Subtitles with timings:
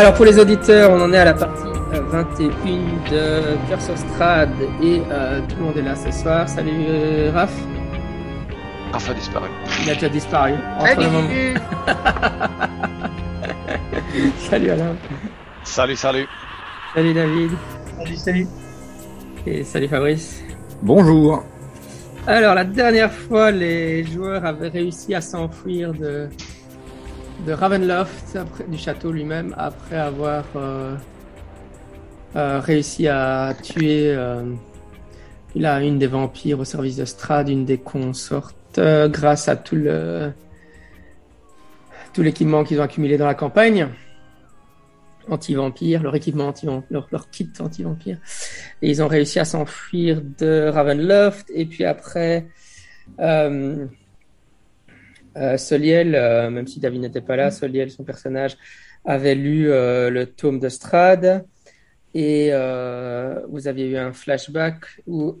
[0.00, 2.48] Alors pour les auditeurs, on en est à la partie 21
[3.10, 4.48] de Cœur sur Strad
[4.82, 6.48] et euh, tout le monde est là ce soir.
[6.48, 7.52] Salut euh, Raph.
[8.94, 9.50] Raph a disparu.
[9.82, 10.54] Il a déjà disparu.
[10.78, 11.28] Entre le moment.
[14.38, 14.96] salut Alain.
[15.64, 16.26] Salut, salut.
[16.94, 17.50] Salut David.
[17.98, 18.46] Salut, salut.
[19.46, 20.42] Et salut Fabrice.
[20.80, 21.44] Bonjour.
[22.26, 26.30] Alors la dernière fois, les joueurs avaient réussi à s'enfuir de
[27.46, 28.19] de Ravenloft,
[28.68, 30.94] du château lui-même, après avoir euh,
[32.36, 34.42] euh, réussi à tuer euh,
[35.54, 40.32] une des vampires au service de Strad, une des consortes, grâce à tout le
[42.12, 43.88] tout l'équipement qu'ils ont accumulé dans la campagne
[45.28, 48.18] anti-vampire, leur équipement anti leur, leur kit anti-vampire.
[48.82, 51.50] Ils ont réussi à s'enfuir de Ravenloft.
[51.54, 52.46] Et puis après,
[55.36, 58.56] euh, Soliel, euh, même si David n'était pas là, Soliel, son personnage,
[59.04, 61.46] avait lu euh, le tome de Strad.
[62.12, 62.50] Et
[63.48, 65.38] vous aviez eu un flashback où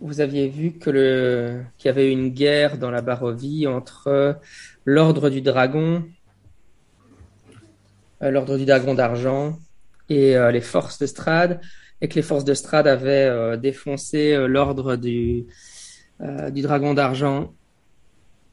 [0.00, 4.38] vous aviez vu que le qu'il y avait eu une guerre dans la Barovie entre
[4.86, 6.04] l'ordre du dragon
[8.22, 9.58] l'ordre du dragon d'argent
[10.08, 11.60] et les forces de Strad,
[12.00, 15.44] et que les forces de Strad avaient défoncé l'ordre du,
[16.50, 17.52] du dragon d'argent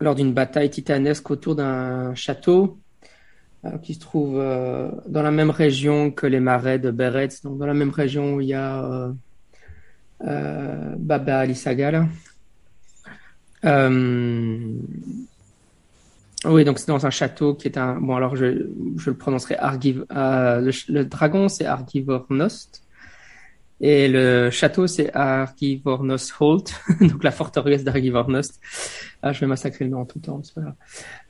[0.04, 2.78] lors d'une bataille titanesque autour d'un château
[3.66, 7.58] euh, qui se trouve euh, dans la même région que les marais de Beretz, donc
[7.58, 9.14] dans la même région où il y a
[10.26, 11.46] euh, Baba.
[13.66, 14.60] Euh,
[16.46, 17.96] oui, donc c'est dans un château qui est un.
[18.02, 20.06] Bon, alors je, je le prononcerai Argiv.
[20.10, 22.83] le dragon, c'est Argivornost.
[23.86, 26.74] Et le château, c'est Argivornost Holt.
[27.02, 28.62] donc la forteresse d'Argivornost.
[29.22, 30.42] Ah, je vais massacrer le nom en tout temps.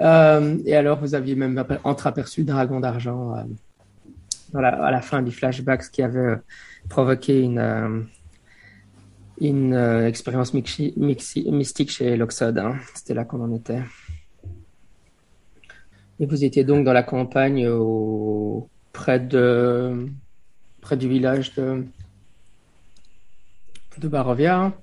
[0.01, 5.31] Euh, et alors, vous aviez même aper- entreaperçu dragon d'argent euh, à la fin du
[5.31, 6.35] flashback, ce qui avait euh,
[6.89, 8.05] provoqué une,
[9.41, 9.73] une
[10.05, 12.59] expérience mystique chez Loxod.
[12.59, 12.75] hein.
[12.93, 13.81] C'était là qu'on en était.
[16.19, 18.69] Et vous étiez donc dans la campagne au...
[18.91, 20.05] près de
[20.81, 21.83] près du village de
[23.99, 24.73] de Barovia.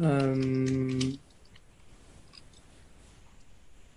[0.00, 0.98] Euh,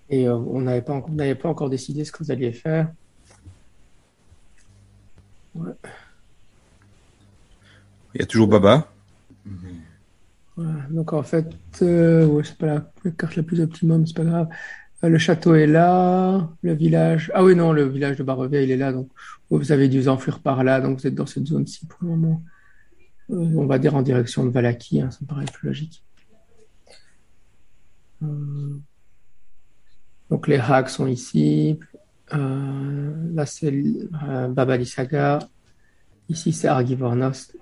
[0.09, 2.91] Et euh, on n'avait pas, pas encore décidé ce que vous alliez faire.
[5.55, 5.73] Ouais.
[8.13, 8.87] Il y a toujours Baba.
[10.55, 10.79] Voilà.
[10.91, 11.49] Donc en fait,
[11.81, 14.47] euh, ouais, c'est pas la, la carte la plus optimum, c'est pas grave.
[15.03, 17.31] Euh, le château est là, le village.
[17.33, 18.93] Ah oui, non, le village de Barovia, il est là.
[18.93, 19.09] Donc
[19.49, 22.09] vous avez dû vous enfuir par là, donc vous êtes dans cette zone-ci pour le
[22.09, 22.43] moment.
[23.31, 26.03] Euh, on va dire en direction de Valaki, hein, ça me paraît plus logique.
[28.23, 28.77] Euh,
[30.29, 31.79] donc les hacks sont ici.
[32.33, 33.73] Euh, là c'est
[34.27, 35.39] euh, Babali Saga.
[36.29, 37.55] Ici c'est Argivornost.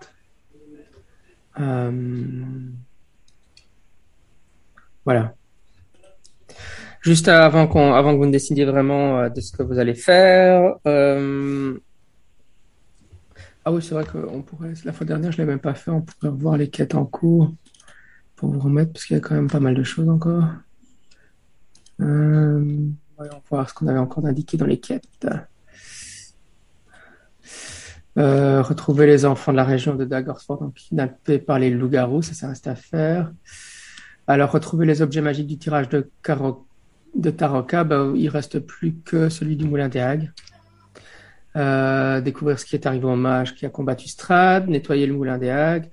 [5.05, 5.35] Voilà.
[7.01, 10.75] Juste avant qu'on, avant que vous ne décidiez vraiment de ce que vous allez faire.
[13.65, 14.73] Ah oui, c'est vrai qu'on pourrait.
[14.83, 15.91] La fois dernière, je l'ai même pas fait.
[15.91, 17.53] On pourrait revoir les quêtes en cours
[18.35, 20.45] pour vous remettre parce qu'il y a quand même pas mal de choses encore.
[22.01, 22.89] Euh...
[23.15, 25.27] Voyons voir ce qu'on avait encore indiqué dans les quêtes.
[28.17, 32.33] Euh, retrouver les enfants de la région de Daggerford donc kidnappés par les loups-garous, ça,
[32.33, 33.31] ça reste à faire.
[34.27, 36.09] Alors, retrouver les objets magiques du tirage de,
[37.15, 40.31] de Taroka, bah, il reste plus que celui du Moulin des Hagues.
[41.55, 45.37] Euh, découvrir ce qui est arrivé au mage qui a combattu Strad, nettoyer le Moulin
[45.37, 45.87] des Hagues,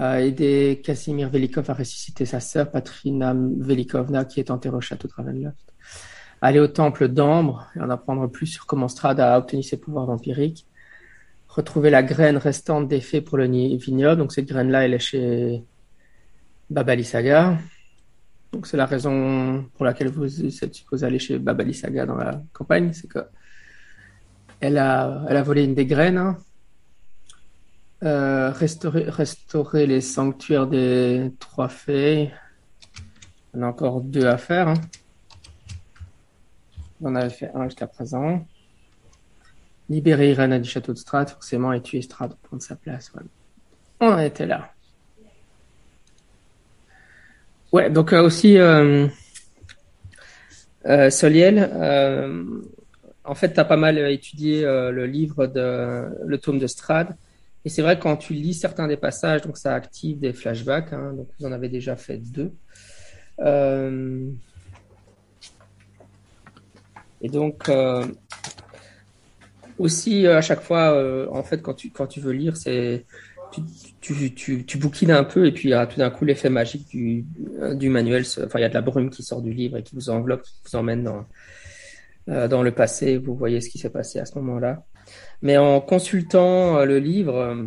[0.00, 5.08] euh, aider Casimir Velikov à ressusciter sa sœur Patrina Velikovna qui est enterrée au château
[5.08, 5.74] de Ravenloft.
[6.40, 10.06] Aller au temple d'Ambre et en apprendre plus sur comment Strad a obtenu ses pouvoirs
[10.06, 10.68] vampiriques
[11.48, 14.20] retrouver la graine restante des fées pour le vignoble.
[14.20, 15.64] Donc cette graine-là, elle est chez
[16.70, 17.58] Babali Saga.
[18.52, 22.40] Donc c'est la raison pour laquelle vous êtes supposé aller chez Babali Saga dans la
[22.52, 23.18] campagne, c'est que
[24.60, 26.18] elle a, elle a volé une des graines.
[26.18, 26.38] hein.
[28.04, 32.32] Euh, restaurer, restaurer les sanctuaires des trois fées.
[33.54, 34.68] On a encore deux à faire.
[34.68, 34.74] hein.
[37.00, 38.44] On en avait fait un jusqu'à présent.
[39.88, 43.10] Libérer Irena du château de Strad, forcément, et tuer Strad pour prendre sa place.
[44.00, 44.72] On en était là.
[47.72, 49.08] Ouais, donc euh, aussi, euh,
[50.86, 51.58] euh, Soliel,
[53.28, 57.14] en fait, tu as pas mal étudié euh, le livre de le tome de Strad.
[57.64, 60.92] Et c'est vrai, quand tu lis certains des passages, donc ça active des flashbacks.
[60.92, 62.52] hein, donc vous en avez déjà fait deux.
[63.40, 64.30] Euh,
[67.20, 68.06] et donc, euh,
[69.78, 73.04] aussi, à chaque fois, en fait, quand tu, quand tu veux lire, c'est
[74.00, 76.88] tu, tu, bouquines un peu et puis il y a tout d'un coup l'effet magique
[76.88, 77.24] du,
[77.74, 78.24] du manuel.
[78.44, 80.42] Enfin, il y a de la brume qui sort du livre et qui vous enveloppe,
[80.42, 81.26] qui vous emmène dans,
[82.28, 83.16] dans le passé.
[83.16, 84.84] Vous voyez ce qui s'est passé à ce moment-là.
[85.42, 87.66] Mais en consultant le livre,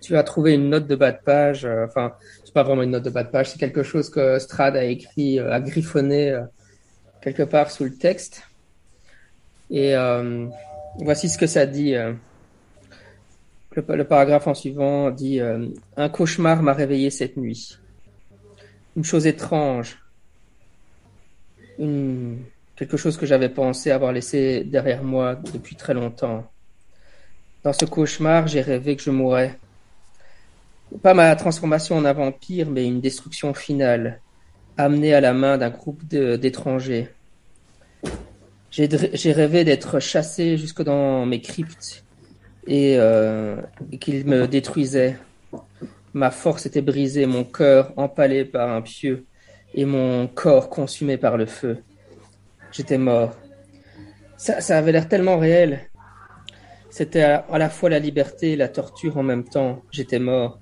[0.00, 1.66] tu as trouvé une note de bas de page.
[1.66, 2.12] Enfin,
[2.44, 4.84] c'est pas vraiment une note de bas de page, c'est quelque chose que Strad a
[4.84, 6.40] écrit, a griffonné
[7.20, 8.42] quelque part sous le texte.
[9.70, 10.48] Et euh,
[10.98, 11.94] voici ce que ça dit.
[11.94, 12.12] Euh.
[13.76, 17.78] Le, paragraphe en suivant dit euh, Un cauchemar m'a réveillé cette nuit.
[18.96, 19.98] Une chose étrange.
[21.78, 22.38] Une...
[22.80, 26.50] Quelque chose que j'avais pensé avoir laissé derrière moi depuis très longtemps.
[27.62, 29.58] Dans ce cauchemar, j'ai rêvé que je mourrais.
[31.02, 34.22] Pas ma transformation en un vampire, mais une destruction finale,
[34.78, 37.10] amenée à la main d'un groupe d'étrangers.
[38.70, 42.02] J'ai rêvé d'être chassé jusque dans mes cryptes
[42.66, 43.56] et, euh,
[44.00, 45.18] qu'ils me détruisaient.
[46.14, 49.26] Ma force était brisée, mon cœur empalé par un pieu
[49.74, 51.82] et mon corps consumé par le feu.
[52.72, 53.36] J'étais mort.
[54.36, 55.90] Ça, ça avait l'air tellement réel.
[56.90, 59.82] C'était à, la fois la liberté et la torture en même temps.
[59.90, 60.60] J'étais mort.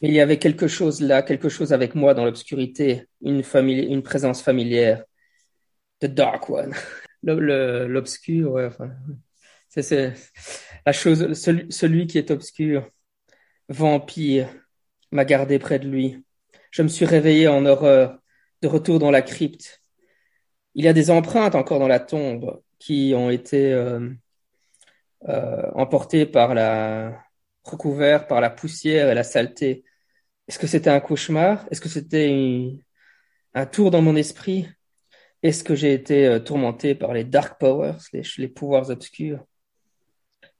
[0.00, 4.02] Mais il y avait quelque chose là, quelque chose avec moi dans l'obscurité, une, une
[4.02, 5.04] présence familière.
[6.00, 6.74] The Dark One.
[7.22, 8.90] l'obscur, ouais, enfin,
[9.68, 10.12] c'est
[10.84, 12.88] la chose, celui, celui qui est obscur,
[13.68, 14.48] vampire,
[15.12, 16.24] m'a gardé près de lui.
[16.70, 18.18] Je me suis réveillé en horreur,
[18.62, 19.82] de retour dans la crypte.
[20.76, 24.10] Il y a des empreintes encore dans la tombe qui ont été euh,
[25.26, 27.18] euh, emportées par la
[27.64, 29.84] recouvertes par la poussière et la saleté.
[30.48, 31.66] Est-ce que c'était un cauchemar?
[31.70, 32.78] Est-ce que c'était
[33.54, 34.68] un tour dans mon esprit?
[35.42, 39.42] Est-ce que j'ai été euh, tourmenté par les dark powers, les, pouvoirs obscurs?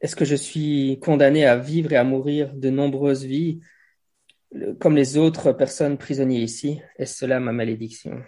[0.01, 3.61] Est-ce que je suis condamné à vivre et à mourir de nombreuses vies
[4.81, 6.81] comme les autres personnes prisonnières ici?
[6.99, 8.23] Est-ce cela ma malédiction?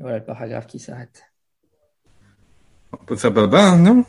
[0.00, 1.22] Voilà le paragraphe qui s'arrête.
[2.92, 4.04] On peut faire baba, non?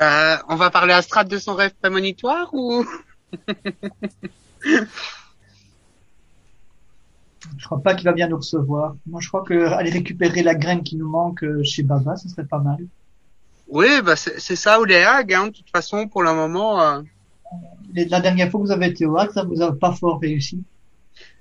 [0.00, 2.84] Euh, On va parler à Strat de son rêve prémonitoire ou
[7.58, 8.96] Je crois pas qu'il va bien nous recevoir.
[9.06, 12.28] Moi, je crois que aller récupérer la graine qui nous manque euh, chez Baba, ce
[12.28, 12.78] serait pas mal.
[13.68, 15.34] Oui, bah c'est ça ou les hags.
[15.34, 15.48] Hein.
[15.48, 16.80] De toute façon, pour le moment.
[16.80, 17.02] Euh...
[17.94, 20.62] La dernière fois que vous avez été au Hag, ça vous a pas fort réussi.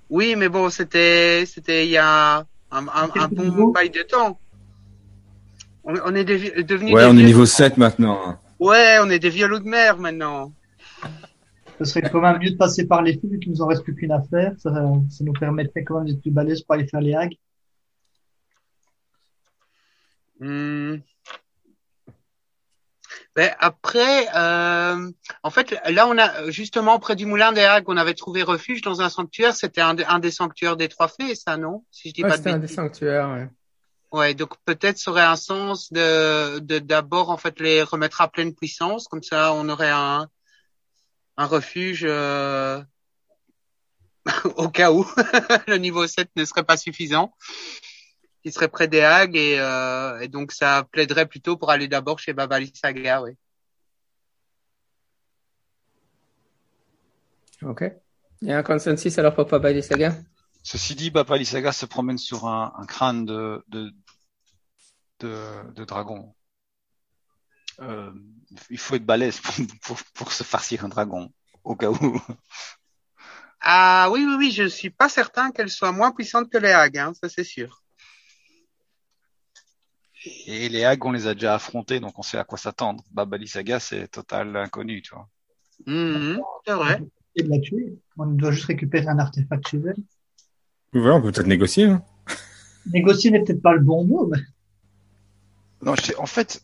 [0.09, 4.39] Oui, mais bon, c'était c'était il y a un, un, un bon bail de temps.
[5.83, 6.93] On, on est devenu.
[6.93, 8.37] Ouais, on est niveau 7 maintenant.
[8.59, 10.51] Ouais, on est des vieux loups de mer maintenant
[11.79, 13.83] ce serait quand même mieux de passer par les filles vu qu'il nous en reste
[13.83, 14.53] plus qu'une affaire.
[14.57, 14.71] Ça,
[15.09, 17.35] ça nous permettrait quand même d'être plus balèze pour aller faire les hags.
[20.39, 20.97] Hmm.
[23.37, 25.11] Ben après, euh,
[25.43, 28.81] en fait, là, on a justement près du moulin des Hagues, on avait trouvé refuge
[28.81, 29.55] dans un sanctuaire.
[29.55, 31.85] C'était un, un, des sanctuaires des Trois Fées, ça, non?
[31.91, 33.29] Si je dis pas de un des sanctuaires.
[33.29, 33.47] Ouais.
[34.11, 38.55] Ouais, donc peut-être ça aurait un sens de d'abord en fait les remettre à pleine
[38.55, 40.27] puissance, comme ça on aurait un
[41.35, 42.81] un refuge euh,
[44.55, 45.05] au cas où
[45.67, 47.35] le niveau 7 ne serait pas suffisant,
[48.47, 52.17] qui serait près des Hagues et, euh, et donc ça plaiderait plutôt pour aller d'abord
[52.17, 53.31] chez Baba Saga, oui.
[57.61, 57.83] Ok.
[58.41, 60.15] Il y a un consensus alors pour Baba Saga
[60.63, 63.91] Ceci dit, Baba Saga se promène sur un, un crâne de, de,
[65.19, 66.33] de, de dragon.
[67.81, 68.13] Euh,
[68.69, 71.33] il faut être balèze pour, pour, pour, se farcir un dragon,
[71.65, 72.21] au cas où.
[73.59, 76.71] Ah oui, oui, oui, je ne suis pas certain qu'elle soit moins puissante que les
[76.71, 77.83] hags, hein, ça c'est sûr.
[80.47, 83.03] Et les hags, on les a déjà affrontés, donc on sait à quoi s'attendre.
[83.11, 85.27] Babali Saga, c'est total inconnu, tu vois.
[85.85, 87.01] Mmh, c'est vrai.
[87.35, 87.97] Et de la tuer.
[88.17, 91.01] On doit juste récupérer un artefact chez elle.
[91.01, 91.85] Ouais, on peut peut-être négocier.
[91.85, 92.03] Hein.
[92.91, 94.39] Négocier n'est peut-être pas le bon mot, mais...
[95.81, 96.63] Non, je sais, en fait,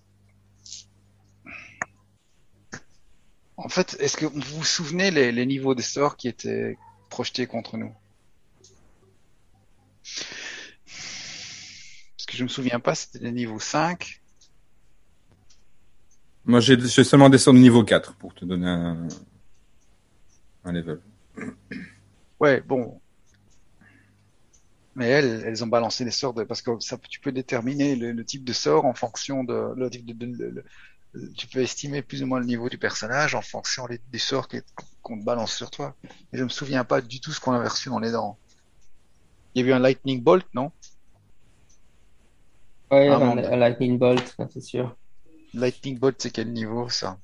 [3.64, 6.78] En fait, est-ce que vous vous souvenez les, les niveaux des sorts qui étaient
[7.10, 7.94] projetés contre nous?
[12.34, 14.22] Que je me souviens pas, c'était les niveaux 5.
[16.46, 19.08] Moi, j'ai seulement des sorts de niveau 4 pour te donner un,
[20.66, 21.00] un level.
[22.40, 23.00] Ouais, bon.
[24.96, 28.12] Mais elles, elles ont balancé les sorts de, parce que ça, tu peux déterminer le,
[28.12, 30.64] le type de sort en fonction de, le, de, de, de
[31.36, 34.48] tu peux estimer plus ou moins le niveau du personnage en fonction des sorts
[35.02, 35.96] qu'on te balance sur toi.
[36.32, 38.38] Et je me souviens pas du tout ce qu'on avait reçu dans les dents.
[39.54, 40.72] Il y a eu un lightning bolt, non?
[42.94, 44.96] Oui, un, un, lightning bolt, c'est sûr.
[45.54, 47.18] Lightning Bolt, c'est quel niveau ça?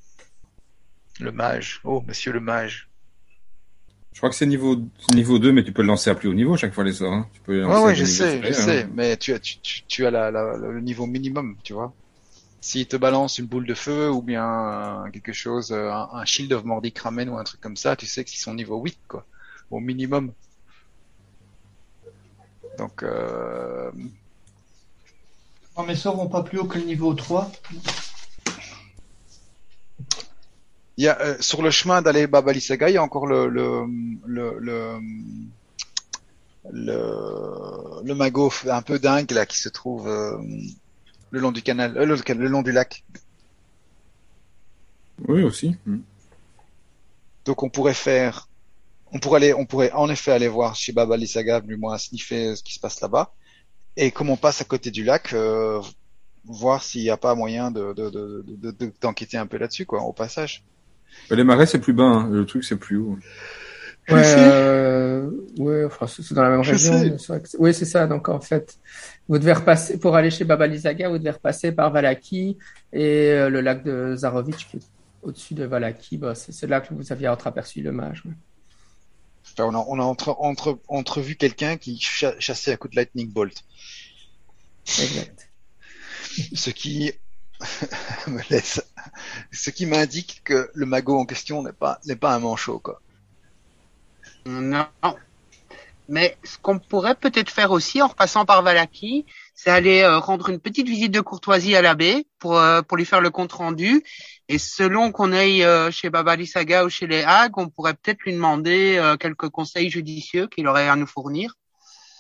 [1.20, 1.80] Le mage.
[1.84, 2.90] Oh, monsieur le mage.
[4.14, 4.78] Je crois que c'est niveau,
[5.14, 7.14] niveau 2, mais tu peux le lancer à plus haut niveau chaque fois les sorts.
[7.14, 7.28] Hein.
[7.34, 8.90] Tu peux les Ouais, lancer ouais, je sais, je supérieurs, sais, hein.
[8.94, 11.94] mais tu as, tu, tu, tu as la, la- le niveau minimum, tu vois.
[12.62, 16.26] S'il te balance une boule de feu ou bien euh, quelque chose, euh, un, un
[16.26, 18.98] shield of Mordic Ramen ou un truc comme ça, tu sais qu'ils sont niveau 8,
[19.08, 19.26] quoi.
[19.72, 20.34] Au minimum.
[22.78, 23.92] Donc, euh,
[25.79, 27.50] Non, mes sorts vont pas plus haut que le niveau 3.
[30.98, 33.48] il y a, euh, sur le chemin d'aller Baba Lysaga, il y a encore le,
[33.48, 33.86] le,
[34.25, 35.00] le, le,
[36.69, 40.38] le, le magot un peu dingue, là, qui se trouve, euh,
[41.31, 43.05] le long du canal, euh, le, le long du lac.
[45.29, 45.77] Oui, aussi.
[45.86, 46.00] Mm.
[47.45, 48.50] Donc on pourrait faire,
[49.13, 52.57] on pourrait aller, on pourrait en effet aller voir chez Baba Lysaga, du moins sniffer
[52.57, 53.33] ce qui se passe là-bas.
[54.01, 55.82] Et comme on passe à côté du lac, euh,
[56.46, 59.86] voir s'il n'y a pas moyen de, de, de, de, de- d'enquêter un peu là-dessus,
[59.86, 60.63] quoi, au passage.
[61.32, 62.03] Euh, Les marais, c'est plus bas.
[62.03, 62.29] hein.
[62.32, 63.18] Le truc, c'est plus haut.
[64.10, 65.29] Ouais, euh,
[65.60, 66.94] ouais, enfin, c'est dans la même Je région.
[67.27, 68.08] vrai que oui, c'est ça.
[68.08, 68.79] Donc, en fait,
[69.27, 72.58] vous devez repasser, pour aller chez Baba Lysaga, vous devez repasser par Valaki
[72.94, 74.88] et euh, le lac de Zarovic qui est
[75.22, 76.18] au-dessus de Valaki.
[76.18, 78.24] Bah, c'est c'est là que vous aviez entreaperçu le mage.
[78.25, 78.32] ouais.
[79.53, 82.96] Enfin, on a, on a entre, entre, entrevu quelqu'un qui cha- chassait à coup de
[82.96, 83.63] lightning bolt.
[84.98, 85.50] Exact.
[86.53, 87.12] Ce qui
[88.27, 88.82] me laisse,
[89.51, 93.01] ce qui m'indique que le magot en question n'est pas, n'est pas un manchot, quoi.
[94.46, 94.89] Non.
[96.08, 100.50] Mais ce qu'on pourrait peut-être faire aussi en repassant par Valaki, c'est aller euh, rendre
[100.50, 104.03] une petite visite de courtoisie à l'abbé pour euh, pour lui faire le compte rendu.
[104.51, 108.22] Et selon qu'on aille euh, chez Baba Lysaga ou chez les Hagues, on pourrait peut-être
[108.24, 111.53] lui demander euh, quelques conseils judicieux qu'il aurait à nous fournir.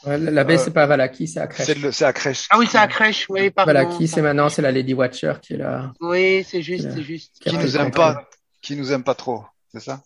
[0.05, 1.77] Ouais, la baie, Euh, c'est pas Valaki, c'est à C'est, Crèche.
[1.81, 2.47] le, c'est à crèche.
[2.51, 3.73] Ah oui, c'est à crèche, oui, pardon.
[3.73, 5.91] Valaki, c'est maintenant, c'est la Lady Watcher qui est là.
[5.99, 7.33] Oui, c'est juste, c'est juste.
[7.41, 8.29] Qui Qui nous aime pas,
[8.61, 9.43] qui nous aime pas trop,
[9.73, 10.01] c'est ça?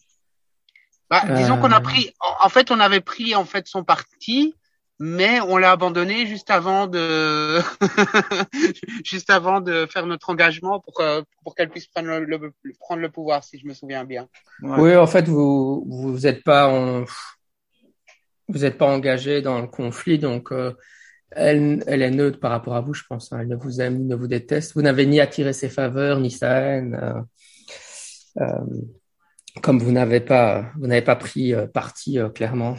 [1.09, 1.57] Bah, disons Euh.
[1.57, 4.55] qu'on a pris, en en fait, on avait pris en fait son parti,
[5.05, 7.59] mais on l'a abandonné juste avant de,
[9.03, 13.01] juste avant de faire notre engagement pour euh, pour qu'elle puisse prendre le, le- prendre
[13.01, 14.27] le pouvoir, si je me souviens bien.
[14.61, 14.79] Ouais.
[14.81, 17.03] Oui, en fait, vous vous êtes pas en
[18.47, 20.73] vous êtes pas engagé dans le conflit, donc euh,
[21.31, 23.33] elle elle est neutre par rapport à vous, je pense.
[23.33, 23.39] hein.
[23.41, 24.73] Elle ne vous aime, ni ne vous déteste.
[24.75, 26.95] Vous n'avez ni attiré ses faveurs ni sa haine.
[27.01, 27.21] euh,
[28.43, 28.65] euh,
[29.61, 32.75] comme vous n'avez pas vous n'avez pas pris euh, parti euh, clairement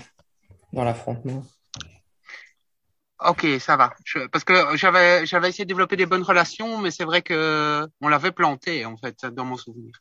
[0.73, 1.43] dans l'affrontement.
[3.21, 3.95] Ok, ça va.
[4.05, 7.87] Je- parce que j'avais j'avais essayé de développer des bonnes relations, mais c'est vrai que
[8.01, 9.93] on l'avait planté en fait dans mon souvenir.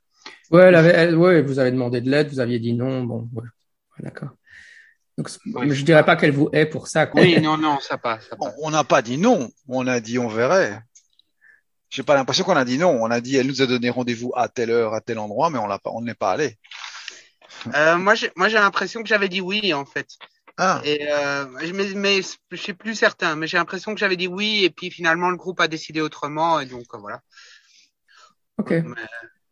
[0.51, 3.29] Ouais, elle avait, elle- ouais, vous avez demandé de l'aide, vous aviez dit non, bon,
[3.33, 4.29] ouais, Ouais, d'accord.
[5.17, 5.67] Donc, Oui.
[5.67, 7.05] mais je dirais pas qu'elle vous hait pour ça.
[7.05, 7.21] Quoi.
[7.21, 8.27] Oui, non, non, ça passe.
[8.29, 8.55] Ça On passe.
[8.63, 10.81] on n'a pas dit non, on a dit on verrait.
[11.91, 14.31] J'ai pas l'impression qu'on a dit non, on a dit elle nous a donné rendez-vous
[14.35, 16.57] à telle heure, à tel endroit, mais on l'a pas, on n'est pas allé.
[17.75, 20.07] Euh, moi, j'ai moi j'ai l'impression que j'avais dit oui en fait.
[20.57, 24.27] Ah, Et euh, mais, mais je suis plus certain, mais j'ai l'impression que j'avais dit
[24.27, 27.21] oui et puis finalement le groupe a décidé autrement et donc euh, voilà.
[28.59, 28.69] Ok.
[28.71, 28.83] Mais,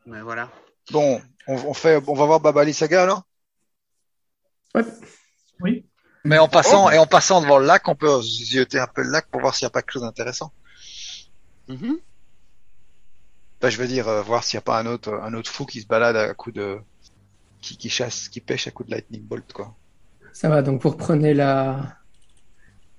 [0.05, 0.51] mais voilà.
[0.91, 3.23] bon, on, on fait, on va voir Babali Saga alors?
[4.75, 4.83] Ouais.
[5.61, 5.85] Oui.
[6.23, 9.09] Mais en passant et en passant devant le lac, on peut zioter un peu le
[9.09, 10.53] lac pour voir s'il n'y a pas quelque chose d'intéressant.
[11.67, 11.99] Mhm.
[13.59, 15.65] Enfin, je veux dire, euh, voir s'il n'y a pas un autre, un autre fou
[15.65, 16.79] qui se balade à coup de,
[17.61, 19.75] qui, qui chasse, qui pêche à coup de lightning bolt quoi.
[20.33, 21.97] Ça va, donc vous reprenez la,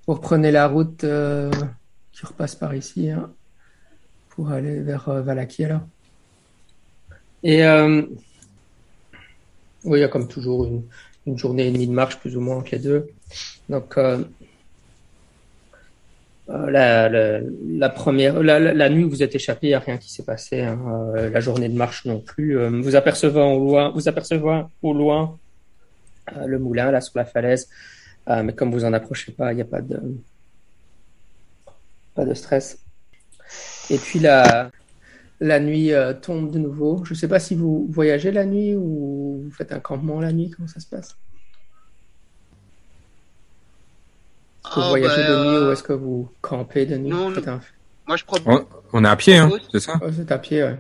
[0.07, 1.51] vous reprenez la route euh,
[2.13, 3.33] qui repasse par ici hein,
[4.31, 5.79] pour aller vers euh.
[7.43, 8.03] Et euh,
[9.85, 12.57] oui, il y a comme toujours une, journée et demie de marche plus ou moins
[12.57, 13.09] entre les deux.
[13.69, 14.25] Donc euh,
[16.49, 20.63] la, première, la, nuit où vous êtes échappé, il n'y a rien qui s'est passé.
[20.63, 20.79] hein.
[21.15, 22.57] La journée de marche non plus.
[22.83, 25.39] Vous apercevant au loin, vous apercevant au loin
[26.47, 27.69] le moulin là sur la falaise.
[28.29, 30.01] Euh, mais comme vous en approchez pas, il n'y a pas de
[32.15, 32.79] pas de stress.
[33.91, 34.71] Et puis la
[35.41, 37.05] la nuit euh, tombe de nouveau.
[37.05, 40.51] Je sais pas si vous voyagez la nuit ou vous faites un campement la nuit.
[40.51, 41.19] Comment ça se passe?
[44.65, 46.97] Est-ce que vous Oh, voyagez bah, de nuit euh, ou est-ce que vous campez de
[46.97, 47.13] nuit?
[47.13, 47.61] non, un-
[48.07, 48.65] Moi je propose.
[48.93, 50.01] On, on est à pied, hein, c'est ça?
[50.01, 50.79] Oh, c'est à pied, ouais.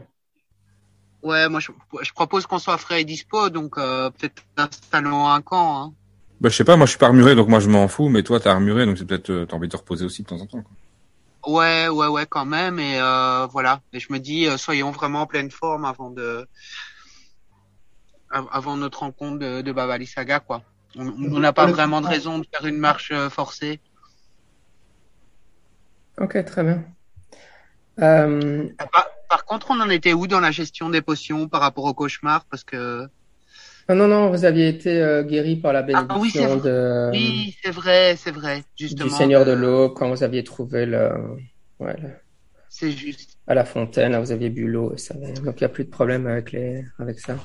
[1.23, 1.71] Ouais, moi je,
[2.03, 5.83] je propose qu'on soit frais et dispo, donc euh, peut-être installons un camp.
[5.83, 5.93] Hein.
[6.41, 8.23] Bah, je sais pas, moi je suis pas armuré, donc moi je m'en fous, mais
[8.25, 10.41] toi t'es armuré, donc c'est peut-être euh, t'as envie de te reposer aussi de temps
[10.41, 10.63] en temps.
[10.63, 10.73] Quoi.
[11.45, 12.79] Ouais, ouais, ouais, quand même.
[12.79, 13.81] Et euh, voilà.
[13.93, 16.47] Et je me dis, euh, soyons vraiment en pleine forme avant de,
[18.31, 20.63] av- avant notre rencontre de, de Babali Saga, quoi.
[20.97, 23.81] On on n'a pas vraiment de raison de faire une marche euh, forcée.
[26.19, 26.85] Ok, très bien.
[28.03, 31.85] Euh, Par, par contre, on en était où dans la gestion des potions par rapport
[31.85, 32.45] au cauchemar?
[32.47, 33.09] Parce que
[33.89, 36.61] Ah non, non, vous aviez été euh, guéri par la Ah oui, c'est bénédiction vrai.
[36.61, 39.01] de, oui, c'est vrai, c'est vrai, justement.
[39.01, 41.11] du Seigneur de euh, l'eau quand vous aviez trouvé le,
[41.81, 42.11] ouais, le-
[42.69, 43.39] C'est juste.
[43.47, 45.15] à la fontaine, vous aviez bu l'eau et ça.
[45.15, 47.37] Donc il n'y a plus de problème avec les, avec ça.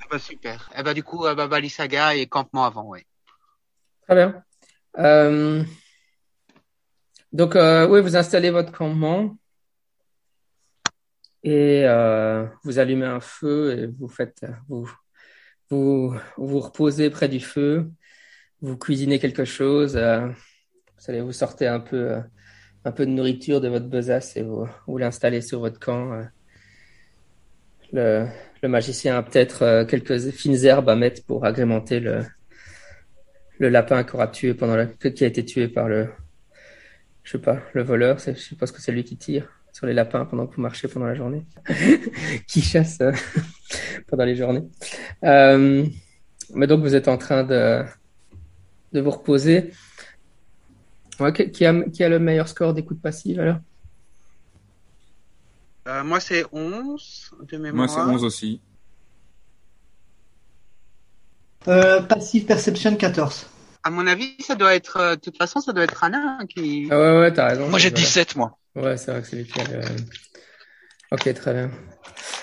[0.00, 0.70] Ah bah, super.
[0.74, 3.06] Eh ben du coup, bah, Balisaga et campement avant, ouais.
[4.02, 4.42] Très bien.
[4.98, 5.64] Euh,
[7.36, 9.36] donc, euh, oui, vous installez votre campement
[11.42, 14.90] et euh, vous allumez un feu et vous faites, vous,
[15.68, 17.90] vous, vous reposez près du feu,
[18.62, 22.20] vous cuisinez quelque chose, euh, vous allez vous sortez un peu, euh,
[22.86, 24.66] un peu de nourriture de votre besace et vous,
[24.96, 26.26] l'installez sur votre camp.
[27.92, 28.28] Le,
[28.62, 32.24] magicien a peut-être quelques fines herbes à mettre pour agrémenter le,
[33.58, 36.08] le lapin qui a été tué par le,
[37.26, 40.24] je sais pas, le voleur, je suppose que c'est lui qui tire sur les lapins
[40.24, 41.44] pendant que vous marchez pendant la journée,
[42.46, 43.12] qui chasse euh,
[44.06, 44.62] pendant les journées.
[45.24, 45.84] Euh,
[46.54, 47.84] mais donc vous êtes en train de,
[48.92, 49.72] de vous reposer.
[51.18, 53.58] Ouais, qui, qui a, qui a le meilleur score d'écoute passive alors?
[55.88, 57.74] Euh, moi, c'est 11 de mémoire.
[57.74, 58.60] Moi, c'est 11 aussi.
[61.66, 63.46] Euh, passive perception 14.
[63.86, 66.88] À mon avis, ça doit être, euh, de toute façon, ça doit être Anna qui.
[66.90, 67.68] Ah ouais, ouais, t'as raison.
[67.68, 68.04] Moi j'ai Voilà.
[68.04, 68.58] 17 moi.
[68.74, 69.80] Ouais, c'est vrai que c'est lui qui a le...
[71.12, 71.70] Ok, très bien.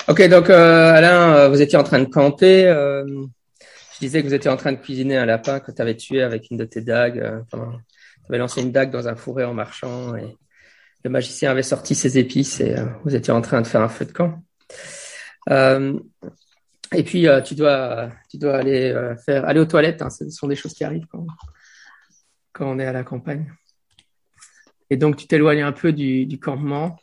[0.08, 2.66] Ok, donc euh, Alain, euh, vous étiez en train de camper.
[2.66, 3.04] euh,
[3.94, 6.24] je disais que vous étiez en train de cuisiner un lapin que tu avais tué
[6.24, 7.20] avec une de tes dagues.
[7.20, 7.60] Euh, tu
[8.30, 10.38] avais lancé une dague dans un fourré en marchant et
[11.04, 13.90] le magicien avait sorti ses épices et euh, vous étiez en train de faire un
[13.90, 14.42] feu de camp.
[16.94, 20.02] Et puis euh, tu dois, tu dois aller euh, faire, aller aux toilettes.
[20.02, 21.26] Hein, ce sont des choses qui arrivent quand,
[22.52, 23.54] quand on est à la campagne.
[24.90, 26.98] Et donc, tu t'éloignes un peu du, campement.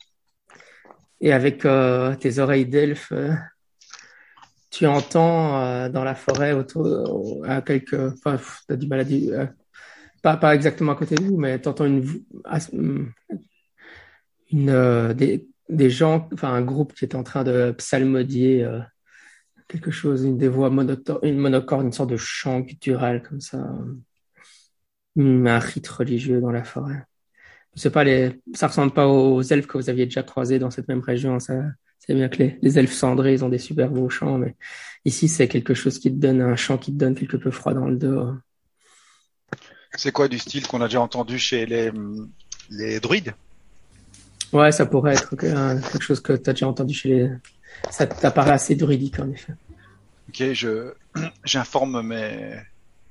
[1.21, 3.13] Et avec euh, tes oreilles d'elfe,
[4.71, 7.61] tu entends dans la forêt autour, à
[8.25, 8.39] enfin,
[8.77, 9.49] du mal à dire,
[10.23, 11.61] pas, pas exactement à côté de vous, mais
[12.45, 13.13] as- hum,
[14.53, 18.69] une, euh, des, des gens, enfin, un groupe qui est en train de psalmodier
[19.71, 23.59] quelque chose, une des voix monoto- une monocorde, une sorte de chant guttural comme ça,
[25.17, 27.05] un rite religieux dans la forêt
[27.75, 30.89] c'est pas les, ça ressemble pas aux elfes que vous aviez déjà croisés dans cette
[30.89, 31.39] même région.
[31.39, 31.63] Ça,
[31.99, 34.57] c'est bien que les, les elfes cendrés, ils ont des super beaux chants, mais
[35.05, 37.75] ici, c'est quelque chose qui te donne un chant qui te donne quelque peu froid
[37.75, 38.35] dans le dos.
[39.97, 41.91] C'est quoi du style qu'on a déjà entendu chez les,
[42.71, 43.35] les druides?
[44.53, 47.31] Ouais, ça pourrait être un- quelque chose que tu as déjà entendu chez les,
[47.91, 49.55] ça t'apparaît assez druidique, en effet.
[50.29, 50.93] Ok, je
[51.45, 52.57] j'informe mes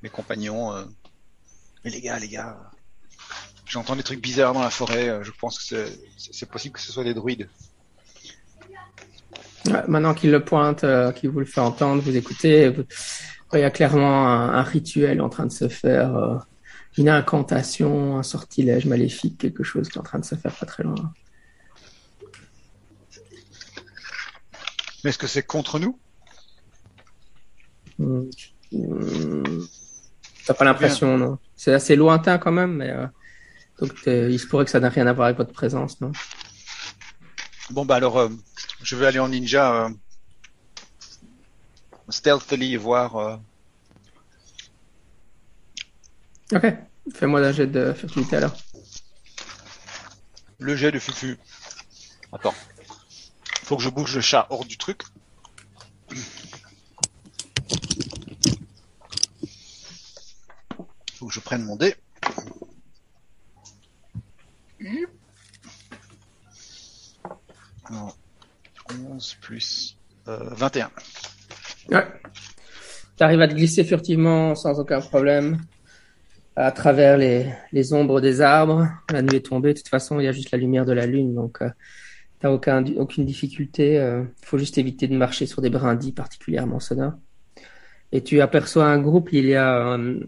[0.04, 0.74] mes compagnons.
[0.74, 0.84] euh,
[1.84, 2.58] Mais les gars, les gars,
[3.66, 5.10] j'entends des trucs bizarres dans la forêt.
[5.10, 5.86] euh, Je pense que
[6.18, 7.50] c'est possible que ce soit des druides.
[9.66, 12.84] Ouais, maintenant qu'il le pointe, euh, qu'il vous le fait entendre, vous écoutez, vous-
[13.54, 16.38] il y a clairement un, un rituel en train de se faire, euh,
[16.98, 20.66] une incantation, un sortilège maléfique, quelque chose qui est en train de se faire pas
[20.66, 21.12] très loin.
[25.04, 26.00] Mais est-ce que c'est contre nous?
[27.98, 28.24] Hmm.
[30.46, 31.38] T'as pas l'impression, non?
[31.56, 33.06] C'est assez lointain quand même, mais euh,
[33.80, 36.12] donc il se pourrait que ça n'a rien à voir avec votre présence, non?
[37.72, 38.30] Bon bah alors, euh,
[38.82, 39.90] je vais aller en ninja euh,
[42.10, 43.16] stealthily voir.
[43.18, 43.38] euh,
[46.54, 46.66] Ok.
[47.14, 48.56] Fais-moi un jet de furtivité alors.
[50.60, 51.38] le jet de fufu.
[52.32, 52.54] Attends.
[53.70, 55.04] Faut que je bouge le chat hors du truc.
[61.14, 61.94] Faut que je prenne mon dé.
[67.86, 68.18] Alors,
[68.92, 70.90] 11 plus euh, 21.
[71.92, 72.08] Ouais.
[73.18, 75.62] T'arrives à te glisser furtivement sans aucun problème
[76.56, 78.90] à travers les, les ombres des arbres.
[79.12, 79.76] La nuit est tombée.
[79.76, 81.70] De toute façon, il y a juste la lumière de la lune, donc euh,
[82.40, 83.96] t'as aucun, aucune difficulté.
[83.96, 87.14] Il faut juste éviter de marcher sur des brindilles particulièrement sonores.
[88.12, 89.30] Et tu aperçois un groupe.
[89.34, 90.20] Il y a euh,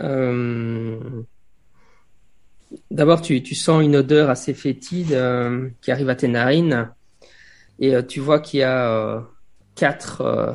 [0.00, 0.98] euh,
[2.90, 6.90] D'abord, tu, tu sens une odeur assez fétide euh, qui arrive à tes narines.
[7.78, 9.20] Et euh, tu vois qu'il y a euh,
[9.76, 10.52] quatre, euh,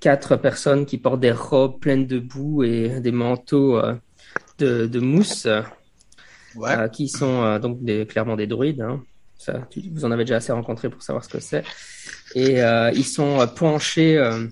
[0.00, 3.94] quatre personnes qui portent des robes pleines de boue et des manteaux euh,
[4.58, 5.48] de, de mousse,
[6.54, 6.76] Ouais.
[6.76, 8.80] euh, qui sont euh, donc des, clairement des druides.
[8.82, 9.02] Hein.
[9.40, 11.64] Ça, tu, vous en avez déjà assez rencontré pour savoir ce que c'est.
[12.34, 14.46] Et euh, ils sont euh, penchés, euh,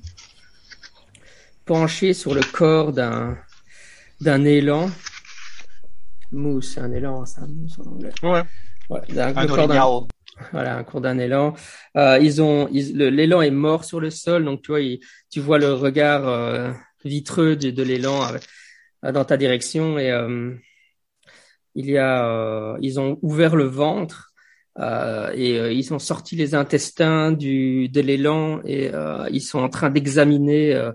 [1.66, 3.37] penchés sur le corps d'un
[4.22, 4.90] d'un élan.
[6.33, 8.12] Mousse, un élan, c'est un mousse en anglais.
[8.22, 8.42] Ouais.
[8.88, 9.74] Ouais, d'un- Un corps d'un-.
[10.53, 11.55] Voilà, un cours d'un élan.
[11.96, 15.01] Euh, ils ont, ils- le- l'élan est mort sur le sol, donc tu vois, il-
[15.31, 16.72] tu vois le regard euh,
[17.05, 18.22] vitreux de, de l'élan
[19.05, 20.55] euh, dans ta direction et euh,
[21.74, 24.28] il y a, euh, ils ont ouvert le ventre
[24.79, 29.59] euh, et euh, ils ont sorti les intestins du de l'élan et euh, ils sont
[29.59, 30.91] en train d'examiner.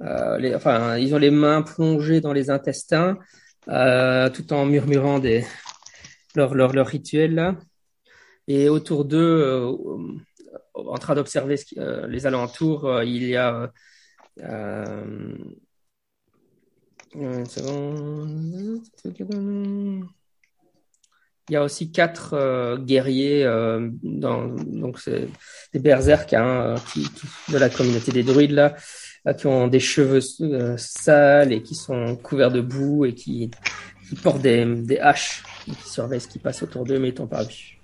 [0.00, 3.16] enfin, ils ont les mains plongées dans les intestins,
[3.66, 5.44] tout en murmurant des
[6.34, 7.56] leur leur leur rituel là.
[8.48, 9.64] Et autour d'eux,
[10.74, 11.56] en train d'observer
[12.08, 13.72] les alentours, il y a.
[21.50, 25.28] Il y a aussi quatre euh, guerriers, euh, dans, donc c'est
[25.74, 28.74] des berserks hein, qui, qui- de la communauté des druides là,
[29.28, 33.50] euh, qui ont des cheveux euh, sales et qui sont couverts de boue et qui,
[34.08, 37.14] qui portent des, des haches et qui surveillent ce qui passe autour d'eux mais ils
[37.14, 37.78] t'ont pas vu.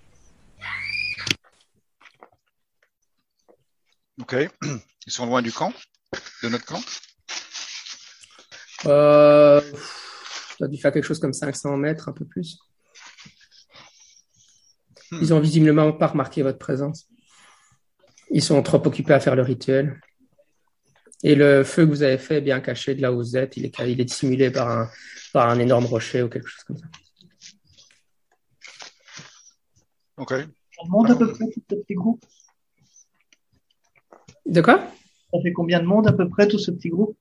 [4.21, 4.37] Ok.
[5.07, 5.73] Ils sont loin du camp,
[6.43, 6.81] de notre camp?
[8.87, 9.61] Euh,
[10.57, 12.59] tu as dû faire quelque chose comme 500 mètres, un peu plus.
[15.13, 17.09] Ils ont visiblement pas remarqué votre présence.
[18.31, 20.01] Ils sont trop occupés à faire le rituel.
[21.23, 23.57] Et le feu que vous avez fait est bien caché de là où vous êtes.
[23.57, 24.89] Il est, ca- il est dissimulé par un,
[25.33, 26.87] par un énorme rocher ou quelque chose comme ça.
[30.17, 30.35] Ok.
[30.79, 32.25] On monte à peu près tout ce petit groupe.
[34.47, 34.79] De quoi?
[35.33, 37.19] Ça fait combien de monde à peu près tout ce petit groupe?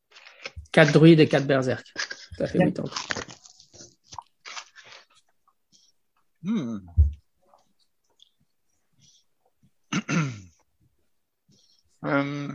[0.71, 1.91] Quatre druides et quatre berserks.
[2.37, 2.85] Ça fait huit ans.
[6.43, 6.77] Hmm.
[12.05, 12.47] Euh,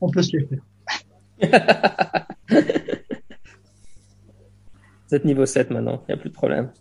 [0.00, 0.46] On peut se les
[1.40, 2.26] faire.
[5.08, 6.04] Vous êtes niveau 7 maintenant.
[6.08, 6.72] Il n'y a plus de problème.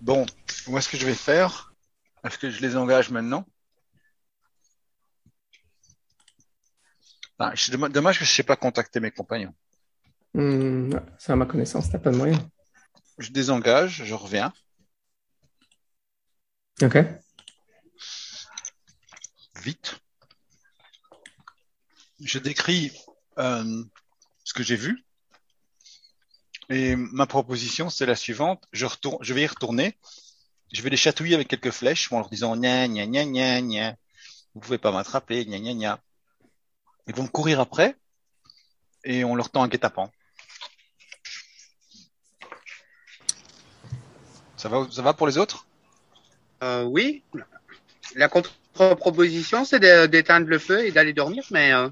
[0.00, 0.26] bon,
[0.68, 1.72] où est-ce que je vais faire
[2.24, 3.46] Est-ce que je les engage maintenant?
[7.38, 9.54] Ah, c'est Dommage que je ne sais pas contacter mes compagnons.
[10.34, 11.90] Ouais, c'est à ma connaissance.
[11.90, 12.38] T'as pas de moyen.
[13.18, 14.52] Je désengage, je reviens.
[16.82, 16.96] Ok.
[22.20, 22.92] Je décris
[23.38, 23.84] euh,
[24.44, 25.04] ce que j'ai vu.
[26.70, 28.64] Et ma proposition, c'est la suivante.
[28.72, 29.96] Je, retourne, je vais y retourner.
[30.72, 33.96] Je vais les chatouiller avec quelques flèches en leur disant gna gna gna gna gna.
[34.54, 36.00] Vous pouvez pas m'attraper, gna gna gna.
[37.06, 37.96] Ils vont courir après
[39.04, 40.10] et on leur tend un guet-apens.
[44.56, 45.66] Ça va, ça va pour les autres?
[46.62, 47.22] Euh, oui.
[48.14, 48.28] La
[48.78, 51.88] contre-proposition, c'est d'éteindre le feu et d'aller dormir, mais euh,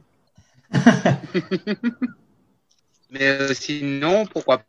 [3.10, 4.62] mais euh, sinon, pourquoi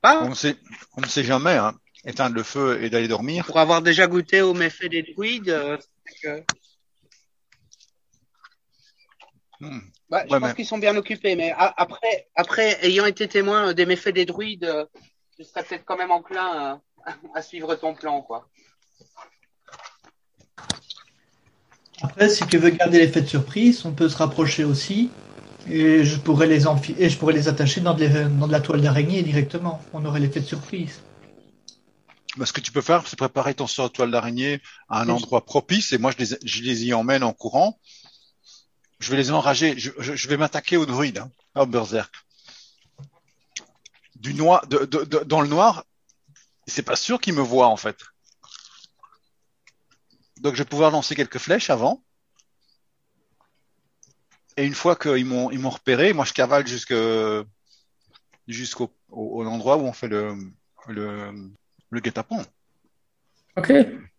[0.00, 0.22] pas?
[0.24, 0.56] On ne sait,
[0.96, 1.56] on ne sait jamais.
[1.56, 1.74] Hein.
[2.04, 3.44] Éteindre le feu et d'aller dormir.
[3.44, 5.76] Pour avoir déjà goûté aux méfaits des druides, euh,
[6.22, 6.42] que-
[9.60, 9.80] Hmm.
[10.08, 11.36] bah, je Ouais, pense mais- qu'ils sont bien occupés.
[11.36, 14.86] Mais a- après, après, ayant été témoin des méfaits des druides, euh,
[15.38, 18.48] je serais peut-être quand même enclin à, à suivre ton plan, quoi.
[22.02, 25.10] Après, si tu veux garder l'effet de surprise, on peut se rapprocher aussi.
[25.68, 26.64] Et je pourrais les
[26.98, 28.06] et je pourrais les attacher dans de,
[28.38, 29.82] dans de la toile d'araignée directement.
[29.92, 31.00] On aurait l'effet de surprise.
[32.38, 35.06] Bah, ce que tu peux faire, c'est préparer ton sort de toile d'araignée à un
[35.06, 35.12] Oui.
[35.12, 37.78] endroit propice et moi, je les, je les y emmène en courant.
[39.00, 39.74] Je vais les enrager.
[39.78, 42.14] Je, je- je vais m'attaquer aux druides, hein, au berserk.
[44.16, 45.84] Du noir, de, de- de- dans le noir,
[46.66, 47.96] c'est pas sûr qu'ils me voient en fait.
[50.40, 52.02] Donc, je vais pouvoir lancer quelques flèches avant.
[54.56, 56.94] Et une fois qu'ils m'ont ils m'ont repéré, moi, je cavale jusque
[58.48, 60.34] jusqu'au au, au endroit où on fait le
[60.88, 61.32] le,
[61.90, 62.44] le guet-apens.
[63.56, 63.72] Ok,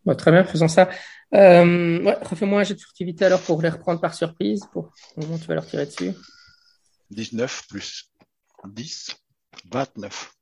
[0.05, 0.89] Bon, très bien, faisons ça.
[1.33, 5.37] Euh, ouais, refais-moi un jet de furtivité alors pour les reprendre par surprise, pour où
[5.37, 6.13] tu vas leur tirer dessus.
[7.11, 8.11] 19 plus
[8.65, 9.15] 10,
[9.69, 10.33] 29.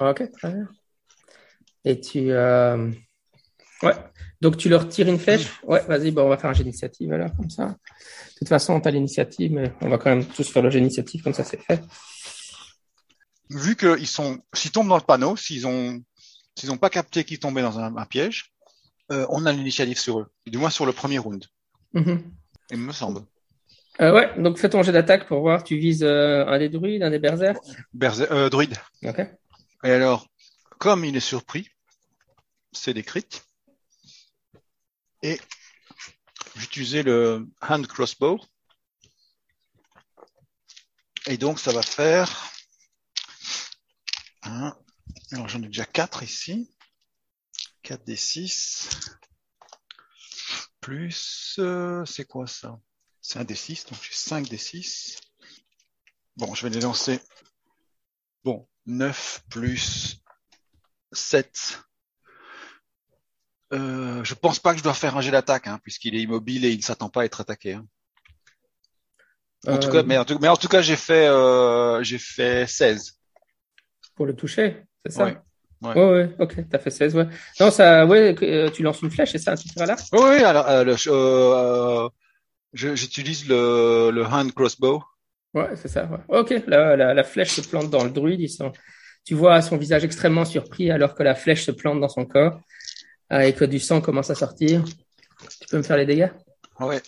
[0.00, 0.68] Ok, très bien.
[1.84, 2.30] Et tu...
[2.30, 2.90] Euh...
[3.82, 3.94] Ouais,
[4.40, 5.46] donc tu leur tires une flèche?
[5.64, 7.66] Ouais, vas-y, bon, on va faire un jet d'initiative alors, comme ça.
[7.66, 10.80] De toute façon, on a l'initiative, mais on va quand même tous faire le jet
[10.80, 11.82] d'initiative, comme ça c'est fait.
[13.50, 16.00] Vu qu'ils sont, s'ils tombent dans le panneau, s'ils ont,
[16.56, 18.52] s'ils n'ont pas capté qu'ils tombaient dans un, un piège,
[19.12, 20.26] euh, on a l'initiative sur eux.
[20.46, 21.44] Du moins sur le premier round,
[21.94, 22.22] Mhm.
[22.70, 23.22] il me semble.
[24.00, 25.64] Euh, ouais, donc fais ton jet d'attaque pour voir.
[25.64, 27.58] Tu vises euh, un des druides, un des berserks?
[27.92, 28.76] Berze- euh, druide.
[29.04, 29.18] Ok.
[29.84, 30.26] Et alors,
[30.78, 31.68] comme il est surpris,
[32.72, 33.26] c'est des crits.
[35.22, 35.40] Et
[36.56, 38.40] j'utilisais le hand crossbow.
[41.26, 42.50] Et donc, ça va faire
[44.42, 44.76] un.
[45.32, 46.70] Alors, j'en ai déjà quatre ici.
[47.84, 49.18] 4d6
[50.80, 52.80] plus, euh, c'est quoi ça?
[53.20, 55.18] C'est un d6, donc j'ai 5 d6.
[56.36, 57.20] Bon, je vais les lancer.
[58.44, 60.22] Bon, 9 plus
[61.12, 61.82] 7.
[63.72, 66.64] Euh, je pense pas que je dois faire un jet d'attaque, hein, puisqu'il est immobile
[66.64, 67.74] et il ne s'attend pas à être attaqué.
[67.74, 67.86] hein.
[69.70, 72.18] En tout Euh, cas, mais en tout, mais en tout cas, j'ai fait, euh, j'ai
[72.18, 73.18] fait 16.
[74.14, 75.24] Pour le toucher, c'est ça?
[75.24, 75.38] Ouais,
[75.82, 75.96] ouais.
[75.96, 77.26] ouais, ouais, ok, t'as fait 16, ouais.
[77.60, 80.20] Non, ça, ouais, euh, tu lances une flèche, c'est ça, un tir à l'arc Oui,
[80.22, 82.08] oui, alors, euh, le- euh,
[82.74, 85.02] j'utilise le, le hand crossbow.
[85.54, 86.18] Ouais, c'est ça, ouais.
[86.28, 88.70] Ok, la, la, la flèche se plante dans le druide, il sent...
[89.24, 92.60] tu vois son visage extrêmement surpris alors que la flèche se plante dans son corps
[93.32, 94.84] euh, et que du sang commence à sortir.
[95.60, 96.30] Tu peux me faire les dégâts?
[96.78, 97.02] Ouais.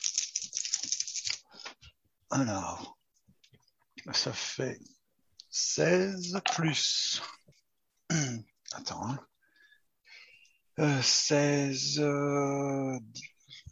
[2.30, 2.96] Alors,
[4.12, 4.78] ça fait
[5.50, 7.22] 16 plus.
[8.72, 9.06] Attends.
[9.06, 9.18] Hein.
[10.78, 12.98] Euh, 16 euh,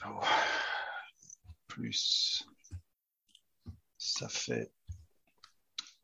[0.07, 0.21] oh,
[1.67, 2.47] plus.
[3.97, 4.71] Ça fait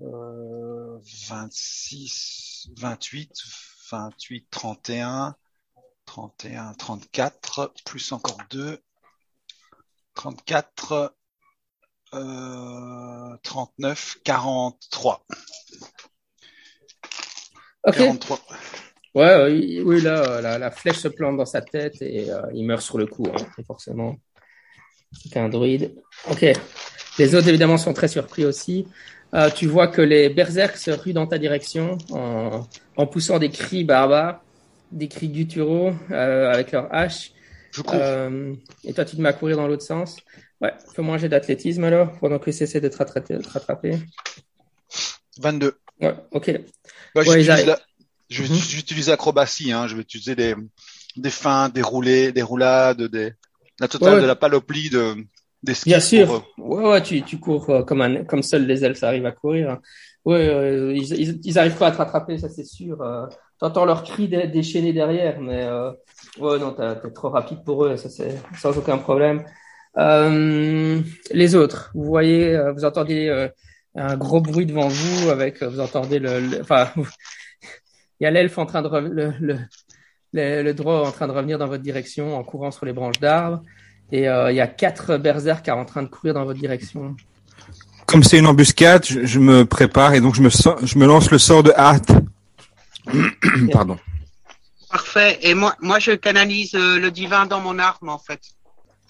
[0.01, 3.33] euh, 26, 28,
[3.91, 5.37] 28, 31,
[6.07, 8.79] 31, 34, plus encore 2,
[10.15, 11.15] 34,
[12.15, 15.27] euh, 39, 43.
[17.87, 17.97] Ok.
[17.97, 18.41] 43.
[19.15, 22.43] Ouais, il- oui, là, euh, la, la flèche se plante dans sa tête et euh,
[22.55, 24.17] il meurt sur le coup, hein, forcément.
[25.13, 25.95] C'est un druide.
[26.31, 26.45] Ok.
[27.19, 28.87] Les autres, évidemment, sont très surpris aussi.
[29.35, 32.67] Euh, tu vois que les berserks se ruent dans ta direction en,
[32.97, 34.41] en poussant des cris barbares,
[34.93, 37.33] des cris gutturaux euh, avec leurs haches.
[37.73, 37.99] Je cours.
[38.01, 40.17] Euh, et toi, tu te mets à courir dans l'autre sens.
[40.61, 43.39] Ouais, fais-moi un d'athlétisme alors, pendant que essaie de te rattraper.
[43.39, 43.99] te rattraper.
[45.39, 45.75] 22.
[46.01, 46.51] Ouais, ok.
[47.15, 47.79] Bah, Ouais, j'utilise la-
[48.31, 48.49] je- Mhm.
[49.11, 49.87] L'acrobatie, hein.
[49.87, 50.55] je vais utiliser des,
[51.17, 53.33] des feintes, des roulés, des roulades, des,
[53.81, 54.23] la totale Ouais, ouais.
[54.23, 55.15] de la panoplie de,
[55.63, 56.27] des skis Bien sûr.
[56.57, 59.27] pour, euh, Ouais, ouais, tu, tu cours euh, comme, un, comme seuls les elfes arrivent
[59.27, 59.71] à courir.
[59.71, 59.81] hein.
[60.25, 63.01] Ouais, euh, ils, ils, ils arrivent pas à te rattraper, ça c'est sûr.
[63.59, 65.91] T'entends leurs cris dé- déchaînés derrière, mais euh,
[66.41, 69.45] ouais, non, t'es trop rapide pour eux, ça c'est sans aucun problème.
[69.97, 71.01] Euh,
[71.33, 73.49] les autres, vous voyez, euh, vous entendez euh,
[73.95, 76.89] un gros bruit devant vous avec, euh, vous entendez le, enfin,
[78.21, 81.59] il y a l'elfe en train de le, le, le, droit en train de revenir
[81.59, 83.63] dans votre direction en courant sur les branches d'arbres.
[84.13, 87.17] Et euh, il y a quatre berserks en train de courir dans votre direction.
[88.07, 91.07] Comme c'est une embuscade, je, je me prépare et donc je me, sors- je me
[91.07, 92.13] lance le sort de hâte.
[93.73, 93.99] Pardon.
[94.91, 95.39] Parfait.
[95.43, 98.41] Et moi, moi, je canalise euh, le divin dans mon arme, en fait.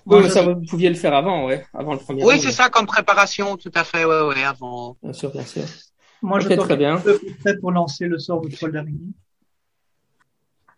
[0.06, 2.86] Oui, ça, vous pouviez le faire avant, ouais, avant le premier Oui, c'est ça comme
[2.86, 4.04] préparation, tout à fait.
[4.04, 4.96] Ouais, ouais, avant.
[5.02, 5.64] Bien sûr, bien sûr.
[6.22, 7.02] Moi, je très bien.
[7.40, 9.12] prêt pour lancer le sort de toile d'araignée.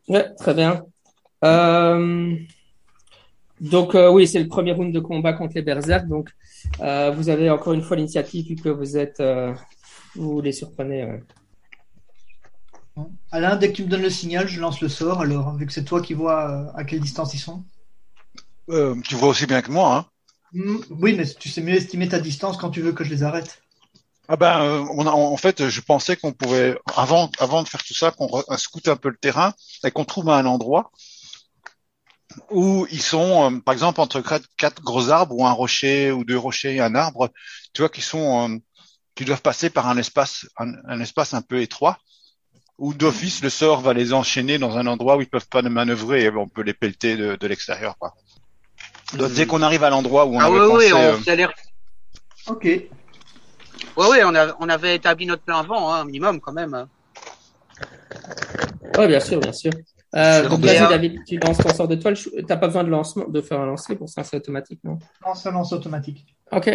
[0.09, 0.83] Ouais, très bien.
[1.45, 2.35] Euh,
[3.61, 6.07] donc euh, oui, c'est le premier round de combat contre les berserks.
[6.07, 6.31] Donc
[6.81, 9.53] euh, vous avez encore une fois l'initiative vu que vous êtes, euh,
[10.15, 11.05] vous les surprenez.
[11.05, 11.23] ouais.
[13.31, 15.21] Alain, dès que tu me donnes le signal, je lance le sort.
[15.21, 17.65] Alors, vu que c'est toi qui vois euh, à quelle distance ils sont.
[18.71, 20.07] euh, tu vois aussi bien que moi, hein.
[20.53, 23.23] Hmm, oui, mais tu sais mieux estimer ta distance quand tu veux que je les
[23.23, 23.63] arrête.
[24.29, 27.83] Ah ben, euh, on a, en fait, je pensais qu'on pouvait, avant, avant de faire
[27.83, 30.91] tout ça, qu'on scoute un peu le terrain et qu'on trouve un endroit
[32.51, 34.21] où ils sont, euh, par exemple, entre
[34.57, 37.31] quatre, gros arbres ou un rocher ou deux rochers et un arbre,
[37.73, 38.61] tu vois, qui sont,
[39.15, 41.99] qui doivent passer par un espace, un, un espace un peu étroit,
[42.79, 46.25] où d'office le sort va les enchaîner dans un endroit où ils peuvent pas manœuvrer
[46.25, 48.15] et on peut les pelleter de, de l'extérieur, quoi.
[49.15, 51.47] Donc, dès qu'on arrive à l'endroit où on ah avait oui, oui, pensé, on euh.
[52.47, 52.65] Ok.
[52.65, 52.91] Ouais,
[53.97, 56.75] ouais, on, a, on avait établi notre plan avant, hein, un minimum quand même.
[56.75, 56.89] hein.
[58.97, 59.73] Ouais, bien sûr, bien sûr.
[60.15, 62.17] Euh, donc vas-y David, tu lances ton sort de toile.
[62.47, 64.99] T'as pas besoin de lancement, de faire un lancer pour ça, c'est automatique, non?
[65.27, 66.35] Non, ça lance automatique.
[66.51, 66.69] Ok.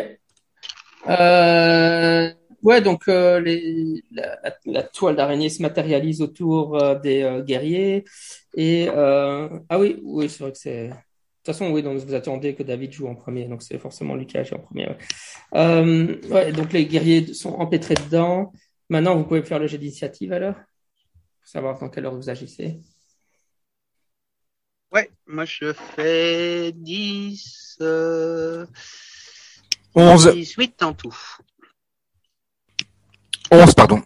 [1.09, 2.31] Euh,
[2.63, 7.43] ouais, donc euh, les, la, la- la toile d'araignée se matérialise autour euh, des euh,
[7.43, 8.05] guerriers.
[8.55, 10.87] Et euh, ah oui, oui, c'est vrai que c'est.
[10.89, 10.93] De
[11.51, 14.25] toute façon, oui, donc vous attendez que David joue en premier, donc c'est forcément lui
[14.25, 14.87] qui agit en premier.
[14.87, 14.97] Ouais.
[15.55, 18.53] Euh, ouais, donc les guerriers sont empêtrés dedans.
[18.89, 22.81] Maintenant, vous pouvez faire le jet d'initiative alors, pour savoir dans quelle heure vous agissez.
[24.91, 28.65] Ouais, moi je fais 10, euh,
[29.95, 31.17] 11, 18 en tout.
[33.53, 34.01] 11, pardon.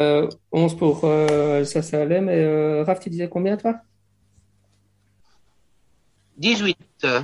[0.00, 3.80] Euh, 11 pour euh, ça, ça allait, mais euh, Raph, tu disais combien toi?
[6.36, 6.76] 18.
[7.04, 7.22] euh,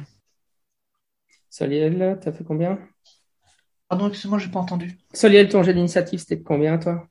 [1.48, 2.78] Soliel, t'as fait combien?
[3.88, 4.96] Pardon, excuse-moi, j'ai pas entendu.
[5.12, 7.08] Soliel, ton jet d'initiative, c'était de combien, toi?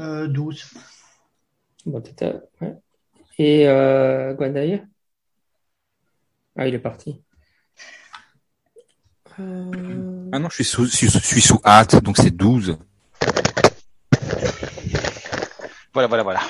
[0.00, 0.72] Euh, 12.
[1.84, 2.74] Bon, t'étais, ouais.
[3.38, 4.86] Et euh, Gwendair
[6.56, 7.22] Ah, il est parti.
[9.38, 12.76] Euh, Ah non, je suis sous, je suis, je suis sous hâte, donc c'est 12.
[15.92, 16.40] Voilà, voilà, voilà.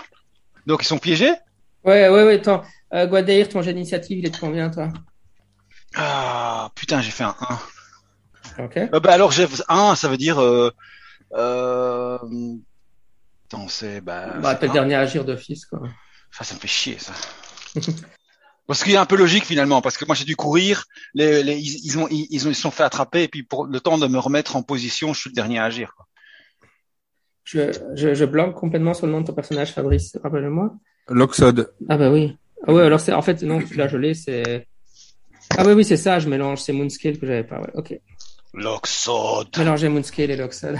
[0.66, 1.32] Donc ils sont piégés?
[1.84, 2.62] Ouais, ouais, ouais, attends.
[2.92, 4.88] Euh, Gwendair, ton jet d'initiative, il est de combien, toi
[5.94, 7.36] Ah, putain, j'ai fait un
[8.58, 8.64] 1.
[8.64, 8.76] Ok.
[8.76, 10.40] Euh, bah alors j'ai 1, ça veut dire...
[10.40, 10.72] Euh,
[11.34, 12.18] euh...
[13.46, 14.00] Attends, c'est...
[14.00, 15.80] Bah, Bah, t'es le dernier à agir d'office, quoi.
[16.30, 17.12] Ça, ça me fait chier, ça.
[18.68, 21.56] Parce qu'il est un peu logique finalement, parce que moi j'ai dû courir, les, les,
[21.56, 23.80] ils, ils ont, ils, ils ont, ils se sont fait attraper, et puis pour le
[23.80, 25.94] temps de me remettre en position, je suis le dernier à agir.
[25.96, 26.06] Quoi.
[27.44, 30.18] Je, je, je blanque complètement sur le nom de ton personnage, Fabrice.
[30.22, 30.74] Rappelle-moi.
[31.08, 31.72] L'Oxode.
[31.88, 32.36] Ah bah oui.
[32.66, 34.68] Ah ouais, alors c'est en fait non, tu l'as gelé, c'est.
[35.56, 36.18] Ah oui, oui, c'est ça.
[36.18, 36.60] Je mélange.
[36.60, 37.60] C'est Moonscale que j'avais pas.
[37.60, 37.70] Ouais.
[37.72, 37.98] Ok.
[38.52, 39.48] L'Oxode.
[39.56, 40.76] Mélanger Moonscale et Loxod.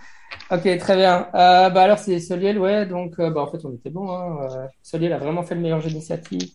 [0.50, 1.28] ok, très bien.
[1.34, 2.86] Euh, bah alors c'est Soliel, ouais.
[2.86, 4.10] Donc euh, bah en fait on était bon.
[4.10, 4.38] Hein.
[4.50, 6.48] Euh, Soliel a vraiment fait le meilleur jeu d'initiative.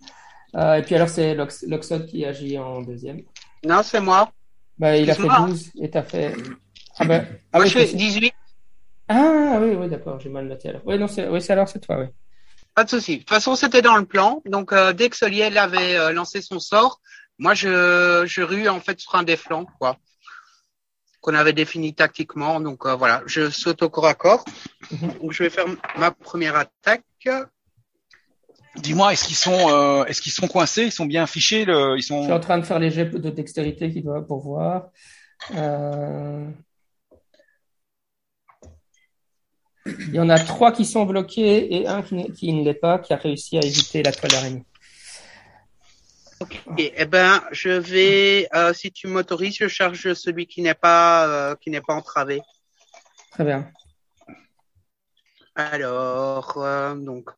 [0.55, 3.21] Euh, et puis alors c'est Lox- Loxod qui agit en deuxième.
[3.63, 4.31] Non, c'est moi.
[4.77, 5.47] Bah il a fait Excuse-moi.
[5.47, 6.33] 12 et t'as fait.
[6.97, 7.21] Ah bah.
[7.53, 8.33] Ah Moi, oui, je fais c'est- 18.
[9.07, 10.19] Ah oui, oui, d'accord.
[10.19, 10.81] J'ai mal noté alors.
[10.85, 12.05] Oui, non, c'est oui, c'est alors c'est toi, oui.
[12.75, 13.15] Pas de souci.
[13.15, 14.41] De toute façon, c'était dans le plan.
[14.45, 17.01] Donc, euh, dès que Soliel avait euh, lancé son sort,
[17.37, 19.97] moi, je, je rue en fait sur un des flancs, quoi,
[21.19, 22.61] qu'on avait défini tactiquement.
[22.61, 24.45] Donc voilà, je saute au corps à corps.
[24.91, 25.13] Mhm.
[25.21, 25.65] Donc, je vais faire
[25.97, 27.03] ma première attaque.
[28.77, 30.83] Dis-moi, est-ce qu'ils sont, euh, est-ce qu'ils sont coincés?
[30.85, 32.39] Ils sont bien fichés le, Ils Je suis en sont.
[32.39, 34.89] train de faire les jets de dextérité qu'il doit pour voir.
[35.55, 36.47] Euh,
[39.85, 42.75] Il y en a trois qui sont bloqués et un qui, ne- qui ne l'est
[42.75, 44.63] pas, qui a réussi à éviter la toile d'araignée.
[46.77, 51.27] Et, eh ben, je vais, euh, si tu m'autorises, je charge celui qui n'est pas,
[51.27, 52.41] euh, qui n'est pas entravé.
[53.31, 53.69] Très bien.
[55.55, 57.29] Alors, euh, donc,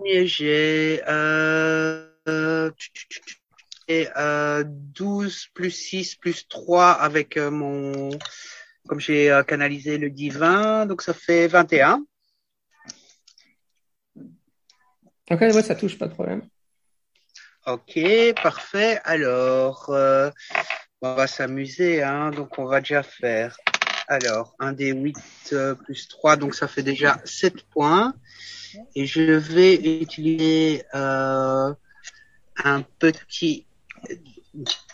[0.00, 2.70] premier jet, euh, euh,
[3.86, 8.08] et, euh, 12 plus 6 plus 3 avec euh, mon,
[8.88, 12.02] comme j'ai euh, canalisé le divin, donc ça fait 21.
[15.30, 16.48] Ok, ouais, ça touche, pas de problème.
[17.66, 18.00] Ok,
[18.42, 19.00] parfait.
[19.04, 20.30] Alors, euh,
[21.02, 22.30] on va s'amuser, hein.
[22.30, 23.54] Donc, on va déjà faire.
[24.10, 25.16] Alors, un des 8
[25.52, 28.12] euh, plus 3, donc ça fait déjà 7 points.
[28.96, 31.72] Et je vais utiliser euh,
[32.64, 33.66] un petit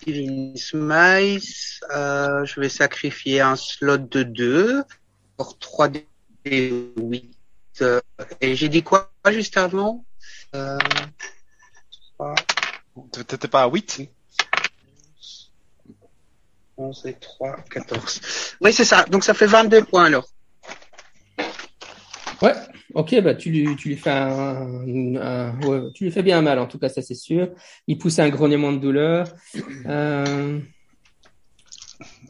[0.04, 1.80] Divine Smite.
[1.94, 4.84] Euh, je vais sacrifier un slot de 2
[5.38, 5.88] pour 3
[6.44, 7.34] des 8.
[7.80, 8.00] Euh,
[8.42, 10.04] et j'ai dit quoi juste avant?
[10.54, 10.76] Euh,
[13.12, 14.10] T'étais pas à 8
[16.78, 18.20] 11 et 3, 14.
[18.60, 19.04] Oui, c'est ça.
[19.04, 20.26] Donc, ça fait 22 points, alors.
[22.42, 22.52] Ouais,
[22.92, 24.84] ok, bah tu lui, tu lui fais un,
[25.16, 27.48] un- ouais, tu lui fais bien mal, en tout cas, ça c'est sûr.
[27.86, 29.26] Il pousse un grognement de douleur.
[29.86, 30.58] Euh,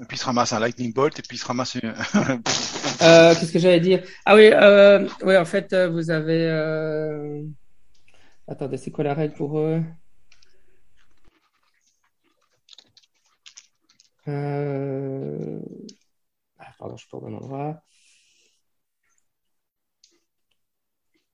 [0.01, 1.92] Et puis il se ramasse un lightning bolt, et puis il se ramasse une...
[3.03, 4.03] Euh, qu'est-ce que j'allais dire?
[4.24, 6.49] Ah oui, euh, ouais, en fait, vous avez.
[6.49, 7.42] Euh...
[8.49, 9.82] Attendez, c'est quoi la règle pour eux?
[14.29, 15.61] Euh...
[16.59, 17.83] ah, pardon, je tourne au même endroit.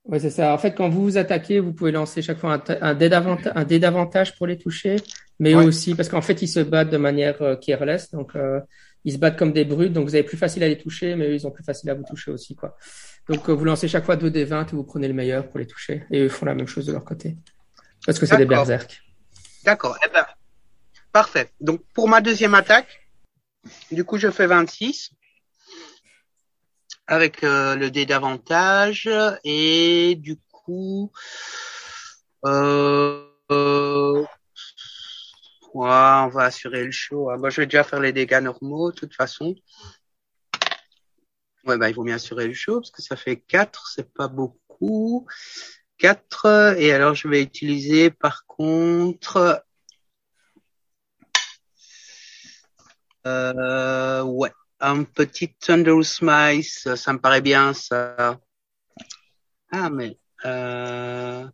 [0.05, 0.53] Ouais, c'est ça.
[0.53, 4.47] En fait, quand vous vous attaquez, vous pouvez lancer chaque fois un, dé d'avantage pour
[4.47, 4.97] les toucher,
[5.39, 5.63] mais Ouais.
[5.63, 8.59] eux aussi, parce qu'en fait, ils se battent de manière euh, careless, donc euh,
[9.05, 11.29] ils se battent comme des brutes, donc vous avez plus facile à les toucher, mais
[11.29, 12.75] eux, ils ont plus facile à vous toucher aussi, quoi.
[13.29, 15.59] Donc euh, vous lancez chaque fois 2 des 20 et vous prenez le meilleur pour
[15.59, 17.37] les toucher, et eux font la même chose de leur côté,
[18.05, 19.01] parce que c'est des berserk.
[19.63, 19.97] D'accord.
[20.05, 20.25] Eh ben,
[21.13, 21.53] parfait.
[21.61, 23.07] Donc, pour ma deuxième attaque,
[23.91, 25.11] du coup, je fais 26
[27.07, 29.09] avec euh, le dé d'avantage
[29.43, 31.11] et du coup,
[32.45, 34.21] euh, euh,
[35.73, 37.29] ouais, on va assurer le show.
[37.29, 37.37] hein.
[37.49, 39.55] Je vais déjà faire les dégâts normaux, de toute façon.
[41.65, 44.27] Ouais, bah, il vaut mieux assurer le show parce que ça fait 4, c'est pas
[44.27, 45.27] beaucoup.
[45.97, 49.63] 4 et alors je vais utiliser par contre
[53.25, 54.51] euh, ouais.
[54.79, 58.37] Un petit Thunderous Smite ça, me paraît bien ça.
[59.71, 61.47] Ah mais euh...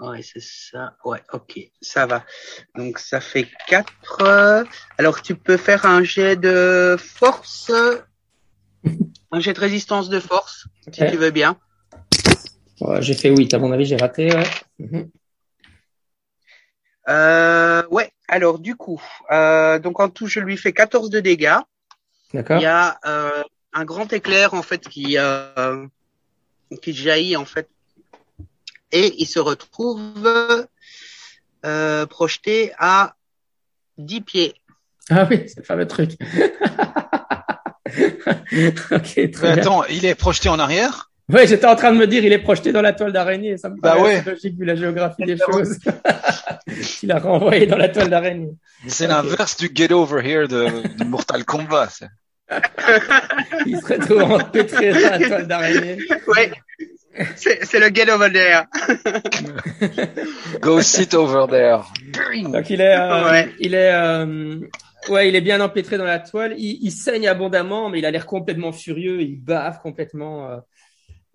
[0.00, 0.96] ouais c'est ça.
[1.04, 2.24] Ouais ok ça va.
[2.76, 4.64] Donc ça fait 4
[4.96, 7.70] alors tu peux faire un jet de force.
[9.32, 11.58] Un jet de résistance de force si tu veux bien.
[12.80, 14.44] Ouais, j'ai fait 8, à mon avis, j'ai raté, ouais.
[14.78, 15.10] Mhm.
[17.08, 21.58] Euh, ouais, alors du coup, euh, donc en tout, je lui fais 14 de dégâts.
[22.32, 22.60] Il D'accord?
[22.60, 23.42] y a euh,
[23.72, 25.86] un grand éclair en fait qui euh,
[26.82, 27.68] qui jaillit en fait
[28.90, 30.66] et il se retrouve
[31.66, 33.14] euh, projeté à
[33.98, 34.54] 10 pieds.
[35.10, 36.12] Ah oui, c'est le fameux truc.
[38.90, 39.50] ok, très Mais bien.
[39.52, 41.10] attends, il est projeté en arrière?
[41.32, 43.56] Ouais, j'étais en train de me dire, il est projeté dans la toile d'araignée.
[43.56, 44.22] Ça me Bah paraît ouais.
[44.26, 45.78] logique vu la géographie des choses.
[47.02, 48.50] il a renvoyé dans la toile d'araignée.
[48.86, 50.68] C'est l'inverse du Get Over Here de,
[50.98, 51.88] de Mortal Kombat.
[51.88, 52.06] ça.
[53.66, 55.96] Il se retrouve empêtré dans la toile d'araignée.
[56.26, 56.52] Ouais.
[57.36, 58.64] C'est c'est le get over there.
[60.60, 61.82] Go sit over there.
[62.50, 63.48] Donc il est, euh, Ouais.
[63.60, 64.58] il est, euh,
[65.08, 66.54] ouais, il est bien empêtré dans la toile.
[66.58, 69.20] Il, il saigne abondamment, mais il a l'air complètement furieux.
[69.22, 70.50] Il bave complètement.
[70.50, 70.56] euh.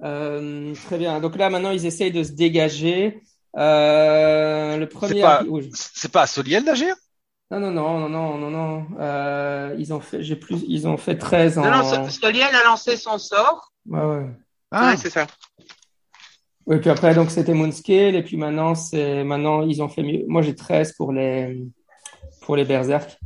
[0.04, 1.20] Euh, très bien.
[1.20, 3.22] Donc là, maintenant, ils essayent de se dégager.
[3.58, 5.22] Euh, le premier.
[5.22, 5.44] pas-.
[5.74, 6.96] C'est pas à Soliel d'agir
[7.52, 8.86] Non, non, non, non, non, non, non.
[9.00, 11.64] Euh, ils ont fait, j'ai plus, ils ont fait 13 en.
[11.64, 13.72] Non, non, Sol- Soliel a lancé son sort.
[13.88, 14.26] Ouais, ouais.
[14.72, 14.92] Ah.
[14.92, 15.26] Ouais, c'est ça.
[16.68, 20.24] Oui, puis après, donc, c'était Moonscale, et puis maintenant, c'est, maintenant, ils ont fait mieux.
[20.28, 21.64] Moi, j'ai 13 pour les,
[22.42, 23.18] pour les Berserk.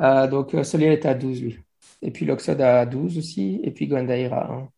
[0.00, 1.60] Euh, donc, euh, Soliel est à 12, lui.
[2.02, 4.68] Et puis, Loxod à 12 aussi, et puis Gwendair à 1.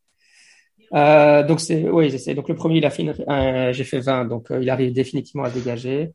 [0.92, 4.24] Euh, donc, c'est, oui, c'est, donc le premier, il a fait un- j'ai fait 20,
[4.24, 6.12] donc, euh, il arrive définitivement à dégager.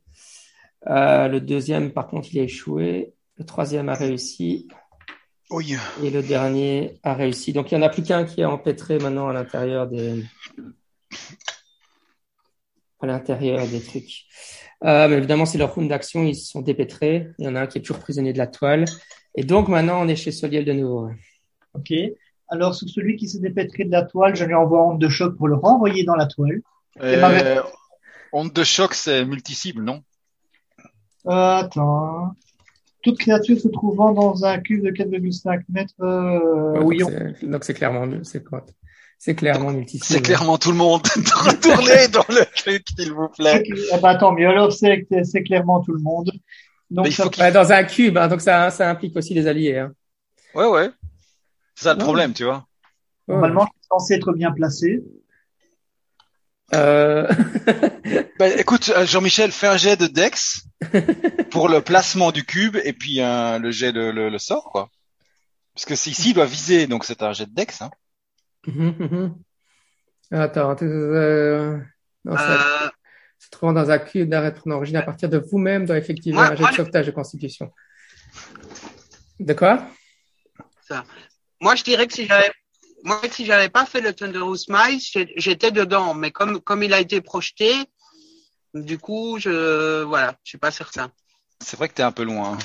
[0.88, 3.14] Euh, le deuxième, par contre, il a échoué.
[3.38, 4.68] Le troisième a réussi.
[5.52, 5.76] Oui.
[6.04, 7.54] Et le dernier a réussi.
[7.54, 10.24] Donc, il n'y en a plus qu'un qui est empêtré maintenant à l'intérieur des,
[13.02, 14.26] à l'intérieur des trucs.
[14.84, 17.28] Euh, mais évidemment, c'est leur round d'action, ils se sont dépêtrés.
[17.40, 18.86] Il y en a un qui est toujours prisonnier de la toile.
[19.36, 21.10] Et donc, maintenant, on est chez Soliel de nouveau.
[21.74, 21.94] Ok.
[22.50, 25.36] Alors, sur celui qui s'est dépêtré de la toile, je lui envoie onde de choc
[25.36, 26.62] pour le renvoyer dans la toile.
[27.02, 27.62] Et ma- Euh,
[28.32, 30.02] onde de choc, c'est multi-cible, non?
[31.28, 32.34] Euh, attends.
[33.04, 35.94] Toute créature se trouvant dans un cube de 4,5 mètres.
[36.02, 38.66] Euh, oui, donc, on- c'est- donc, c'est clairement, c'est quoi?
[39.18, 41.02] C'est clairement multi C'est clairement tout le monde.
[41.16, 43.64] Retournez dans le truc, s'il vous plaît.
[43.94, 44.48] Ah bah, tant mieux.
[44.48, 46.32] Alors, c'est clairement tout le monde.
[46.92, 49.16] Donc, Mais il ça- faut qu'il- Ouais, dans un cube, hein, donc ça, ça implique
[49.16, 49.78] aussi les alliés.
[49.80, 49.94] Hein.
[50.54, 50.90] Ouais, ouais.
[51.76, 52.04] C'est ça le Ouais.
[52.04, 52.66] problème, tu vois.
[53.28, 55.04] normalement, je suis censé être bien placé.
[56.74, 57.28] Euh...
[58.38, 60.68] Ben, écoute, euh, Jean-Michel, fais un jet de Dex
[61.52, 64.90] pour le placement du cube et puis euh, le jet de le, le sort, quoi.
[65.74, 67.82] Parce que c'est ici, il doit viser, donc c'est un jet de Dex.
[67.82, 67.92] Hein.
[70.32, 71.78] Attends, euh...
[72.26, 72.90] non, ça- Euh,
[73.40, 76.32] se trouvant dans un cube d'arrêt de prendre origine à partir de vous-même doit effectuer
[76.32, 77.72] Moi- un jet de sauvetage de constitution.
[79.40, 79.88] De quoi?
[81.62, 82.52] Moi, je dirais que si j'avais,
[83.04, 86.14] moi, que si j'avais pas fait le Thunderous Smile, j'ai- j'étais dedans.
[86.14, 87.72] Mais comme, comme il a été projeté,
[88.74, 91.12] du coup, je, voilà, je suis pas certain.
[91.62, 92.54] C'est vrai que t'es un peu loin.
[92.54, 92.58] hein.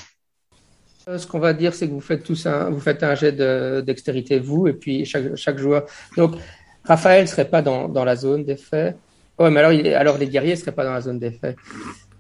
[1.08, 3.32] Euh, Ce qu'on va dire, c'est que vous faites tous un, vous faites un jet
[3.32, 5.86] de dextérité, vous, et puis chaque, chaque joueur.
[6.16, 6.34] Donc,
[6.84, 8.96] Raphaël serait pas dans, dans la zone d'effet.
[9.38, 11.56] Ouais, mais alors, il alors les guerriers seraient pas dans la zone d'effet.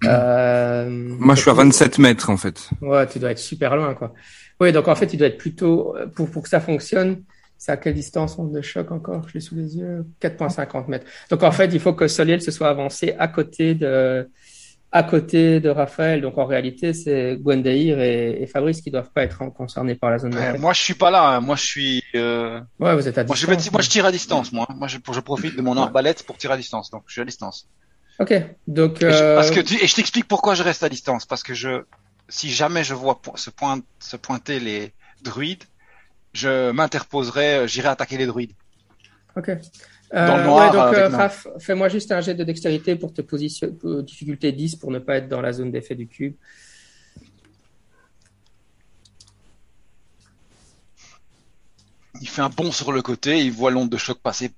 [0.04, 2.70] Euh, Moi, je suis à 27 mètres, en fait.
[2.80, 4.14] Ouais, tu dois être super loin, quoi.
[4.60, 7.22] Oui, donc en fait, il doit être plutôt, pour, pour que ça fonctionne,
[7.56, 9.26] c'est à quelle distance onde de choc encore?
[9.28, 10.04] Je l'ai sous les yeux.
[10.20, 11.06] 4.50 mètres.
[11.30, 14.28] Donc en fait, il faut que Soliel se soit avancé à côté de,
[14.92, 16.20] à côté de Raphaël.
[16.22, 20.18] Donc en réalité, c'est Gwendair et, et Fabrice qui doivent pas être concernés par la
[20.18, 21.36] zone Euh, moi, je suis pas là.
[21.36, 21.40] hein.
[21.40, 22.02] Moi, je suis.
[22.14, 23.64] euh, Ouais, vous êtes à Moi, je, distance.
[23.66, 24.52] vais- moi, je tire à distance.
[24.52, 26.90] Moi, moi, je, je profite de mon arbalète pour tirer à distance.
[26.90, 27.66] Donc, je suis à distance.
[28.20, 28.34] Ok.
[28.66, 31.24] Donc, Et je- euh, parce que tu- et je t'explique pourquoi je reste à distance.
[31.26, 31.82] Parce que je,
[32.28, 35.64] si jamais je vois se, pointe, se pointer les druides,
[36.34, 38.52] je m'interposerai, euh, j'irai attaquer les druides.
[39.36, 39.50] ok.
[40.12, 41.18] Dans le Euh, noir, ouais, donc, euh, moi.
[41.18, 45.16] Raph, fais-moi juste un jet de dextérité pour te positionner, difficulté 10 pour ne pas
[45.16, 46.34] être dans la zone d'effet du cube.
[52.20, 54.50] Il fait un bond sur le côté, il voit l'onde de choc passer.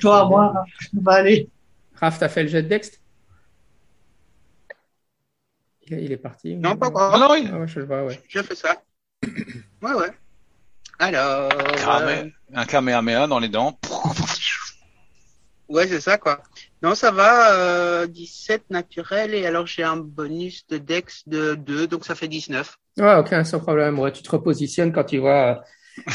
[0.00, 1.48] Toi, moi, je vais aller.
[2.02, 3.00] Raph, t'as fait le jet de dext
[5.86, 6.56] il est, il est parti.
[6.56, 7.18] Non, pas Ah encore.
[7.18, 7.50] non, il...
[7.52, 8.20] Ah ouais, je le vois, ouais.
[8.28, 8.82] J'ai fait ça.
[9.82, 10.10] Ouais, ouais.
[11.00, 12.24] Alors, euh,
[12.54, 13.76] un kamehameha dans les dents.
[15.68, 16.40] ouais, c'est ça, quoi.
[16.82, 21.88] Non, ça va, euh, 17 naturel, et alors j'ai un bonus de dex de 2,
[21.88, 22.76] donc ça fait 19.
[22.98, 23.98] Ouais, ok, sans problème.
[23.98, 25.62] Ouais, tu te repositionnes quand tu vois,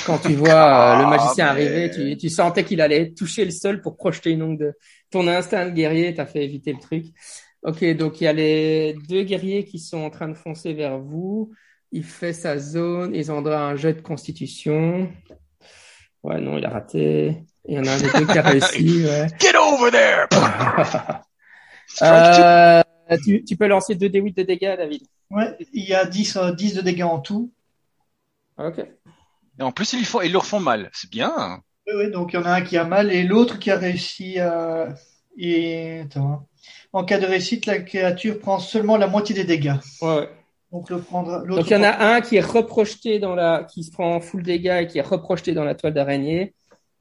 [0.06, 3.46] quand tu vois euh, le magicien Ah, mais- arriver, tu, tu sentais qu'il allait toucher
[3.46, 4.74] le sol pour projeter une onde de
[5.12, 7.06] ton instinct de guerrier t'a fait éviter le truc.
[7.64, 11.00] Ok, donc il y a les deux guerriers qui sont en train de foncer vers
[11.00, 11.52] vous.
[11.92, 15.10] Il fait sa zone, ils ont droit à un jet de constitution.
[16.24, 17.38] Ouais, non, il a raté.
[17.68, 19.28] Il y en a un des deux qui a réussi, ouais.
[19.40, 20.28] Get over there!
[22.02, 22.84] Euh,
[23.24, 25.04] tu, tu peux lancer 2 D8 de dégâts, David.
[25.32, 27.52] Ouais, il y a 10, euh, 10 de dégâts en tout.
[28.58, 28.86] Ok.
[29.60, 30.90] Et en plus, ils, font, ils leur font mal.
[30.94, 31.62] C'est bien.
[31.88, 33.78] Oui, oui, donc il y en a un qui a mal et l'autre qui a
[33.78, 34.90] réussi à.
[35.38, 36.02] Et...
[36.02, 36.48] Attends.
[36.94, 39.76] En cas de réussite, la créature prend seulement la moitié des dégâts.
[40.02, 40.30] Ouais.
[40.72, 41.40] Donc le prendra.
[41.40, 44.20] l'autre Donc il y en a un qui est reprojeté dans la, qui se prend
[44.20, 46.54] full dégâts et qui est reprojeté dans la toile d'araignée.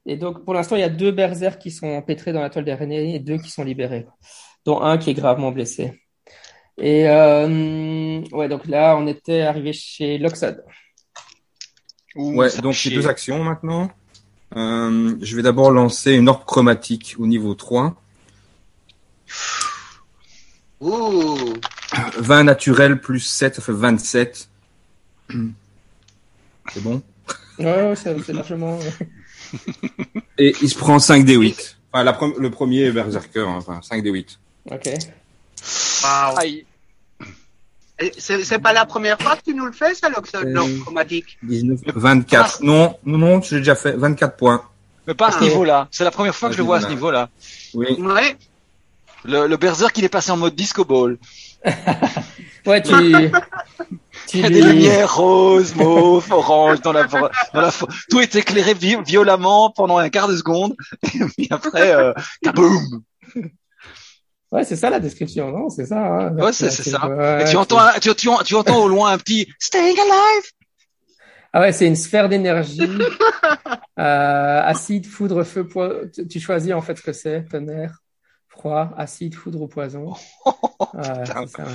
[0.05, 2.65] Et donc pour l'instant il y a deux berserkers qui sont empêtrés dans la toile
[2.65, 4.07] d'araignée et deux qui sont libérés,
[4.65, 6.01] dont un qui est gravement blessé.
[6.77, 10.63] Et euh, ouais donc là on était arrivé chez Loxod.
[12.17, 13.91] Ouais, donc j'ai deux actions maintenant.
[14.55, 17.95] Euh, je vais d'abord lancer une orbe chromatique au niveau 3.
[20.81, 21.53] Ouh.
[22.17, 24.49] 20 naturel plus 7, ça fait 27.
[26.73, 27.01] C'est bon?
[27.59, 28.77] Ouais, ouais c'est largement.
[30.37, 31.77] Et il se prend 5 d 8.
[31.91, 34.39] Enfin, la pre- le premier berserker, hein, enfin 5 d 8.
[34.71, 34.89] Ok.
[36.03, 36.65] Aïe.
[38.17, 41.37] C'est c'est pas la première fois que tu nous le fais, ça, l'oxode Euh, chromatique
[41.43, 42.61] 19, 24.
[42.63, 44.61] Non, non, non, j'ai déjà fait 24 points.
[45.07, 45.43] Mais pas à ce Ah.
[45.43, 45.87] niveau-là.
[45.89, 47.29] C'est la première fois que je le vois à ce niveau-là.
[47.73, 47.87] Oui.
[47.99, 48.37] Ouais.
[49.25, 51.17] Le, le berserk, il est passé en mode disco ball.
[52.65, 52.91] Ouais, tu.
[54.27, 57.71] tu Il y a des lumières roses, mauves, orange dans la, dans la,
[58.09, 60.75] tout est éclairé vi- violemment pendant un quart de seconde.
[61.15, 62.11] Et puis après, euh,
[62.43, 63.03] kaboum!
[64.51, 65.69] Ouais, c'est ça la description, non?
[65.69, 65.99] C'est ça.
[65.99, 67.07] Hein Ouais, c'est- ça.
[67.07, 70.51] Ouais, tu entends, un- tu, tu, tu entends au loin un petit staying alive.
[71.53, 72.81] Ah ouais, c'est une sphère d'énergie.
[73.99, 76.09] euh, acide, foudre, feu, poison.
[76.13, 77.45] Tu, tu choisis en fait ce que c'est.
[77.45, 77.97] Tonnerre,
[78.47, 80.13] froid, acide, foudre ou poison.
[80.93, 81.71] Ouais, c'est ça, ouais.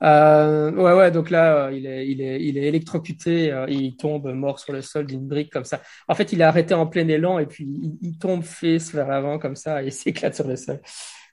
[0.00, 3.96] Euh, ouais, ouais, donc là, euh, il est, il est, il est électrocuté, euh, il
[3.96, 5.80] tombe mort sur le sol d'une brique comme ça.
[6.06, 9.08] En fait, il est arrêté en plein élan et puis il, il tombe face vers
[9.08, 10.80] l'avant comme ça et s'éclate sur le sol,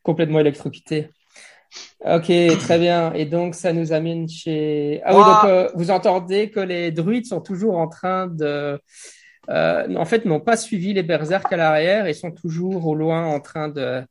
[0.05, 1.09] complètement électrocuté.
[2.05, 3.11] Ok, très bien.
[3.13, 5.01] Et donc, ça nous amène chez.
[5.03, 8.79] Ah oui, donc euh, vous entendez que les druides sont toujours en train de.
[9.49, 13.25] Euh, en fait, n'ont pas suivi les berserks à l'arrière et sont toujours au loin
[13.25, 14.03] en train de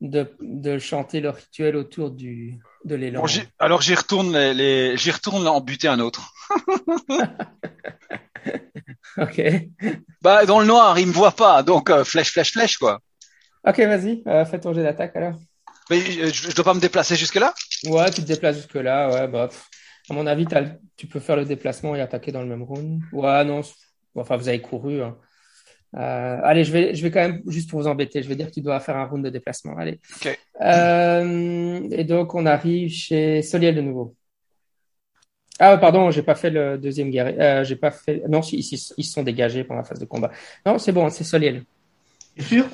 [0.00, 3.22] de, de chanter leur rituel autour du de l'élan.
[3.22, 3.28] Bon,
[3.58, 6.32] alors j'y retourne les, les, j'y retourne en buter un autre.
[9.18, 9.42] Ok.
[10.22, 13.00] Bah, dans le noir, il me voit pas, donc euh, flèche, flèche, flèche, quoi.
[13.66, 15.38] Ok, vas-y, euh, fais ton jet d'attaque alors.
[15.90, 17.54] Mais euh, je, je dois pas me déplacer jusque là.
[17.84, 19.68] Ouais, tu te déplaces jusque là, ouais, bah, pff,
[20.10, 23.00] à mon avis, le- tu peux faire le déplacement et attaquer dans le même round.
[23.12, 23.60] Ouais, non,
[24.14, 25.02] enfin, vous avez couru.
[25.02, 25.16] hein.
[25.94, 28.46] Euh, allez, je vais, je vais quand même, juste pour vous embêter, je vais dire
[28.48, 29.76] que tu dois faire un round de déplacement.
[29.76, 30.00] Allez.
[30.16, 30.38] Ok.
[30.62, 34.16] Euh, et donc, on arrive chez Soliel de nouveau.
[35.58, 37.40] Ah, pardon, j'ai pas fait le deuxième guerrier.
[37.40, 38.22] Euh, j'ai pas fait.
[38.28, 40.30] Non, si, ils, ils se sont dégagés pendant la phase de combat.
[40.66, 41.62] Non, c'est bon, c'est Soliel.
[42.38, 42.66] Sûr?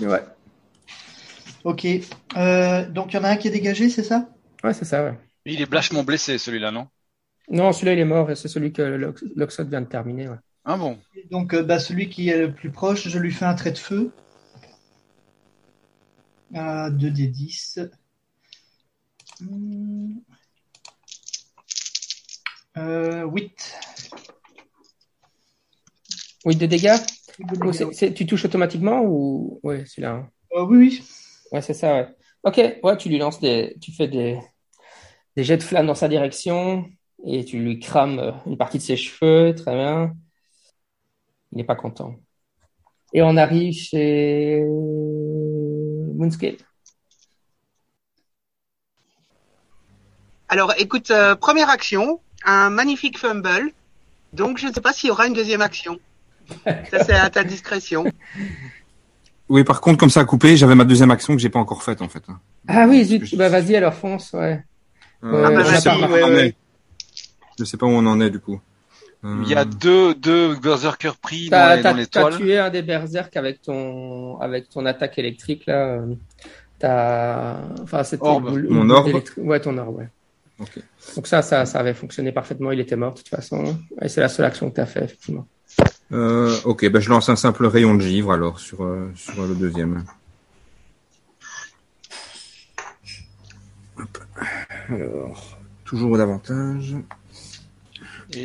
[0.00, 0.22] Ouais.
[1.64, 1.86] Ok.
[2.36, 4.28] Euh, donc il y en a un qui est dégagé, c'est ça?
[4.64, 5.18] Ouais, c'est ça, ouais.
[5.44, 6.86] Il est blachement blessé, celui-là, non?
[7.50, 10.28] Non, celui-là, il est mort et c'est celui que l'Ox- l'Oxode vient de terminer.
[10.28, 10.36] Ouais.
[10.64, 10.98] Ah bon?
[11.30, 13.78] Donc euh, bah, celui qui est le plus proche, je lui fais un trait de
[13.78, 14.12] feu.
[16.54, 17.78] À 2 des 10.
[19.40, 20.22] Hmm.
[22.76, 23.74] Euh, 8.
[26.44, 26.96] Oui, de dégâts?
[27.72, 29.60] C'est- c'est- Tu touches automatiquement ou.
[29.62, 30.10] Ouais, celui-là.
[30.12, 30.28] hein.
[30.54, 31.02] Euh, oui, oui.
[31.52, 32.08] Ouais, c'est ça, ouais.
[32.44, 33.76] Ok, ouais, tu lui lances des.
[33.80, 34.38] Tu fais des,
[35.36, 36.84] des jets de flammes dans sa direction
[37.24, 39.54] et tu lui crames euh, une partie de ses cheveux.
[39.54, 40.14] Très bien.
[41.52, 42.14] Il n'est pas content.
[43.14, 44.62] Et on arrive chez.
[46.14, 46.62] Moonscape.
[50.48, 53.72] Alors, écoute, euh, première action, un magnifique fumble.
[54.32, 55.98] Donc, je ne sais pas s'il y aura une deuxième action.
[56.90, 58.04] Ça, c'est à ta discrétion.
[59.48, 61.82] Oui, par contre, comme ça a coupé, j'avais ma deuxième action que j'ai pas encore
[61.82, 62.22] faite en fait.
[62.68, 64.62] Ah oui, zut, bah vas-y alors fonce, ouais.
[65.24, 66.46] Euh, Ah bah, je, sais pas où ouais, on en ouais.
[66.48, 66.56] est.
[67.58, 68.60] je sais pas où on en est du coup.
[69.24, 72.58] Euh, Il y a deux, deux berserkers pris dans T'as les, dans les t'as tué
[72.58, 76.00] un des berserks avec ton avec ton attaque électrique là.
[76.78, 78.46] T'as enfin c'était Orbe.
[78.46, 79.06] une boule- Mon orbe.
[79.08, 80.08] d'électri- Ouais, ton orbe, ouais.
[81.16, 82.70] Donc ça, ça, ça avait fonctionné parfaitement.
[82.72, 83.76] Il était mort de toute façon.
[84.00, 85.46] Et c'est la seule action que t'as fait effectivement.
[86.12, 89.54] Euh, ok, ben je lance un simple rayon de givre alors sur euh, sur le
[89.54, 90.04] deuxième.
[93.98, 94.18] Hop.
[94.88, 96.96] Alors, toujours d'avantage.
[98.34, 98.44] Et-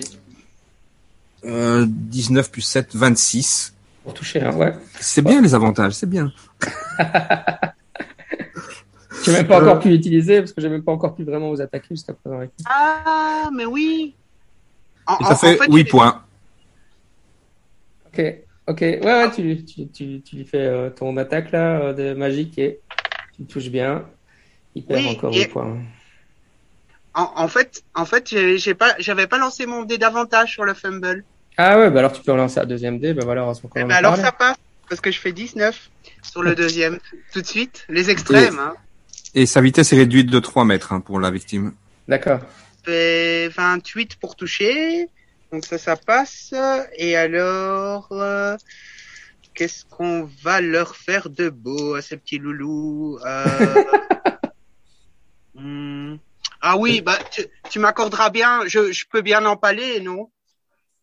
[1.45, 3.73] Euh, 19 plus 7, 26.
[4.03, 4.73] Pour toucher, hein, ouais.
[4.99, 6.31] C'est bien les avantages, c'est bien.
[9.23, 9.61] J'ai même pas Euh.
[9.63, 12.39] encore pu l'utiliser parce que j'ai même pas encore pu vraiment vous attaquer jusqu'à présent.
[12.65, 14.15] Ah, mais oui.
[15.05, 16.23] En, Et en- ça fait, en fait, 8 il- points.
[18.17, 18.25] Ok,
[18.67, 21.93] ok, ouais, ouais, tu, lui- tu, tu, tu lui fais euh, ton attaque là euh,
[21.93, 22.79] de magique et
[23.35, 24.05] tu le touches bien.
[24.75, 25.77] Il perd Oui, encore et- 8 points.
[27.13, 30.73] En, en fait, en fait, j'ai pas, j'avais pas lancé mon dé d'avantage sur le
[30.73, 31.23] fumble.
[31.57, 33.91] Ah ouais, bah alors tu peux relancer à deuxième dé, bah voilà, heureusement qu'on Eh
[33.91, 34.57] a alors ça passe,
[34.87, 35.89] parce que je fais 19
[36.21, 36.99] sur le deuxième.
[37.33, 38.59] Tout de suite, les extrêmes.
[38.59, 38.75] Hein.
[39.33, 41.73] Et sa vitesse est réduite de 3 mètres hein, pour la victime.
[42.07, 42.39] D'accord.
[42.83, 45.09] fait 28 pour toucher.
[45.51, 46.53] Donc ça, ça passe.
[46.97, 48.57] Et alors, euh,
[49.53, 53.83] qu'est-ce qu'on va leur faire de beau à ces petits loulous euh...
[55.55, 56.17] hmm.
[56.61, 58.61] Ah oui, bah tu, tu m'accorderas bien.
[58.67, 60.31] Je, je peux bien empaler, non?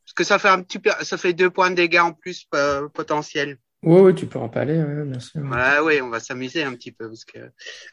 [0.04, 2.46] Parce que ça fait un petit peu, ça fait deux points de dégâts en plus
[2.54, 3.58] euh, potentiels.
[3.82, 5.42] Oui, oui, tu peux en parler, ouais, bien sûr.
[5.42, 7.38] Ouais, ouais, on va s'amuser un petit peu parce que.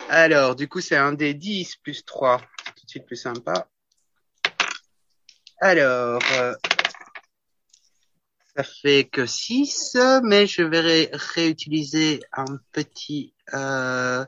[0.10, 2.42] Alors, du coup, c'est un des 10 plus 3.
[2.66, 3.68] C'est tout de suite plus sympa.
[5.62, 6.56] Alors, euh,
[8.56, 14.26] ça fait que 6, mais je vais ré- réutiliser un petit, euh,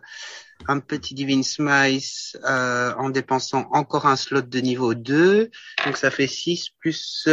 [0.68, 5.50] un petit Divine Smite euh, en dépensant encore un slot de niveau 2.
[5.86, 7.28] Donc, ça fait 6 plus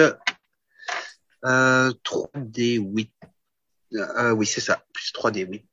[1.45, 3.11] euh, 3d8.
[3.93, 5.67] Euh, oui, c'est ça, plus 3d8.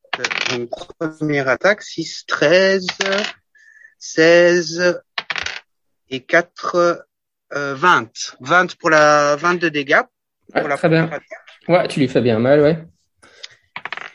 [0.50, 0.70] Donc,
[1.00, 2.88] première attaque, 6, 13,
[4.00, 5.02] 16
[6.10, 7.07] et 4,
[7.56, 8.10] euh, 20.
[8.42, 10.02] 20 pour la 22 dégâts.
[10.54, 11.06] Ouais, Pour la très bien.
[11.06, 11.24] attaque.
[11.68, 12.78] Ouais, tu lui fais bien mal, ouais.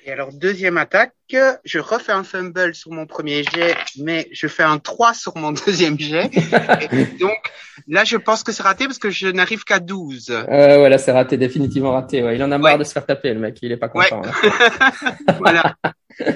[0.05, 1.13] Et alors, deuxième attaque,
[1.65, 5.53] je refais un fumble sur mon premier jet, mais je fais un 3 sur mon
[5.67, 6.29] deuxième jet.
[6.91, 7.37] Et donc,
[7.87, 10.31] là, je pense que c'est raté parce que je n'arrive qu'à 12.
[10.31, 12.21] Euh, voilà, c'est raté, définitivement raté.
[12.23, 12.35] Ouais.
[12.35, 12.79] Il en a marre Ouais.
[12.81, 13.59] de se faire taper, le mec.
[13.63, 14.09] Il est pas Ouais.
[14.09, 14.23] content.
[14.23, 14.33] là.
[15.39, 15.77] voilà.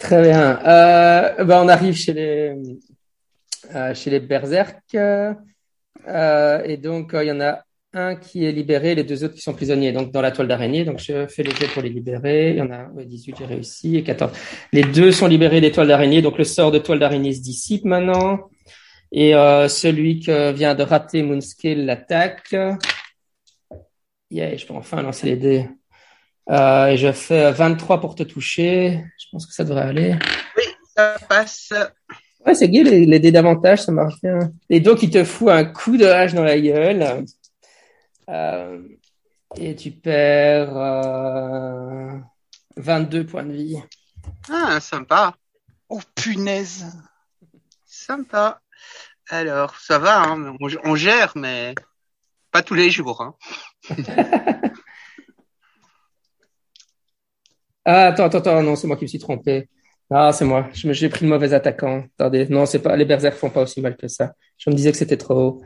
[0.00, 0.58] Très bien.
[0.66, 2.54] Euh, bah, on arrive chez les
[3.74, 4.76] euh, chez les berserk.
[6.08, 9.34] Euh, et donc, euh, il y en a un qui est libéré, les deux autres
[9.34, 10.84] qui sont prisonniers, donc dans la toile d'araignée.
[10.84, 12.50] Donc, je fais les jets pour les libérer.
[12.50, 14.32] Il y en a ouais, 18, j'ai réussi, et 14.
[14.72, 16.22] Les deux sont libérés des toiles d'araignée.
[16.22, 18.48] Donc, le sort de toile d'araignée se dissipe maintenant.
[19.12, 22.54] Et euh, celui qui vient de rater Moonscale l'attaque.
[24.30, 25.68] Yeah, je peux enfin lancer les dés.
[26.48, 29.04] Et je fais 23 pour te toucher.
[29.18, 30.14] Je pense que ça devrait aller.
[30.96, 31.72] Ça passe.
[32.46, 34.38] Ouais, c'est gay, les, les dés d'avantage, ça marche bien.
[34.70, 37.24] Et donc, il te fout un coup de hache dans la gueule.
[38.28, 38.80] Euh,
[39.56, 42.18] et tu perds euh,
[42.76, 43.76] 22 points de vie.
[44.48, 45.34] Ah, sympa.
[45.88, 46.86] Oh punaise.
[47.84, 48.60] Sympa.
[49.28, 51.74] Alors, ça va, hein, on, on gère, mais
[52.50, 53.20] pas tous les jours.
[53.22, 53.34] Hein.
[57.84, 59.68] Ah, attends, attends, attends, non, c'est moi qui me suis trompé.
[60.12, 60.68] Ah, c'est moi.
[60.74, 62.04] Je me- J'ai pris le mauvais attaquant.
[62.18, 64.32] Attendez, non, c'est pas, les berserk font pas aussi mal que ça.
[64.58, 65.62] Je me disais que c'était trop haut.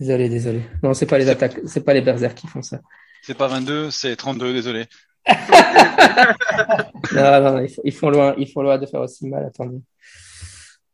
[0.00, 0.62] Désolé, désolé.
[0.82, 2.80] Non, c'est pas les attaques, c'est pas les berserk qui font ça.
[3.22, 4.86] C'est pas 22, c'est 32, désolé.
[7.12, 9.44] Non, non, ils, ils font loin, ils font loin de faire aussi mal.
[9.44, 9.78] Attendez.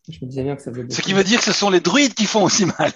[0.09, 1.81] Je me disais bien que ça faisait Ce qui veut dire que ce sont les
[1.81, 2.93] druides qui font aussi mal.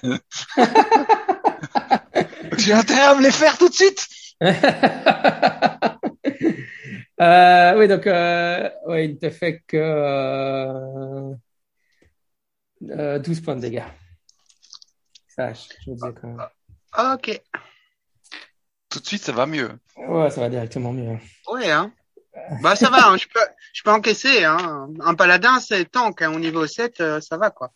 [2.57, 4.07] J'ai intérêt à me les faire tout de suite.
[7.21, 11.33] Euh, oui, donc, euh, ouais, il te fait que euh,
[12.89, 13.83] euh, 12 points de dégâts.
[15.27, 17.13] Sache, je me disais quand même.
[17.13, 17.41] Ok.
[18.89, 19.71] Tout de suite, ça va mieux.
[19.97, 21.17] Ouais, ça va directement mieux.
[21.51, 21.91] Ouais, hein.
[22.61, 23.39] Bah, ça va, hein, je peux,
[23.73, 24.89] je peux encaisser, hein.
[24.99, 27.71] Un paladin, c'est tank, hein, au niveau 7, euh, ça va, quoi.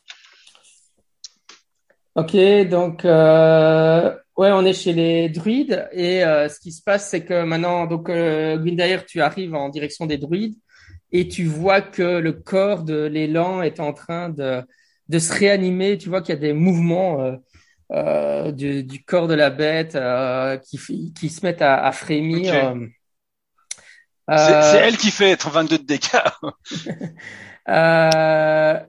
[2.16, 2.36] Ok,
[2.68, 7.26] donc euh, ouais, on est chez les druides et euh, ce qui se passe, c'est
[7.26, 8.58] que maintenant, donc euh,
[9.06, 10.56] tu arrives en direction des druides
[11.12, 14.64] et tu vois que le corps de l'élan est en train de
[15.10, 15.98] de se réanimer.
[15.98, 17.36] Tu vois qu'il y a des mouvements euh,
[17.92, 19.98] euh, du, du corps de la bête
[20.64, 22.76] qui se mettent à, à frémir.
[24.30, 26.08] C'est elle qui fait être 22 de dégâts.
[27.68, 28.80] Euh,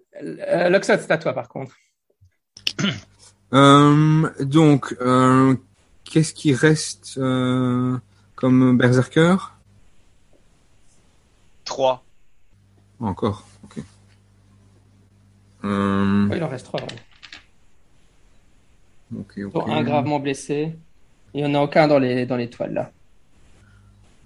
[0.82, 1.76] c'est à toi par contre.
[3.52, 5.54] Euh, donc, euh,
[6.04, 7.96] qu'est-ce qui reste euh,
[8.36, 9.36] comme berserker?
[11.64, 12.04] 3.
[13.00, 13.82] Encore, ok.
[15.64, 16.80] Euh, Ouais, il en reste trois.
[16.80, 16.86] ouais.
[19.18, 19.52] ok, ok.
[19.52, 20.76] dont un gravement blessé.
[21.34, 22.90] Il n'y en a aucun dans les, dans les toiles là.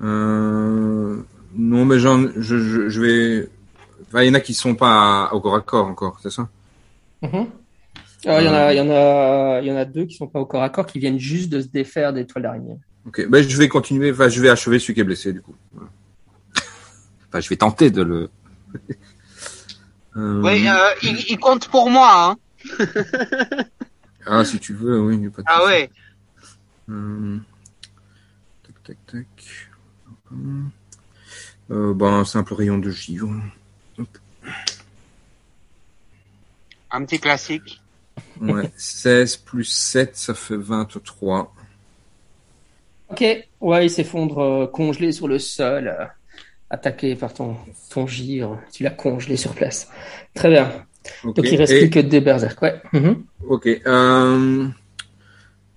[0.00, 1.22] Euh,
[1.56, 3.48] non, mais j'en, je, je, je vais.
[4.06, 6.48] Enfin, il y en a qui sont pas au corps à corps encore, c'est ça?
[7.22, 7.28] Mhm.
[7.34, 7.46] Alors,
[8.24, 10.26] il y en a, il y en a, il y en a deux qui sont
[10.26, 12.78] pas au corps à corps, qui viennent juste de se défaire des toiles d'araignée.
[13.06, 14.12] Ok, ben je vais continuer.
[14.12, 15.54] Enfin, je vais achever celui qui est blessé du coup.
[17.28, 18.30] Enfin, je vais tenter de le.
[20.16, 22.08] Euh, Oui, euh, il, il compte pour moi,
[22.78, 22.86] hein.
[24.24, 25.18] Ah, si tu veux, oui.
[25.18, 25.90] y a pas de Ah ouais.
[26.88, 27.36] Euh,
[28.62, 29.70] Tac, tac, tac.
[31.72, 33.28] Euh, ben, un simple rayon de givre.
[36.92, 37.82] Un petit classique.
[38.40, 41.54] Ouais, 16 plus 7, ça fait 23.
[43.10, 43.24] Ok,
[43.60, 46.04] ouais, il s'effondre euh, congelé sur le sol, euh,
[46.70, 47.56] attaqué par ton,
[47.90, 48.58] ton gire.
[48.72, 49.88] Tu l'as congelé sur place.
[50.34, 50.86] Très bien.
[51.22, 52.60] Donc il reste Et- plus que deux berserk.
[52.62, 52.80] Ouais.
[52.92, 53.24] Mhm.
[53.46, 53.66] Ok.
[53.86, 54.66] Euh,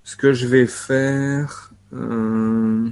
[0.04, 2.90] ce que je vais faire, euh,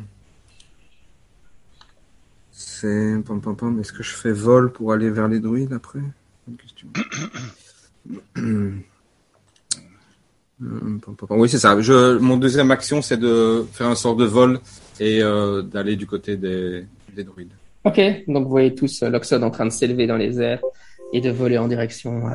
[2.52, 3.80] c'est pam pam pam.
[3.80, 6.00] Est-ce que je fais vol pour aller vers les druides après?
[6.46, 6.88] Bonne question.
[8.38, 8.82] Euh, pam, pam, pam.
[11.30, 11.80] Oui, c'est ça.
[11.82, 14.60] Je, mon deuxième action, c'est de faire un sort de vol
[14.99, 17.51] et euh, d'aller du côté des, des druides.
[17.84, 20.62] Ok, donc vous voyez tous euh, Loxod en train de s'élever dans les airs
[21.14, 22.32] et de voler en direction, euh,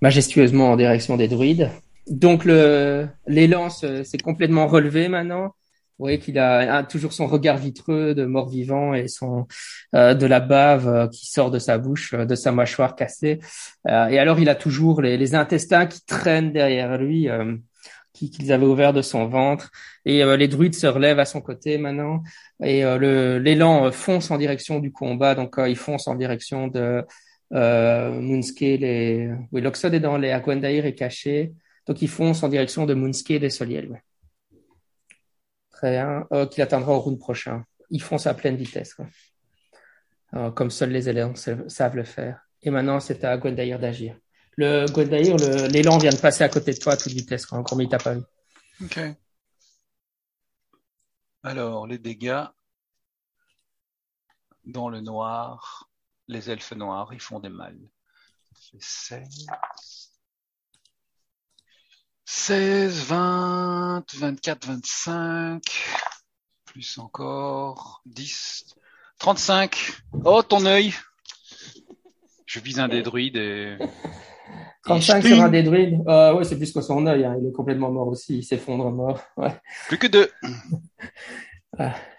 [0.00, 1.70] majestueusement en direction des druides.
[2.08, 5.54] Donc le l'élan se- s'est complètement relevé maintenant.
[6.00, 9.46] Voyez qu'il a, toujours son regard vitreux de mort-vivant et son
[9.94, 13.38] euh, de la bave euh, qui sort de sa bouche, euh, de sa mâchoire cassée.
[13.88, 17.56] Euh, et alors il a toujours les, les intestins qui traînent derrière lui, euh,
[18.12, 19.70] qui- qu'ils avaient ouvert de son ventre.
[20.04, 22.22] Et euh, les druides se relèvent à son côté maintenant.
[22.62, 22.82] Et
[23.40, 27.04] l'élan fonce en direction du combat, donc il fonce en direction de
[27.54, 31.52] euh, Moonscale et oui, Loxod est dans les Aquandair est caché,
[31.86, 33.90] donc il fonce en direction de Moonscale et Soliel.
[33.90, 34.02] ouais.
[35.82, 37.64] Bien, euh, qu'il atteindra au round prochain.
[37.90, 38.96] Il fonce à pleine vitesse.
[40.34, 42.40] Euh, comme seuls les élans sa- savent le faire.
[42.62, 44.16] Et maintenant, c'est à Gwendair d'agir.
[44.56, 45.36] Le Gwendair,
[45.68, 47.58] l'élan vient de passer à côté de toi à toute vitesse, quoi.
[47.58, 48.22] Encore, il t'a pas vu.
[48.84, 49.00] Ok.
[51.42, 52.44] Alors, les dégâts.
[54.64, 55.88] Dans le noir,
[56.28, 57.76] les elfes noirs, ils font des mal.
[58.54, 59.46] Ça fait 16.
[62.32, 65.62] 16, 20, 24, 25.
[66.64, 68.02] Plus encore.
[68.06, 68.66] 10.
[69.18, 69.76] 35.
[70.24, 70.94] Oh, ton œil.
[72.46, 73.76] Je vise un des druides et...
[74.84, 76.00] 35 Et sur un des druides.
[76.06, 77.36] Euh, ouais, c'est plus que son œil, hein.
[77.40, 78.38] Il est complètement mort aussi.
[78.38, 79.20] Il s'effondre mort.
[79.36, 79.60] Ouais.
[79.88, 80.30] Plus que deux.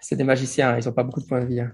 [0.02, 1.60] C'est des magiciens, ils ont pas beaucoup de points de vie.
[1.60, 1.72] hein.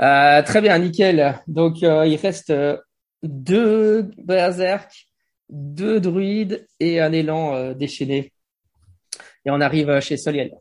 [0.00, 1.40] Euh, très bien, nickel.
[1.46, 2.76] Donc euh, il reste euh,
[3.22, 5.09] deux berserk,
[5.50, 8.32] deux druides et un élan euh, déchaîné.
[9.44, 10.52] Et on arrive euh, chez Soliel.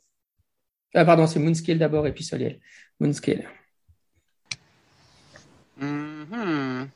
[0.93, 2.59] Ah pardon, c'est Moonscale d'abord et puis Soliel.
[2.99, 3.47] Moonscale.
[5.77, 6.89] Mhm.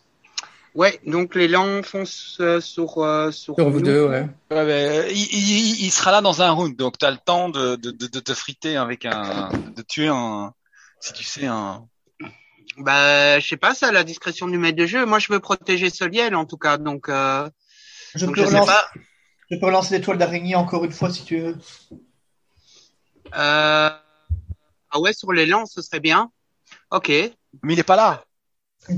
[0.76, 3.86] Ouais, donc l'élan fonce euh, sur, euh, sur, Sur vous nous.
[3.86, 4.28] deux, ouais.
[4.50, 7.50] Ouais, mais, il, il- il sera là dans un round, donc tu as le temps
[7.50, 10.52] de, de, de, de te friter avec un, de tuer un,
[11.00, 11.86] si tu sais un.
[12.78, 15.06] Bah, je sais pas, c'est à la discrétion du maître de jeu.
[15.06, 17.48] Moi, je veux protéger Soliel, en tout cas, donc, euh,
[18.16, 18.92] Je donc peux, je sais relancer, pas.
[19.50, 21.58] je peux relancer l'étoile d'araignée encore une fois si tu veux.
[23.36, 23.90] Euh...
[24.96, 26.32] Ah ouais, sur l'élan, ce serait bien.
[26.92, 27.10] Ok.
[27.10, 28.26] Mais il est pas là.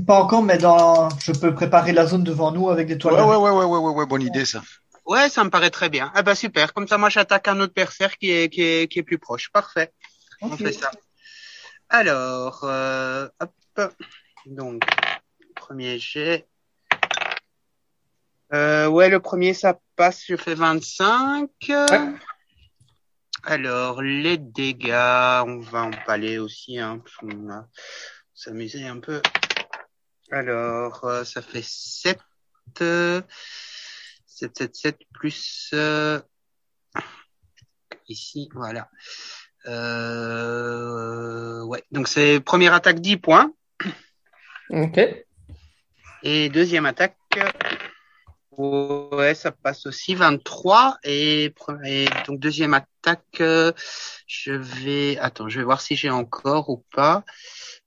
[0.06, 3.14] Pas encore, mais dans, je peux préparer la zone devant nous avec des Ouais, toiles
[3.14, 3.36] ouais, d'araignée.
[3.36, 4.62] ouais, ouais, ouais, ouais, ouais, bonne idée ça.
[5.06, 6.10] Ouais, ça me paraît très bien.
[6.14, 6.74] Ah bah super.
[6.74, 9.50] Comme ça, moi, j'attaque un autre berserk qui est, qui est, qui est plus proche.
[9.52, 9.92] Parfait.
[10.40, 10.90] On fait ça.
[11.88, 13.94] Alors, euh, hop.
[14.46, 14.82] Donc,
[15.54, 16.46] premier jet.
[18.52, 20.24] Euh, ouais, le premier, ça passe.
[20.26, 21.50] Je fais 25.
[23.42, 27.68] Alors, les dégâts, on va en parler aussi, hein, parce qu'on va
[28.34, 29.20] s'amuser un peu.
[30.30, 32.18] Alors, euh, ça fait 7.
[32.80, 33.22] euh,
[34.26, 36.20] 7, 7, 7 plus euh,
[38.08, 38.88] ici, voilà.
[39.66, 43.52] Euh, ouais, donc c'est première attaque 10 points
[44.70, 45.00] Ok.
[46.22, 47.16] et deuxième attaque,
[48.58, 51.54] ouais, ça passe aussi 23 et,
[52.26, 53.72] donc deuxième attaque, euh,
[54.26, 57.24] je vais, attends, je vais voir si j'ai encore ou pas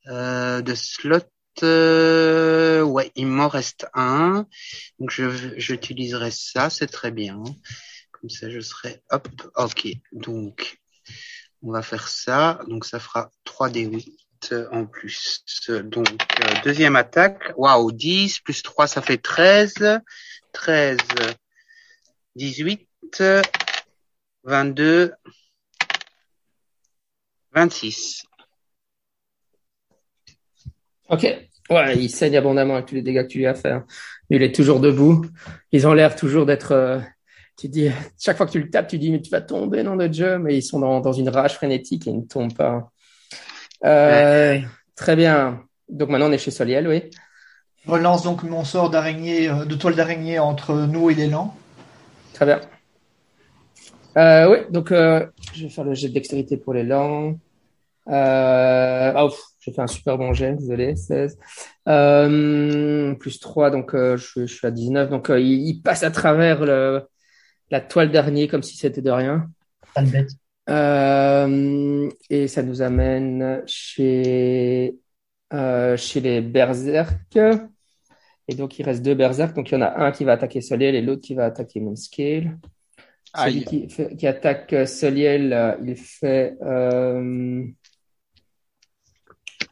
[0.07, 1.19] euh, de slot.
[1.63, 4.45] euh, ouais, il m'en reste un,
[4.99, 7.43] donc je j'utiliserai ça, c'est très bien.
[8.19, 9.87] Comme ça, je serai hop, ok.
[10.11, 10.79] Donc,
[11.61, 12.59] on va faire ça.
[12.67, 14.28] Donc, ça fera 3d8
[14.71, 15.43] en plus.
[15.83, 17.53] Donc, euh, deuxième attaque.
[17.57, 20.01] Waouh, 10 plus 3, ça fait 13.
[20.53, 20.97] 13,
[22.35, 22.87] 18,
[24.43, 25.13] 22,
[27.51, 28.23] 26.
[31.09, 31.23] Ok.
[31.69, 33.71] Ouais, il saigne abondamment avec tous les dégâts que tu lui as fait.
[33.71, 33.85] hein.
[34.31, 35.25] Il est toujours debout.
[35.71, 36.71] Ils ont l'air toujours d'être.
[36.71, 36.99] euh,
[37.57, 39.83] tu te dis, chaque fois que tu le tapes, tu dis mais tu vas tomber,
[39.83, 40.39] nom de Dieu.
[40.39, 42.91] Mais ils sont dans, dans une rage frénétique et ils ne tombent pas.
[43.85, 44.59] Euh,
[44.95, 45.63] Très bien.
[45.87, 47.09] Donc maintenant on est chez Soliel, oui.
[47.85, 51.55] Je relance donc mon sort d'araignée, euh, de toile d'araignée entre nous et l'élan.
[52.33, 52.61] Très bien.
[54.17, 57.37] Euh, oui, donc euh, je vais faire le jet de dextérité pour les langues.
[58.07, 61.37] Euh, ah, ouf, j'ai fait un super bon jet, désolé, 16.
[61.87, 65.09] Euh, plus 3, donc euh, je, je suis à 19.
[65.09, 67.03] Donc euh, il, il passe à travers le,
[67.71, 69.49] la toile d'araignée comme si c'était de rien.
[69.93, 70.31] Pas le bête.
[70.69, 74.95] Euh, et ça nous amène chez,
[75.53, 77.37] euh, chez les berserk.
[78.47, 79.55] Et donc, il reste deux berserk.
[79.55, 81.79] Donc, il y en a un qui va attaquer Soliel et l'autre qui va attaquer
[81.79, 82.57] Moonscale.
[83.35, 87.65] Celui qui, fait- qui attaque euh, Soliel, il fait euh,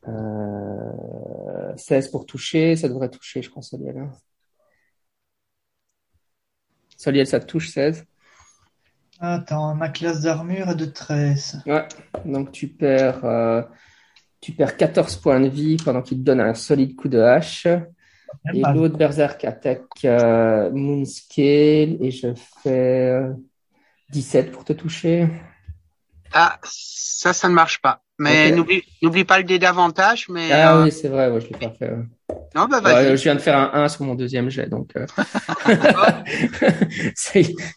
[0.07, 2.75] euh, 16 pour toucher.
[2.75, 3.97] Ça devrait toucher, je crois, Soliel.
[3.97, 4.11] hein.
[6.97, 8.05] Soliel, ça touche 16.
[9.19, 11.63] Attends, ma classe d'armure est de 13.
[11.65, 11.87] Ouais,
[12.25, 13.61] donc tu perds, euh,
[14.41, 17.67] tu perds 14 points de vie pendant qu'il te donne un solide coup de hache.
[18.53, 18.75] Et mal.
[18.75, 23.33] l'autre berserk attaque euh, Moonscale et je fais euh,
[24.11, 25.27] 17 pour te toucher.
[26.33, 28.03] Ah, ça, ça ne marche pas.
[28.19, 28.55] Mais Ok.
[28.57, 31.57] n'oublie, n'oublie pas le dé d'avantage, mais Ah euh, oui, c'est vrai, ouais, je l'ai
[31.59, 31.91] pas fait.
[31.91, 32.03] ouais.
[32.55, 33.15] non, bah vas-y.
[33.17, 35.05] je viens de faire un 1 sur mon deuxième jet, donc euh,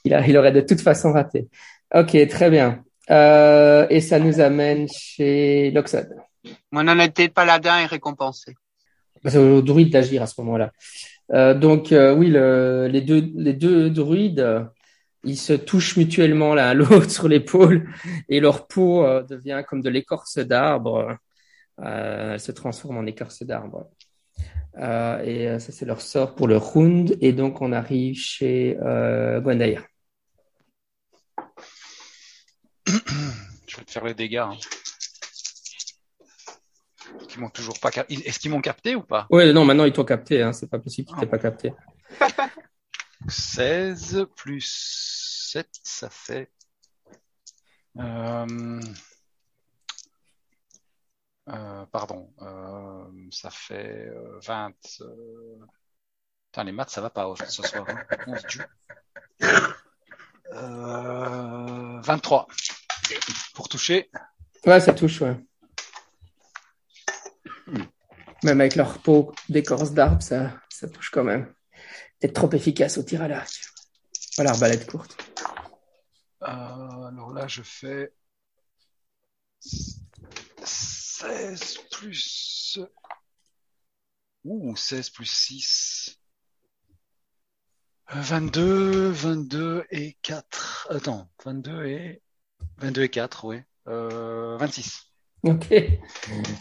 [0.05, 1.49] il, a- il aurait de toute façon raté.
[1.95, 2.83] Ok, très bien.
[3.11, 6.09] Euh, et ça nous amène chez Loxod.
[6.71, 8.55] Mon honnêteté de paladin est récompensée.
[9.27, 10.73] C'est au druide d'agir à ce moment-là.
[11.55, 14.67] Donc oui, le, les deux les deux druides,
[15.25, 17.89] ils se touchent mutuellement l'un à l'autre sur l'épaule
[18.29, 21.17] et leur peau euh, devient comme de l'écorce d'arbre.
[21.81, 23.89] Euh, elle se transforme en écorce d'arbre.
[24.79, 27.17] Euh, et ça c'est leur sort pour le round.
[27.21, 29.85] Et donc on arrive chez euh, Gwendair.
[33.67, 34.37] Je vais te faire les dégâts.
[34.39, 34.57] hein.
[37.35, 39.27] Ils m'ont toujours pas cap- Est-ce qu'ils m'ont capté ou pas?
[39.31, 40.43] Ouais, non, maintenant ils t'ont capté.
[40.43, 41.73] Hein, c'est pas possible qu'ils t'aient pas capté.
[43.29, 46.51] 16 plus 7, ça fait.
[47.97, 48.81] Euh...
[51.49, 54.73] euh, pardon, euh, ça fait euh, 20.
[55.01, 55.59] Euh...
[56.47, 57.87] Putain, les maths, ça va pas ce soir.
[57.89, 58.05] Hein.
[58.27, 58.65] 11 Dieu.
[60.53, 62.01] Euh...
[62.03, 62.49] 23
[63.55, 64.11] pour toucher.
[64.67, 65.37] Ouais, ça touche, ouais.
[68.43, 71.53] Même avec leur peau d'écorce d'arbre, ça, ça touche quand même.
[72.29, 73.51] Trop efficace au tir à l'arc.
[74.37, 75.17] Voilà, arbalète courte.
[76.43, 78.13] Euh, alors là, je fais
[79.61, 82.79] 16 plus.
[84.45, 86.19] Ouh, 16 plus 6.
[88.13, 90.89] Euh, 22, 22 et 4.
[90.91, 92.23] Attends, 22 et.
[92.79, 93.61] 22 et 4, oui.
[93.89, 95.10] Euh, 26.
[95.43, 95.73] Ok.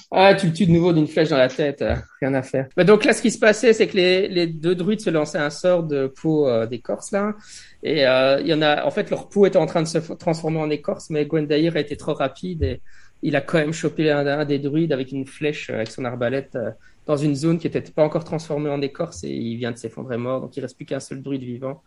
[0.10, 1.82] Ah, tu le tues de nouveau d'une flèche dans la tête.
[1.82, 2.68] euh, rien à faire.
[2.78, 5.38] Bah, donc là, ce qui se passait, c'est que les, les deux druides se lançaient
[5.38, 7.36] un sort de peau euh, d'écorce là,
[7.84, 8.86] et euh, il y en a.
[8.86, 11.80] En fait, leur peau était en train de se transformer en écorce, mais Gwendair a
[11.80, 12.82] été trop rapide et
[13.22, 16.58] il a quand même chopé un, des druides avec une flèche avec son arbalète
[17.06, 20.18] dans une zone qui était pas encore transformée en écorce et il vient de s'effondrer
[20.18, 20.40] mort.
[20.40, 21.84] Donc il reste plus qu'un seul druide vivant.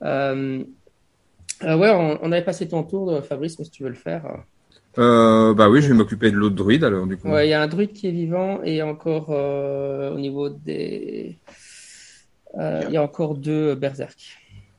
[0.00, 0.64] Ouais,
[1.62, 4.24] on, on avait passé ton tour, Fabrice, mais si tu veux le faire.
[4.98, 5.50] Euh.
[5.50, 7.28] Euh, bah oui, je vais m'occuper de l'autre druide alors du coup.
[7.28, 11.38] Ouais, il y a un druide qui est vivant et encore euh, au niveau des.
[12.58, 14.18] euh, il y a encore deux berserk.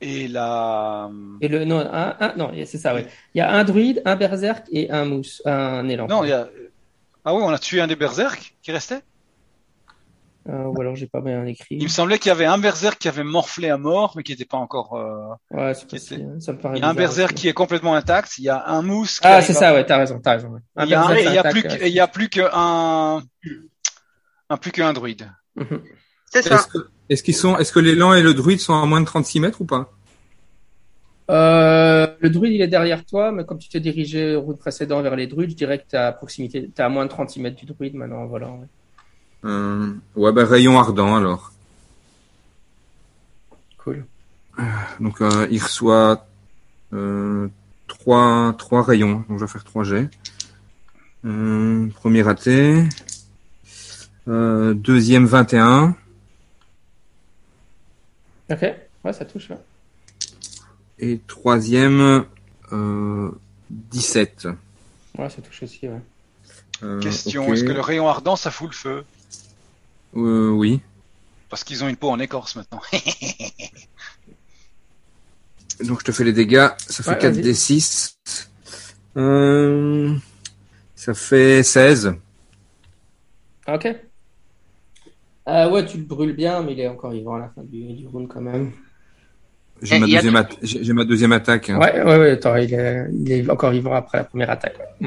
[0.00, 1.10] Et la.
[1.40, 3.06] Et le non, un, un- non, c'est ça, ouais.
[3.34, 6.06] Il y a un druide, un berserk et un mousse, un élan.
[6.06, 6.48] Non, il y a.
[7.24, 9.00] Ah oui, on a tué un des berserk qui restait?
[10.48, 11.76] Euh, ou alors j'ai pas bien écrit.
[11.78, 14.30] Il me semblait qu'il y avait un berserk qui avait morflé à mort, mais qui
[14.32, 14.94] n'était pas encore.
[14.94, 16.20] euh, Ouais, c'est qui possible.
[16.20, 17.42] était- Ça me paraît Il y a un berserk aussi.
[17.42, 18.38] qui est complètement intact.
[18.38, 19.18] Il y a un mousse.
[19.18, 19.84] qui Ah, c'est à- ça, ouais.
[19.84, 20.48] T'as raison, t'as raison.
[20.50, 20.60] ouais.
[20.84, 21.90] Il y a, un- berserk, il y a c'est plus intact, que, ouais.
[21.90, 23.22] il y a plus qu'un,
[24.50, 25.30] un plus qu'un druide.
[25.56, 25.82] Mhm.
[26.26, 26.54] C'est ça.
[26.56, 29.06] Est-ce que- est-ce qu'ils sont, est-ce que l'élan et le druide sont à moins de
[29.06, 29.90] 36 mètres ou pas?
[31.28, 35.02] Euh, le druide, il est derrière toi, mais comme tu t'es dirigé au route précédent
[35.02, 37.56] vers les druides, je dirais que t'es à proximité, t'es à moins de 36 mètres
[37.56, 38.60] du druide maintenant en volant.
[38.60, 38.66] ouais.
[39.44, 41.52] Euh, Ouais, bah rayon ardent alors.
[43.78, 44.04] Cool.
[45.00, 46.26] Donc euh, il reçoit
[46.92, 47.48] euh,
[47.86, 50.08] trois, trois rayons, donc je vais faire trois jets.
[51.24, 52.84] Euh, premier raté.
[54.28, 55.94] Euh, deuxième 21.
[58.50, 58.62] Ok.
[59.04, 59.50] Ouais, ça touche.
[59.50, 59.58] ouais.
[60.98, 62.24] Et troisième
[62.72, 63.30] euh,
[63.70, 64.48] 17.
[65.18, 66.00] Ouais, ça touche aussi, ouais.
[66.82, 67.52] Euh, Question ok.
[67.54, 69.04] est-ce que le rayon ardent ça fout le feu?
[70.16, 70.80] Euh, oui.
[71.48, 72.80] Parce qu'ils ont une peau en écorce maintenant.
[75.84, 76.68] Donc je te fais les dégâts.
[76.78, 77.42] Ça fait Ouais, 4 vas-y.
[77.42, 78.18] d 6.
[79.16, 80.14] Euh,
[80.94, 82.14] ça fait 16.
[83.68, 83.88] Ok.
[85.48, 87.92] Euh, ouais, tu le brûles bien, mais il est encore vivant à la fin du,
[87.94, 88.72] du round quand même.
[89.82, 91.70] J'ai Et ma, il y a- deuxième j'ai ma deuxième attaque.
[91.70, 91.78] hein.
[91.78, 94.76] Ouais, ouais, ouais, attends, il est, il est encore vivant après la première attaque.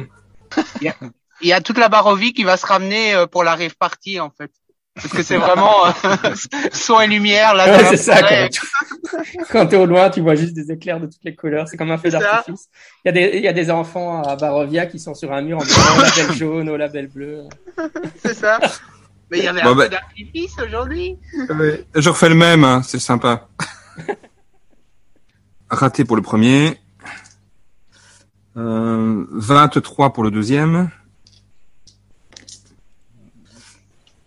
[0.81, 0.93] ouais.
[1.41, 3.55] Il y a toute la barre au vie qui va se ramener euh, pour la
[3.55, 4.51] rave party, en fait.
[5.01, 5.91] Parce que c'est vraiment euh,
[6.71, 7.65] son et lumière là.
[7.65, 8.21] Ouais, c'est ça.
[8.21, 8.47] Quand,
[9.51, 11.67] quand t'es au loin, tu vois juste des éclairs de toutes les couleurs.
[11.67, 12.67] C'est comme un feu d'artifice.
[13.05, 15.41] Il y a des, il y a des enfants à Barovia qui sont sur un
[15.41, 17.43] mur en disant au label jaune, au label bleu.
[18.23, 18.59] C'est ça.
[19.31, 21.17] Mais il y avait Bon, un bah- peu d'artifice aujourd'hui.
[21.95, 23.47] Je refais le même, hein, c'est sympa.
[25.69, 26.79] Raté pour le premier.
[28.57, 30.89] Euh, 23 pour le deuxième.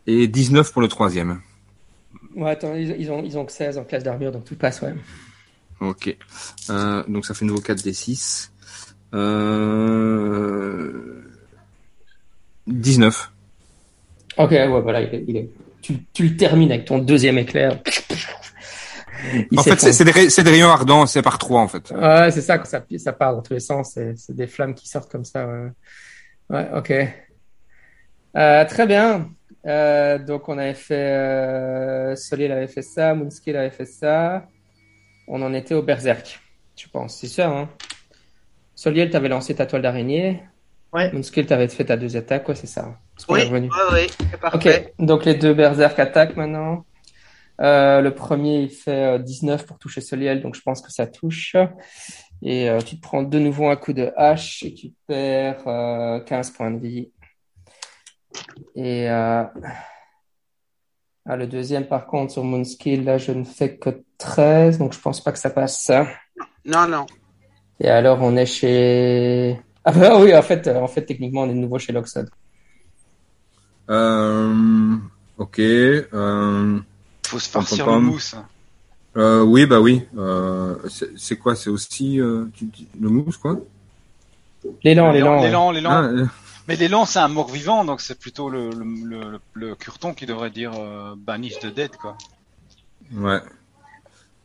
[0.06, 1.40] Et 19 pour le troisième.
[2.34, 4.80] Ouais, attends, ils, ils ont, ils ont que 16 en classe d'armure, donc tout passe,
[4.82, 4.94] ouais.
[5.80, 6.16] Ok.
[6.70, 8.52] Euh, donc ça fait nouveau 4 des 6.
[9.14, 9.92] Euh...
[12.66, 13.32] 19.
[14.38, 15.50] Ok, ouais, voilà, il est, il est-
[15.82, 17.78] Tu, tu le termines avec ton deuxième éclair.
[19.50, 21.90] Il en fait, c'est des, rayons ardents, c'est par 3 en fait.
[21.90, 24.74] Ouais, c'est ça, quand ça, ça part dans tous les sens, c'est c'est des flammes
[24.74, 25.46] qui sortent comme ça.
[25.46, 25.70] Ouais,
[26.50, 26.92] ouais ok.
[28.36, 29.28] Euh, très bien.
[29.66, 30.94] Euh, donc, on avait fait.
[30.94, 34.46] Euh, Soliel avait fait ça, Moonskill avait fait ça.
[35.28, 36.40] On en était au Berserk,
[36.76, 37.18] je pense.
[37.18, 37.68] C'est ça, hein.
[38.74, 40.42] Soliel, t'avais lancé ta toile d'araignée.
[40.92, 41.10] Ouais.
[41.12, 42.98] Moonskill, t'avais fait ta deux attaques, quoi, c'est ça.
[43.26, 44.92] Qu'on Oui, oui, oui, c'est parfait.
[44.98, 46.84] Ok, donc les deux berserk attaquent maintenant.
[47.60, 51.06] Euh, le premier, il fait euh, 19 pour toucher Soliel, donc je pense que ça
[51.06, 51.54] touche.
[52.42, 56.20] Et euh, tu te prends de nouveau un coup de hache et tu perds euh,
[56.20, 57.10] 15 points de vie.
[58.74, 59.44] Et euh,
[61.26, 65.00] ah, le deuxième, par contre, sur Moonskill, là, je ne fais que 13, donc je
[65.00, 65.90] pense pas que ça passe.
[66.64, 67.06] Non, non.
[67.80, 69.58] Et alors, on est chez...
[69.84, 72.30] Ah bah oui, en fait, euh, en fait, techniquement, on est de nouveau chez Loxod.
[73.90, 74.94] Euh,
[75.38, 75.58] ok.
[75.58, 76.78] Euh,
[77.26, 78.36] Faut se farcir le mousse.
[79.16, 80.06] euh, oui, bah oui.
[80.16, 80.76] Euh,
[81.16, 82.68] c'est quoi C'est aussi euh, tu
[83.00, 83.58] le mousse, quoi?
[84.84, 85.42] L'élan, l'élan.
[85.42, 85.90] l'élan, l'élan.
[85.90, 86.10] Ah,
[86.72, 90.14] Mais l'élan, c'est un mort vivant, donc c'est plutôt le, le, le, le, le curton
[90.14, 92.16] qui devrait dire euh, banish de dead, quoi.
[93.12, 93.40] Ouais.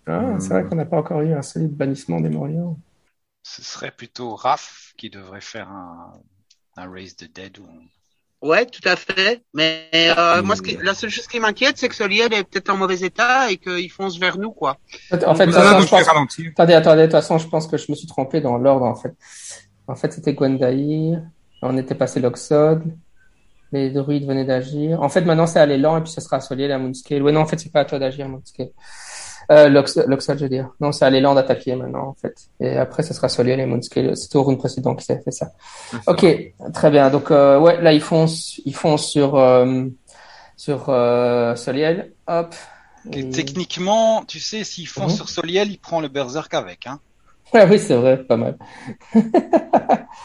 [0.06, 2.78] Ah, c'est vrai qu'on n'a pas encore eu un solide bannissement des Morions.
[3.44, 6.14] Ce serait plutôt Raph qui devrait faire un,
[6.76, 7.60] un raise de dead.
[7.60, 7.68] Ou...
[8.46, 9.42] Ouais, tout à fait.
[9.54, 10.46] Mais euh, Mm.
[10.46, 13.00] moi, ce qui- la seule chose qui m'inquiète, c'est que Soliel est peut-être en mauvais
[13.00, 14.78] état et qu'il fonce vers nous, quoi.
[15.26, 16.08] En fait, façon, je pense-.
[16.52, 18.96] Attendez, attendez, de toute façon, je pense que je me suis trompé dans l'ordre, en
[18.96, 19.16] fait.
[19.88, 21.22] En fait, c'était Gwendaïr,
[21.62, 22.84] on était passé Loxod,
[23.72, 25.02] les druides venaient d'agir.
[25.02, 27.22] En fait, maintenant, c'est à l'élan, et puis ce sera et à Moonscale.
[27.22, 28.70] Ouais, non, en fait, c'est pas à toi d'agir, Moonscale.
[29.50, 30.70] Euh, Lox- Loxod, je veux dire.
[30.82, 32.36] Non, c'est à l'élan d'attaquer maintenant, en fait.
[32.60, 34.16] Et après, ce sera Soliel et Moonscale.
[34.18, 35.52] C'était au round précédent qui s'est fait ça.
[36.06, 36.26] Ok,
[36.74, 37.10] très bien.
[37.10, 39.86] Donc, euh, ouais, là, ils foncent, ils foncent sur, euh,
[40.58, 42.12] sur, euh, Soliel.
[42.28, 42.54] Hop.
[43.14, 45.16] Et Et- techniquement, tu sais, s'il fonce Mhm.
[45.18, 46.88] sur Soliel, il prend le berserk avec.
[46.88, 47.00] Hein.
[47.54, 48.58] Ouais, oui, c'est vrai, pas mal.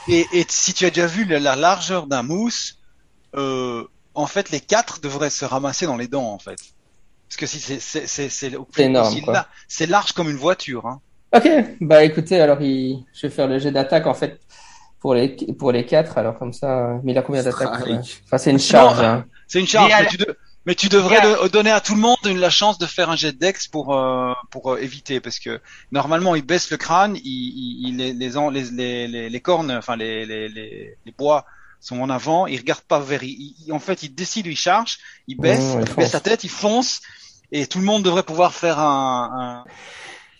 [0.08, 2.78] Et, et si tu as déjà vu la, la largeur d'un mousse,
[3.36, 6.56] euh, en fait, les quatre devraient se ramasser dans les dents, en fait.
[7.28, 10.86] Parce que si c'est énorme, c'est large comme une voiture.
[10.86, 11.00] Hein.
[11.34, 11.48] Ok,
[11.80, 13.06] bah écoutez, alors il...
[13.14, 14.38] je vais faire le jet d'attaque en fait
[15.00, 16.18] pour les pour les quatre.
[16.18, 17.70] Alors comme ça, mais il a combien d'attaques.
[18.26, 18.98] Enfin, c'est une charge.
[18.98, 19.24] Non, hein.
[19.48, 20.36] C'est une charge, Mais mais, elle- tu, de-
[20.66, 23.16] mais tu devrais le- donner à tout le monde une- la chance de faire un
[23.16, 25.60] jet dex pour euh, pour euh, éviter, parce que
[25.90, 28.30] normalement il baisse le crâne, il, il, il- les, les,
[28.70, 31.44] les, les, les, cornes, enfin les, les, les, les bois
[31.80, 34.98] sont en avant, il regarde pas vers, il, il- en fait il décide, il charge,
[35.26, 36.12] il baisse, Mmh, il il baisse fonce.
[36.12, 37.00] la tête, il fonce,
[37.50, 39.64] et tout le monde devrait pouvoir faire un,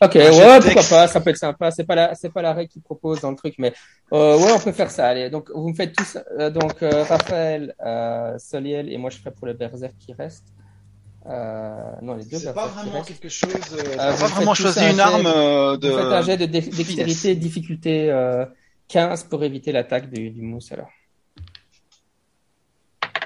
[0.03, 1.71] Ok, ouais, de pourquoi pas, ça peut être sympa.
[1.71, 3.73] C'est pas la c'est pas la règle qui propose dans le truc, mais
[4.13, 5.07] euh, ouais, on peut faire ça.
[5.09, 9.19] Allez, donc vous me faites tous euh, donc euh, Raphaël, euh, Soliel et moi je
[9.19, 10.45] ferai pour le berserk qui reste.
[11.27, 13.53] Euh, non, les deux C'est pas vraiment quelque chose.
[13.75, 16.47] Euh, Euh, pas vraiment choisi un une jet- arme euh, Vous faites un jet de.
[16.47, 18.45] de dextérité, difficulté euh,
[18.89, 20.91] 15 pour éviter l'attaque du, du mousse alors.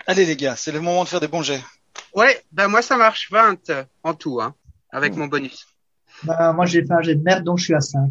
[0.06, 1.62] Allez les gars, c'est le moment de faire des bons jets.
[2.14, 4.54] Ouais, ben moi ça marche 20 euh, en tout, hein,
[4.90, 5.66] avec mon bonus.
[6.24, 8.10] Bah, moi, j'ai fait un jet de merde, donc je suis à 5.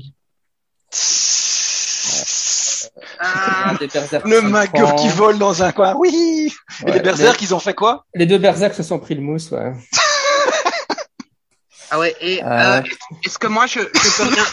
[3.20, 5.96] Ah, Le qui prend- qui vole dans un coin.
[5.98, 6.54] Oui.
[6.86, 8.06] Et les berserks, ils ont fait quoi?
[8.14, 9.74] Les deux berserks se sont pris le mousse, ouais.
[11.92, 12.48] ah ouais, et Euh.
[12.48, 12.82] euh,
[13.26, 14.44] est-ce que moi je, je peux rien,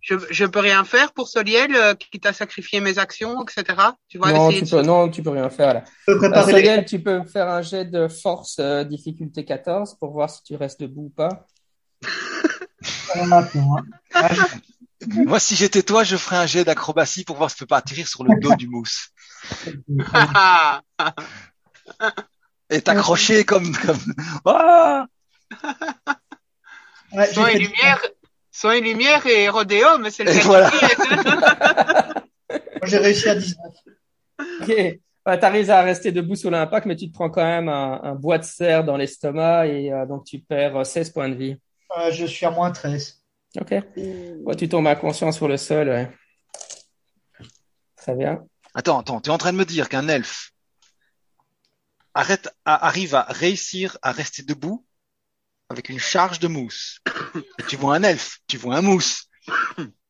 [0.00, 3.64] je, je peux rien faire pour Soliel, euh, quitte à sacrifier mes actions, etc.
[4.08, 5.84] Tu vois, non, tu de- peux, non, tu peux rien faire là.
[6.08, 6.58] Euh, préparer les...
[6.58, 10.56] Soliel, tu peux faire un jet de force euh, difficulté 14 pour voir si tu
[10.56, 11.46] restes debout ou pas.
[12.08, 12.66] Ah, maintenant, hein.
[12.80, 12.84] Ah,
[15.06, 17.78] Moi, si j'étais toi, je ferais un jet d'acrobatie pour voir si je peux pas
[17.78, 19.08] atterrir sur le dos du mousse.
[20.12, 20.80] Ah,
[22.70, 23.98] Et t'accrocher comme, comme,
[24.44, 25.06] ah
[27.14, 27.98] ouais, j'ai son et fait- lumière,
[28.52, 30.70] son et lumière et rodéo, mais c'est le voilà.
[32.84, 33.56] j'ai réussi à 19.
[34.60, 34.72] Ok,
[35.26, 38.14] Ouais, t'arrives à rester debout sous l'impact, mais tu te prends quand même un, un
[38.14, 41.56] bois de serre dans l'estomac et euh, donc tu perds euh, 16 points de vie.
[41.96, 43.22] Euh, je suis à moins 13.
[43.60, 43.70] Ok.
[43.96, 45.88] Ouais, tu tombes inconscient sur le sol.
[45.88, 46.10] Ouais.
[47.96, 48.44] Très bien.
[48.74, 50.52] Attends, attends, tu es en train de me dire qu'un elfe
[52.14, 54.84] arrête, à- arrive à réussir à rester debout
[55.70, 57.00] avec une charge de mousse.
[57.68, 59.24] tu vois un elfe, tu vois un mousse.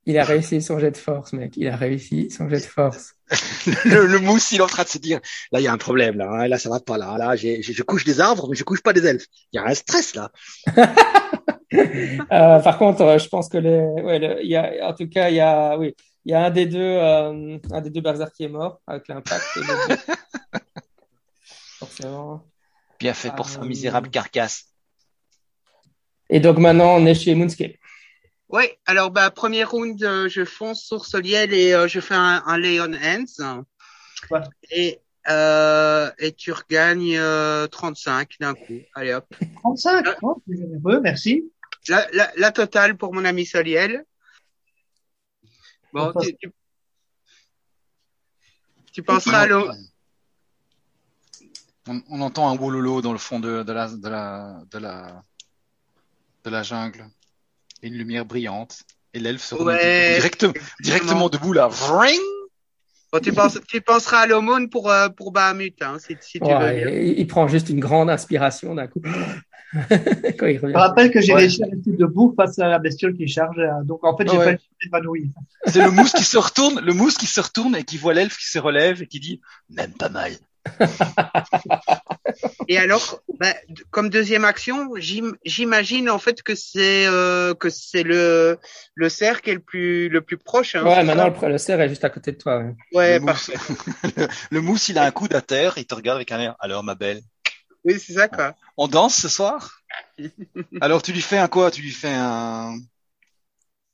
[0.06, 1.56] Il a réussi son jet de force, mec.
[1.56, 3.14] Il a réussi son jet de force.
[3.84, 5.20] Le, le mousse, il est en train de se dire,
[5.52, 7.82] là, il y a un problème, là, hein, là, ça va pas, là, là, je
[7.82, 9.26] couche des arbres, mais je couche pas des elfes.
[9.52, 10.32] Il y a un stress, là.
[12.32, 15.08] Euh, par contre, euh, je pense que les, ouais, le- il y a, en tout
[15.08, 15.94] cas, il y a, oui,
[16.24, 19.08] il y a un des deux, euh, un des deux berserk qui est mort avec
[19.08, 19.44] l'impact.
[21.78, 22.42] Forcément.
[22.98, 23.68] Bien fait pour sa oui.
[23.68, 24.66] misérable carcasse.
[26.30, 27.76] Et donc maintenant, on est chez Moonscape.
[28.48, 32.42] Ouais, alors bah premier round, euh, je fonce sur Soliel et euh, je fais un,
[32.46, 33.62] un Leon Hands.
[34.30, 34.40] Ouais.
[34.70, 38.80] Et euh, et tu regagnes euh, 35 d'un coup.
[38.94, 39.26] Allez hop.
[39.62, 41.52] 35 oh, c'est généreux, merci.
[41.88, 44.04] La, la, la totale pour mon ami Soliel.
[45.92, 46.52] Bon, tu, tu,
[48.92, 49.70] tu penseras à l'eau.
[51.86, 55.22] On, on entend un wololo dans le fond de, de la, de la, de la,
[56.44, 57.06] de la jungle.
[57.82, 58.82] Et une lumière brillante.
[59.14, 60.14] Et l'elfe se remet Ouais.
[60.14, 61.68] directement, directement debout, là.
[61.68, 62.20] Vring
[63.10, 66.46] Bon, tu, penses, tu penseras à l'aumône pour, euh, pour Bahamut, hein, si, si tu
[66.46, 66.90] veux Ouais, bien.
[66.90, 69.00] il, il prend juste une grande inspiration d'un coup.
[70.38, 71.40] Quand il Je rappelle que j'ai Ouais.
[71.40, 73.58] réussi à rester debout face à la bestiole qui charge.
[73.58, 74.44] euh, Donc en fait, j'ai Ouais.
[74.44, 75.30] pas été évanoui.
[75.66, 78.36] C'est le mousse qui se retourne, le mousse qui se retourne et qui voit l'elfe
[78.38, 79.40] qui se relève et qui dit,
[79.70, 80.32] même pas mal.
[82.68, 83.54] Et alors, bah,
[83.90, 88.58] comme deuxième action, j'im- j'imagine en fait que c'est euh, que c'est le
[88.94, 90.74] le cerf qui est le plus le plus proche.
[90.74, 92.58] Hein, Ouais, maintenant, le, le cerf est juste à côté de toi.
[92.58, 92.74] ouais.
[92.92, 93.54] Ouais, le, mousse, parfait.
[94.16, 96.56] le, le mousse, il a un coude à terre, il te regarde avec un air.
[96.60, 97.20] Alors, ma belle,
[97.84, 98.54] Oui, c'est ça quoi.
[98.76, 99.82] on danse ce soir?
[100.80, 101.70] Alors, tu lui fais un quoi?
[101.70, 102.76] Tu lui fais un,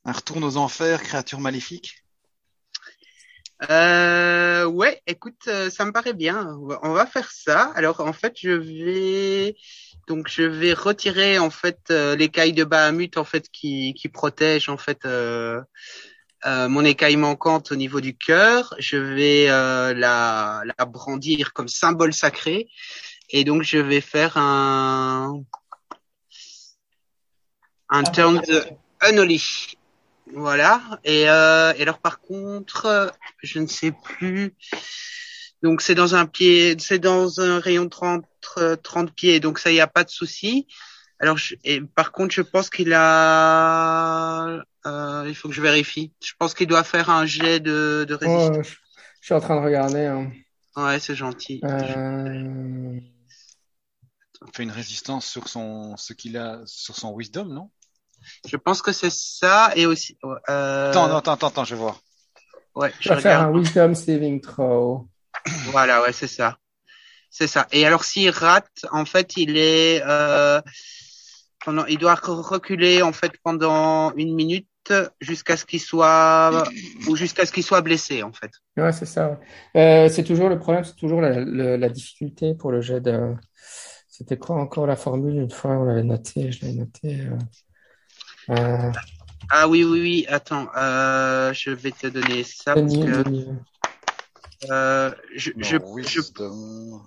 [0.05, 2.05] un retour aux enfers, créature maléfique?
[3.71, 6.57] Euh, ouais, écoute, euh, ça me paraît bien.
[6.61, 7.73] On va, on va faire ça.
[7.77, 9.57] Alors en fait, je vais
[10.09, 14.69] donc je vais retirer en fait euh, l'écaille de Bahamut en fait qui qui protège
[14.69, 15.63] en fait euh,
[16.45, 18.75] mon écaille manquante au niveau du cœur.
[18.79, 22.69] Je vais la la brandir comme symbole sacré
[23.31, 25.43] et donc je vais faire un
[27.89, 28.67] un turn the
[29.03, 29.77] unholy.
[30.33, 30.81] Voilà.
[31.05, 33.13] Et, euh, et alors par contre,
[33.43, 34.55] je ne sais plus.
[35.63, 38.25] Donc c'est dans un pied, c'est dans un rayon de 30,
[38.59, 40.67] euh, 30 pieds, donc ça y a pas de souci.
[41.21, 46.13] Alors je, et par contre, je pense qu'il a, euh, il faut que je vérifie.
[46.23, 48.57] Je pense qu'il doit faire un jet de, de résistance.
[48.57, 48.71] Ouais, je,
[49.21, 50.07] je suis en train de regarder.
[50.07, 50.33] hein.
[50.77, 51.61] Ouais, c'est gentil.
[51.65, 53.14] Euh, Il
[54.55, 57.71] fait une résistance sur son, ce qu'il a, sur son wisdom, non?
[58.49, 60.17] Je pense que c'est ça et aussi.
[60.49, 62.01] Euh, Attends, non, attends, attends, attends, je vais voir.
[62.75, 63.53] Ouais, je vais faire un.
[63.53, 65.09] Wisdom Saving Throw.
[65.67, 66.57] Voilà, ouais, c'est ça.
[67.31, 67.67] C'est ça.
[67.73, 70.61] Et alors, s'il rate, en fait, il est, euh,
[71.65, 74.69] pendant, il doit re- reculer, en fait, pendant une minute
[75.21, 76.65] jusqu'à ce qu'il soit,
[77.09, 78.51] ou jusqu'à ce qu'il soit blessé, en fait.
[78.77, 79.31] Ouais, c'est ça.
[79.31, 79.39] ouais.
[79.81, 83.35] Euh, c'est toujours le problème, c'est toujours la difficulté pour le jet de.
[84.17, 87.21] C'était quoi encore la formule une fois on l'avait noté, je l'avais noté.
[87.23, 87.37] euh,
[88.51, 88.93] euh,
[89.51, 90.27] Ah oui, oui, oui.
[90.29, 93.49] Attends, euh, je vais te donner ça parce que, Denis.
[94.71, 97.03] euh, je, je, Non, je, wisdom.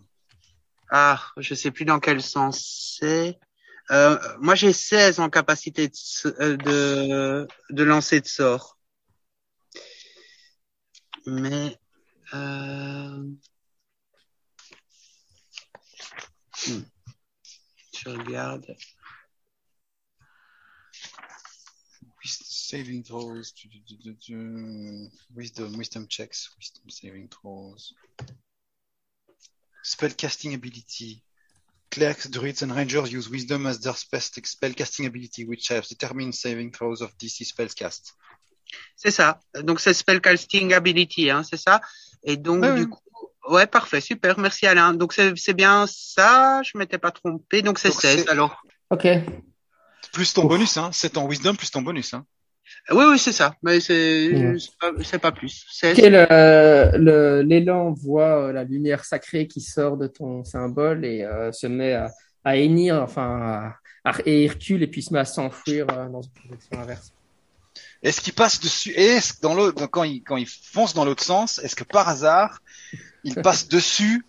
[0.91, 3.39] ah, je sais plus dans quel sens c'est.
[3.89, 8.77] Euh, moi, j'ai 16 en capacité de, de, de lancer de sort.
[11.25, 11.73] Mais,
[12.33, 13.23] euh...
[16.67, 16.81] hmm.
[18.07, 18.75] Je regarde.
[22.23, 23.53] Saving throws,
[25.33, 27.93] wisdom, wisdom checks, wisdom saving throws.
[29.83, 31.23] Spell casting ability.
[31.89, 36.33] Clerics, druids, and rangers use wisdom as their spec- spell casting ability, which helps determine
[36.33, 38.13] saving throws of DC spells cast.
[38.97, 39.39] C'est ça.
[39.63, 41.79] Donc, c'est Spellcasting Ability, hein, c'est ça.
[42.23, 42.99] Et donc, Ouais, du coup,
[43.49, 44.93] ouais, parfait, super, merci Alain.
[44.93, 47.61] Donc, c'est c'est bien ça, je m'étais pas trompé.
[47.61, 48.61] Donc, c'est Donc, 16, c'est- alors.
[48.89, 49.07] Ok.
[50.13, 50.49] Plus ton Ouf.
[50.49, 50.89] bonus, hein.
[50.93, 52.25] C'est ton wisdom plus ton bonus, hein.
[52.91, 53.55] Oui, oui, c'est ça.
[53.63, 55.65] Mais c'est c'est pas, pas plus.
[55.71, 55.97] 16.
[55.97, 61.23] Ok, le- le- l'élan voit euh, la lumière sacrée qui sort de ton symbole et
[61.23, 62.09] euh, se met à,
[62.43, 66.07] à hennir, enfin, à, à- et il recule et puis se met à s'enfuir euh,
[66.09, 67.11] dans une direction inverse.
[68.03, 71.03] Est-ce qu'il passe dessus, et est-ce que dans l'autre, quand il, quand il fonce dans
[71.05, 72.59] l'autre sens, est-ce que par hasard,
[73.27, 74.25] il passe dessus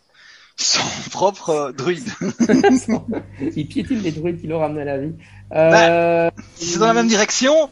[0.56, 0.80] son
[1.10, 2.08] propre euh, druide.
[3.56, 5.12] il piétine les druides qui l'ont ramené à la vie.
[5.50, 7.70] Bah, Euh, Si c'est dans la même direction,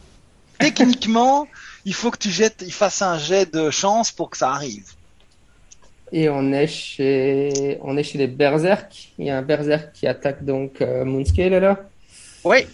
[0.59, 1.47] techniquement,
[1.85, 4.85] il faut que tu jettes, il fasse un jet de chance pour que ça arrive.
[6.13, 9.09] Et on est chez, on est chez les berserk.
[9.19, 11.79] Il y a un berserk qui attaque donc euh, Moonscale là.
[12.45, 12.65] Oui.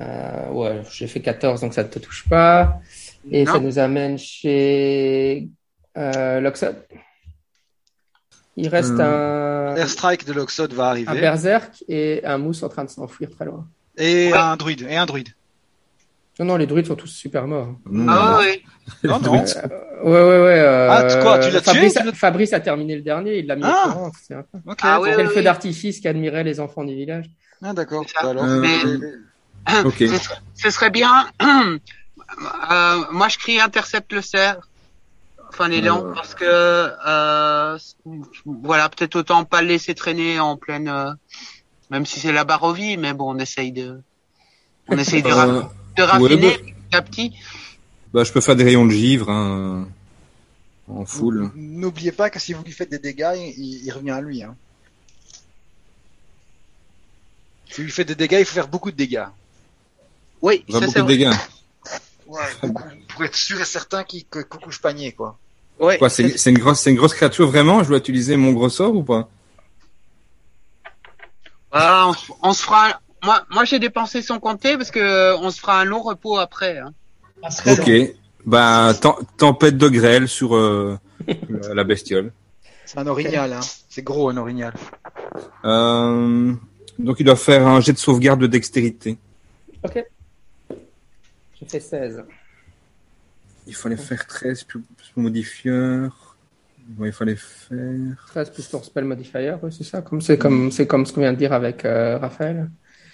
[0.00, 2.80] Euh, ouais, j'ai fait 14 donc ça ne te touche pas.
[3.30, 3.52] Et Non.
[3.52, 5.48] ça nous amène chez
[5.96, 6.76] euh, Loxod.
[8.56, 11.20] Il reste un, Airstrike de l'Oxode va un arriver.
[11.20, 13.66] berserk et un mousse en train de s'enfuir très loin.
[13.96, 14.38] Et Ouais.
[14.38, 14.86] un druide.
[14.90, 15.28] Et un druide.
[16.38, 17.74] Non, non, les druides sont tous super morts.
[17.90, 18.62] Non, Ah ouais, ouais.
[19.04, 19.32] Non, non.
[19.32, 20.58] Ouais, ouais, ouais.
[20.60, 23.02] euh, Ah, tu- quoi, tu l'as tué Fabrice, ou tu l'as- Fabrice a terminé le
[23.02, 23.84] dernier, il l'a mis Ah.
[23.88, 24.12] au courant.
[24.22, 24.58] C'est un peu.
[24.66, 24.78] Ok.
[24.82, 25.44] Ah ouais, C'était le ouais, feu ouais.
[25.44, 27.26] d'artifice qui admirait les enfants du village.
[27.62, 28.04] Ah, d'accord.
[28.22, 29.94] Bah Euh, Mais- Ok.
[29.98, 31.26] Ce, serait, ce serait bien.
[32.70, 34.56] Euh, moi, je crie intercepte le cerf.
[35.52, 36.14] Enfin, l'élan, Euh.
[36.14, 37.78] parce que euh,
[38.46, 41.12] voilà, peut-être autant pas le laisser traîner en pleine, euh,
[41.90, 44.00] même si c'est la barre aux vies, mais bon, on essaye de,
[44.88, 45.62] on essaye de, ra- Euh,
[45.96, 47.32] de raffiner ouais, petit à petit.
[48.14, 49.86] bah, je peux faire des rayons de givre hein,
[50.88, 51.50] en full.
[51.54, 54.42] N'oubliez pas que si vous lui faites des dégâts, il, il revient à lui.
[54.42, 54.56] Hein.
[57.68, 59.26] si tu lui fais des dégâts, il faut faire beaucoup de dégâts.
[60.40, 61.16] Oui, ça beaucoup c'est de vrai.
[61.16, 61.32] dégâts.
[62.32, 62.70] Ouais,
[63.08, 65.38] pour être sûr et certain qu'il que coucou panier quoi.
[65.78, 67.82] Ouais, Quoi, c'est c'est une grosse, c'est une grosse créature vraiment?
[67.82, 69.28] Je dois utiliser mon gros sort ou pas?
[71.70, 73.00] Voilà, on, se- on se fera.
[73.24, 76.38] Moi, moi, j'ai dépensé son compter parce que euh, on se fera un long repos
[76.38, 76.78] après.
[76.78, 76.92] Hein.
[77.42, 77.90] Ah, Ok.
[78.44, 80.98] Bah, tem- tempête de grêle sur euh,
[81.48, 82.32] la la bestiole.
[82.84, 83.60] C'est un orignal, hein.
[83.88, 84.74] C'est gros, un orignal.
[85.64, 86.52] Euh,
[86.98, 89.16] donc, il doit faire un jet de sauvegarde de dextérité.
[89.84, 90.04] Ok.
[91.62, 92.24] J'ai fait 16.
[93.66, 96.36] Il fallait faire 13 plus, plus modifieur.
[96.98, 98.24] Ouais, il fallait faire.
[98.28, 100.02] 13 plus ton spell modifier, oui, c'est ça.
[100.02, 102.68] Comme c'est comme c'est comme ce qu'on vient de dire avec euh, Raphaël.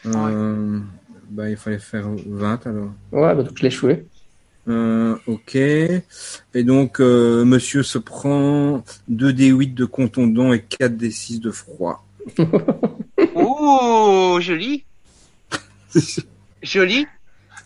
[0.06, 0.80] Euh,
[1.28, 2.92] bah, il fallait faire 20 alors.
[3.12, 4.06] Ouais, bah, donc je l'ai échoué.
[4.68, 5.54] Euh, ok.
[5.56, 6.02] Et
[6.64, 12.04] donc, euh, monsieur se prend 2d8 de contondant et 4d6 de froid.
[13.34, 14.84] Oh, joli,
[16.62, 17.06] joli.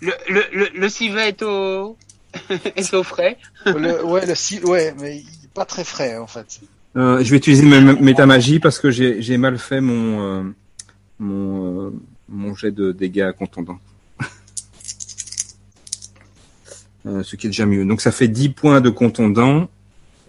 [0.02, 1.96] Le le le, le civet est au
[2.76, 3.38] est au frais.
[3.64, 6.60] Le, ouais, le ouais, mais il est pas très frais en fait.
[6.96, 10.42] Euh, je vais utiliser ma ma- métamagie parce que j'ai mal fait mon, euh,
[11.18, 11.90] mon, euh,
[12.28, 13.78] mon jet de dégâts contondant.
[17.04, 17.84] Euh, ce qui est déjà mieux.
[17.84, 19.68] Donc ça fait 10 points de contondant.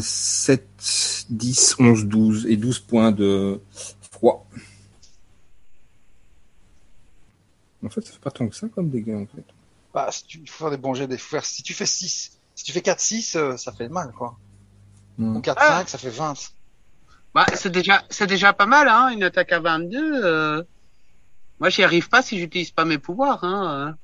[0.00, 3.60] 7, 10, 11, 12 et 12 points de
[4.12, 4.46] froid.
[7.84, 9.44] En fait, ça fait pas tant que ça comme dégâts en fait.
[9.94, 11.86] Bah, si tu il faut faire des bons jets, des- faut faire- si tu fais
[11.86, 14.36] 6, si tu fais 4, 6, euh, ça fait mal, quoi.
[15.18, 15.36] Hmm.
[15.36, 15.78] Ou 4, Ah.
[15.78, 16.34] 5, ça fait 20.
[17.34, 19.08] Bah, c'est déjà c'est déjà pas mal, hein.
[19.10, 20.24] Une attaque à 22.
[20.24, 20.62] Euh...
[21.58, 23.42] Moi, j'y arrive pas si j'utilise pas mes pouvoirs.
[23.44, 23.96] Hein.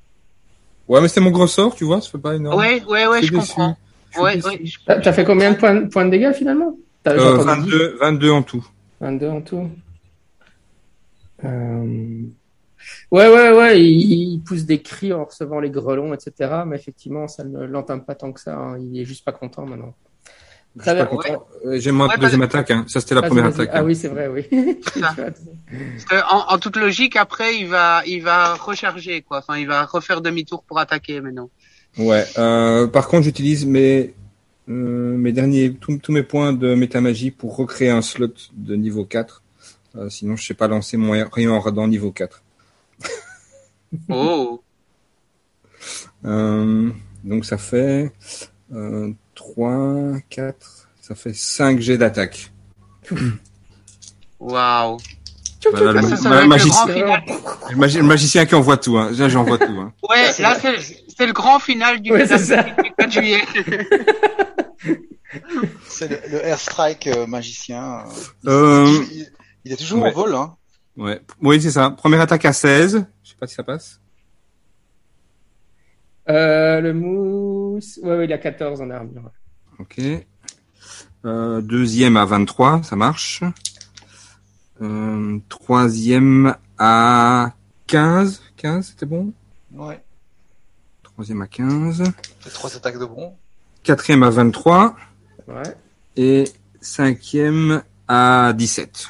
[0.87, 2.37] Ouais, mais c'est mon gros sort, tu vois, ça fait pas euh.
[2.37, 2.57] énorme.
[2.59, 3.47] Ouais, ouais, ouais, Je déçu.
[3.53, 3.77] comprends.
[4.19, 4.63] Ouais, ouais.
[4.85, 6.77] T'as fait combien de points, points de dégâts finalement?
[7.03, 8.67] T'as j'ai Euh, entendu 22, 22 en tout.
[9.01, 9.69] 22 en tout.
[11.43, 12.21] Euh...
[13.11, 16.51] Ouais, ouais, ouais, il, il pousse des cris en recevant les grelons, etc.
[16.65, 18.55] Mais effectivement, ça ne l'entame pas tant que ça.
[18.57, 18.77] hein.
[18.79, 19.93] Il est juste pas content maintenant.
[20.79, 21.05] Très bien.
[21.07, 21.47] content.
[21.65, 22.85] Euh, J'ai ma Ouais, deuxième attaque, hein.
[22.87, 23.69] Ça, c'était la première attaque.
[23.73, 23.83] Ah hein.
[23.83, 24.45] oui, c'est vrai, oui.
[24.93, 25.15] Ça.
[25.17, 29.39] Parce que en, en toute logique, après, il va il va recharger quoi.
[29.39, 31.49] Enfin, il va refaire demi-tour pour attaquer maintenant.
[31.97, 32.25] Ouais.
[32.37, 34.13] Euh, par contre, j'utilise mes,
[34.69, 39.41] euh, mes derniers, tous mes points de métamagie pour recréer un slot de niveau 4.
[39.95, 42.43] Euh, sinon, je sais pas lancer mon rayon ardent niveau 4.
[44.09, 44.61] Oh.
[46.25, 46.89] Euh,
[47.23, 48.11] donc, ça fait
[48.73, 52.51] euh, 3, 4, ça fait 5 jets d'attaque.
[54.39, 54.97] Waouh.
[55.71, 56.85] Voilà, le, Ah, ma- le magicien,
[58.01, 58.97] le magicien qui envoie tout.
[58.97, 59.11] Hein.
[59.17, 59.65] Là, j'envoie tout.
[59.79, 59.93] Hein.
[60.09, 63.41] Ouais, là c'est c'est le grand final du, Ouais, du 4 juillet.
[65.89, 68.03] C'est le, le airstrike euh, magicien.
[68.45, 69.31] euh, Euh, il, il-
[69.65, 70.09] il est toujours ouais.
[70.11, 70.55] en vol, hein.
[70.95, 71.19] ouais.
[71.41, 71.89] Oui, c'est ça.
[71.91, 73.05] Première attaque à 16.
[73.23, 73.99] Je sais pas si ça passe.
[76.29, 77.99] Euh, le mousse.
[78.03, 79.31] Ouais, ouais, il a 14 en armure.
[79.79, 79.99] Ok.
[81.25, 83.43] Euh, deuxième à 23, ça marche.
[84.81, 87.53] Euh, troisième à
[87.87, 88.41] 15.
[88.55, 89.33] 15, c'était bon?
[89.73, 89.99] Ouais.
[91.17, 92.03] Troisième à 15.
[92.41, 93.35] Fait trois attaques de bon.
[93.81, 94.95] Quatrième à 23.
[95.47, 95.63] Ouais.
[96.15, 96.43] Et
[96.79, 99.09] cinquième à 17.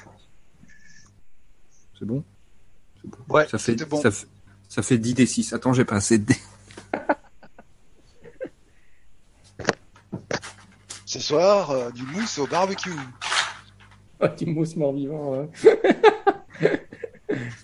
[1.99, 2.23] C'est bon?
[3.27, 4.01] Ouais, ça fait, bon.
[4.01, 4.25] ça, fait,
[4.69, 5.51] ça fait 10 des 6.
[5.51, 6.37] Attends, j'ai pas assez de dés.
[11.05, 12.89] Ce soir, euh, du mousse au barbecue.
[14.19, 15.41] Oh, tu mousses mort-vivant.
[15.41, 16.87] ouais.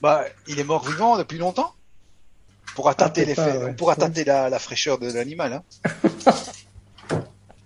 [0.03, 1.73] Bah, il est mort vivant depuis longtemps.
[2.75, 3.69] Pourra tâter, pas, ouais.
[3.69, 5.53] on pourra tâter la, la fraîcheur de l'animal.
[5.53, 5.63] Hein.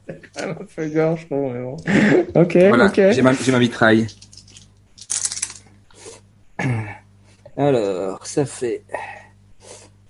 [0.07, 1.77] Mais bon.
[2.35, 2.95] Ok, Voilà, ok.
[3.11, 4.07] j'ai ma, j'ai ma mitraille.
[7.57, 8.83] Alors, ça fait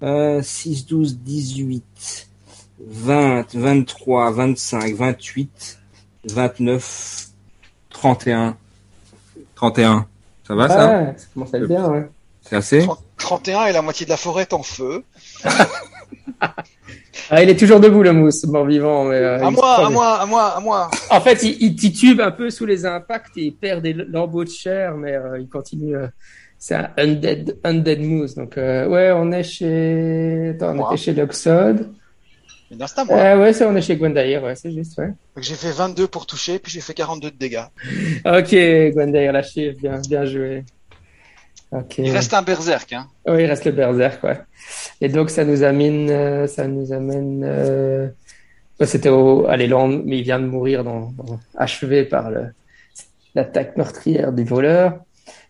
[0.03, 2.29] euh, 6, 12, 18,
[2.79, 5.79] 20, 23, 25, 28,
[6.25, 7.27] 29,
[7.89, 8.57] 31.
[9.55, 10.07] 31.
[10.47, 10.97] Ça va ça?
[11.09, 12.09] Ah, ça commence à être bien, ouais.
[12.41, 12.79] C'est assez?
[12.83, 15.03] 30 31 et la moitié de la forêt est en feu.
[17.29, 19.03] Ah, il est toujours debout, le mousse, mort-vivant.
[19.05, 20.91] Mais, euh, à moi, à moi, à moi, à moi.
[21.09, 24.45] En fait, il, il titube un peu sous les impacts et il perd des lambeaux
[24.45, 25.95] de chair, mais euh, il continue.
[25.95, 26.07] euh,
[26.57, 28.35] c'est un undead, undead mousse.
[28.35, 30.51] Donc, ouais, on est chez.
[30.55, 31.91] Attends, on était chez Luxod.
[32.71, 33.17] Mais non, c'est à moi.
[33.17, 35.11] Euh, ouais, c'est, on est chez Gwendair, ouais, c'est juste, ouais.
[35.37, 37.63] J'ai fait 22 pour toucher, puis j'ai fait 42 de dégâts.
[38.25, 38.51] Ok,
[38.93, 40.63] Gwendair, la chiffre, bien, bien joué.
[41.97, 43.09] Il reste un berserk, hein.
[43.27, 44.39] Oui, il reste le berserk, ouais.
[45.01, 48.09] Et donc, ça nous amène, euh, ça nous amène, euh,
[48.85, 52.53] c'était au, allez, on- mais il vient de mourir dans, dans- achevé par le,
[53.35, 54.99] l'attaque meurtrière du voleur.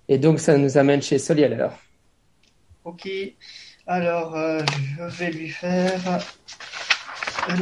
[0.09, 1.67] Et donc, ça nous amène chez Solieller.
[2.83, 3.07] Ok.
[3.85, 4.61] Alors, euh,
[4.97, 6.19] je vais lui faire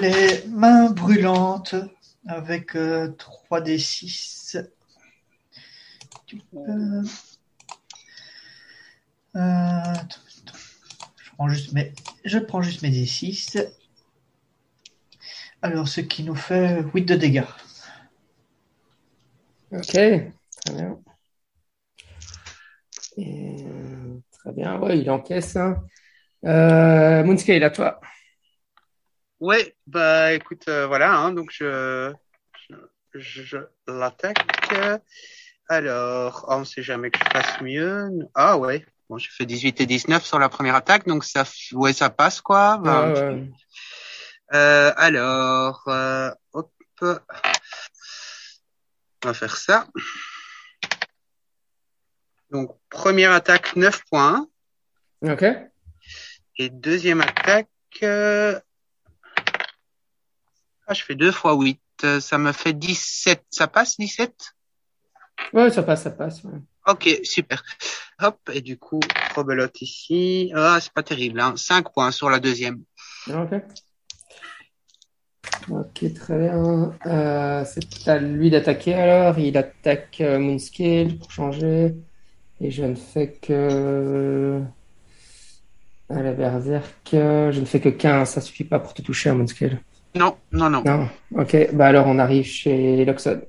[0.02, 1.76] les mains brûlantes
[2.28, 4.58] avec euh, 3d6.
[6.26, 7.04] Tu peux-
[9.36, 10.58] attends, attends.
[11.22, 11.94] Je prends juste mes,
[12.24, 13.68] je prends juste mes d6.
[15.62, 17.44] Alors, ce qui nous fait 8 de dégâts.
[19.72, 21.00] Ok, très bien.
[23.18, 25.84] Et, euh, très bien, ouais, il encaisse, hein.
[26.46, 28.00] Euh, Moonscale, à toi.
[29.40, 32.14] Ouais, bah écoute, euh, voilà, hein, donc je,
[32.70, 33.58] je, je
[33.88, 34.38] l'attaque.
[35.68, 38.10] Alors, oh, on sait jamais que je fasse mieux.
[38.34, 41.94] Ah ouais, bon, j'ai fait 18 et 19 sur la première attaque, donc ça, ouais,
[41.94, 42.78] ça passe quoi.
[42.80, 43.22] Ouais, 28.
[43.22, 43.52] ouais.
[44.54, 46.72] Euh, alors, euh, hop,
[47.02, 47.18] on
[49.24, 49.88] va faire ça.
[52.52, 54.48] Donc, première attaque 9 points
[55.24, 55.44] Ok.
[56.58, 57.68] et deuxième attaque.
[58.04, 58.60] euh,
[60.88, 61.82] Ah, je fais 2 fois 8.
[62.04, 63.44] euh, Ça me fait 17.
[63.50, 64.54] Ça passe 17
[65.54, 66.44] Ouais, ça passe, ça passe.
[66.44, 66.60] ouais.
[66.88, 67.64] Ok, super.
[68.22, 69.00] Hop, et du coup,
[69.36, 70.52] rebelote ici.
[70.56, 71.54] Ah, c'est pas terrible, hein.
[71.56, 72.84] 5 points sur la deuxième.
[73.28, 73.54] Ok.
[75.70, 76.94] Ok, très bien.
[77.08, 79.40] Euh, c'est à lui d'attaquer alors.
[79.40, 81.96] Il attaque euh, Moonscale pour changer.
[82.62, 84.62] Et je ne fais que.
[86.08, 88.30] À la Berserk, euh, je ne fais que 15.
[88.30, 89.82] Ça suffit pas pour te toucher à Moonscale.
[90.14, 90.84] Non, non, non.
[90.86, 91.10] Non.
[91.36, 93.42] Ok, bah alors on arrive chez Luxon.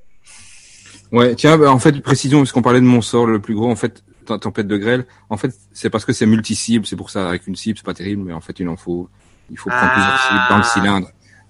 [1.16, 3.70] Ouais, tiens, bah, en fait, précision, parce qu'on parlait de mon sort le plus gros,
[3.70, 7.10] en fait, tem- tempête de grêle, en fait, c'est parce que c'est multi-cible, c'est pour
[7.10, 9.09] ça, avec une cible, c'est pas terrible, mais en fait, il en faut,
[9.51, 9.93] il faut prendre Ah.
[9.94, 11.09] plusieurs cibles dans le cylindre.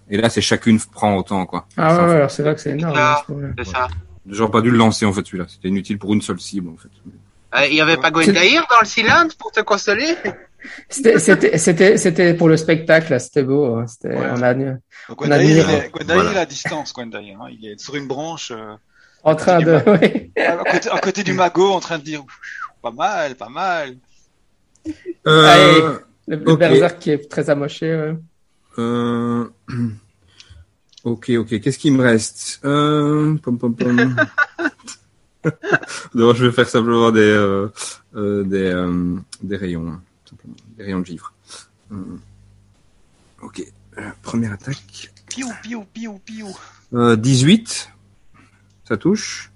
[0.09, 1.67] Et là, c'est chacune prend autant, quoi.
[1.77, 2.95] Ah Ça, ouais, alors c'est vrai que c'est énorme.
[2.97, 3.23] Ah.
[3.29, 3.53] moment-là.
[3.59, 3.89] C'est ça.
[4.29, 5.47] J'aurais pas dû le lancer, en fait, celui-là.
[5.49, 6.89] C'était inutile pour une seule cible, en fait.
[7.57, 10.15] Euh, Il y avait pas Gwendair dans le cylindre pour te consoler?
[10.89, 13.77] C'était, c'était, c'était, c'était pour le spectacle, là, c'était beau.
[13.77, 13.87] hein.
[13.87, 14.27] C'était, Ouais.
[14.33, 15.89] on a, On Gwendair, admire, il est, hein.
[15.93, 16.41] Gwendair, Voilà.
[16.41, 17.21] à distance, Gwendair.
[17.41, 17.47] Hein.
[17.53, 18.75] Il est sur une branche, euh,
[19.27, 20.31] en train de, oui.
[20.41, 22.25] à, côté, à côté du magot, en train de dire
[22.81, 23.97] pas mal, pas mal.
[25.27, 25.99] Euh,
[26.29, 28.17] Le, le berserk qui est très amoché, ouais.
[28.79, 29.45] euh,
[31.05, 31.61] ok, ok.
[31.61, 32.61] Qu'est-ce qui me reste?
[32.65, 33.97] Euh, pom, pom, pom.
[36.15, 37.69] non, je vais faire simplement des, euh,
[38.15, 40.55] euh, des, euh, des rayons, hein, simplement.
[40.77, 41.33] Des rayons de givre.
[41.93, 41.97] Euh,
[43.43, 43.63] ok.
[44.23, 45.11] Première attaque.
[45.29, 46.57] Piou, piou, piou, piou.
[46.95, 47.91] Euh, 18.
[48.87, 49.51] Ça touche.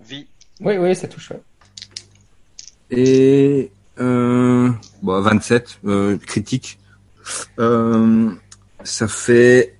[0.00, 0.26] Vie.
[0.60, 1.30] Oui, oui, ça touche.
[1.30, 1.40] ouais.
[2.90, 4.70] Et euh,
[5.02, 6.78] bon, 27, euh, critique.
[7.58, 8.30] Euh,
[8.84, 9.76] ça fait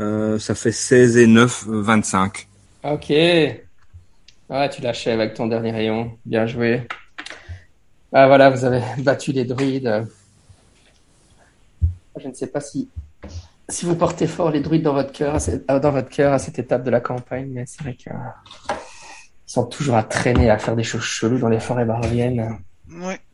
[0.00, 2.48] euh, ça fait 16 et 9, euh, 25.
[2.84, 3.12] Ok.
[4.50, 6.18] Ah, tu l'achèves avec ton dernier rayon.
[6.24, 6.86] Bien joué.
[8.12, 10.06] Ah, voilà, vous avez battu les druides.
[12.20, 12.88] Je ne sais pas si,
[13.68, 16.32] si vous portez fort les druides dans votre cœur, à cette- euh, dans votre cœur
[16.32, 18.14] à cette étape de la campagne, mais c'est vrai que euh,
[19.46, 22.58] ils sont toujours à traîner, à faire des choses cheloues dans les forêts baroviennes.
[22.90, 23.20] Ouais.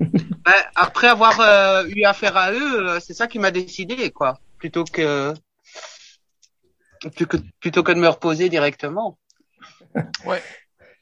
[0.00, 4.38] Ben, Après avoir euh, eu affaire à eux, euh, c'est ça qui m'a décidé, quoi.
[4.58, 5.32] Plutôt que...
[7.00, 9.18] Plutôt que, plutôt que de me reposer directement.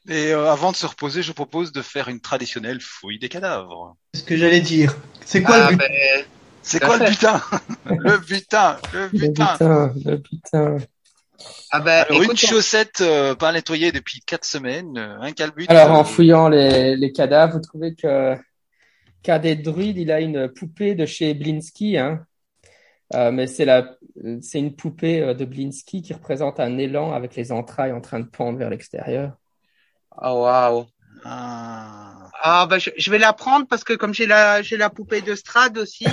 [0.07, 3.97] Et euh, avant de se reposer, je propose de faire une traditionnelle fouille des cadavres.
[4.13, 4.95] C'est ce que j'allais dire.
[5.25, 5.79] C'est quoi Ah, le but?
[5.79, 6.25] ben,
[6.65, 7.41] C'est quoi le butin?
[7.87, 10.77] Le butin Le butin le putain.
[11.71, 15.67] ah ben, Alors, une écoute, chaussette euh, pas nettoyée depuis quatre semaines, euh, un calbut.
[15.69, 18.35] Alors, en euh, fouillant les, les cadavres, vous trouvez que
[19.21, 22.25] Cadet Druide, il a une poupée de chez Blinsky, hein.
[23.13, 23.91] Euh, mais c'est la,
[24.41, 28.25] c'est une poupée de Blinsky qui représente un élan avec les entrailles en train de
[28.25, 29.33] pendre vers l'extérieur.
[30.19, 30.87] oh waouh.
[31.23, 32.27] Ah.
[32.41, 35.21] Ah ben, je, je vais la prendre parce que comme j'ai la, j'ai la poupée
[35.21, 36.07] de Strad aussi,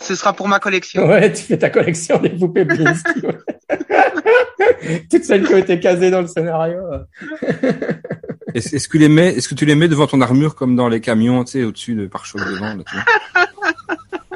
[0.00, 1.06] ce sera pour ma collection.
[1.06, 3.20] Ouais, tu fais ta collection des poupées Blinsky.
[3.26, 3.38] ouais.
[5.10, 6.78] Toutes celles qui ont été casées dans le scénario.
[8.54, 11.00] Est-ce que, les mets, est-ce que tu les mets devant ton armure comme dans les
[11.00, 13.04] camions, tu sais, au-dessus de pare-choc devant là, tu vois?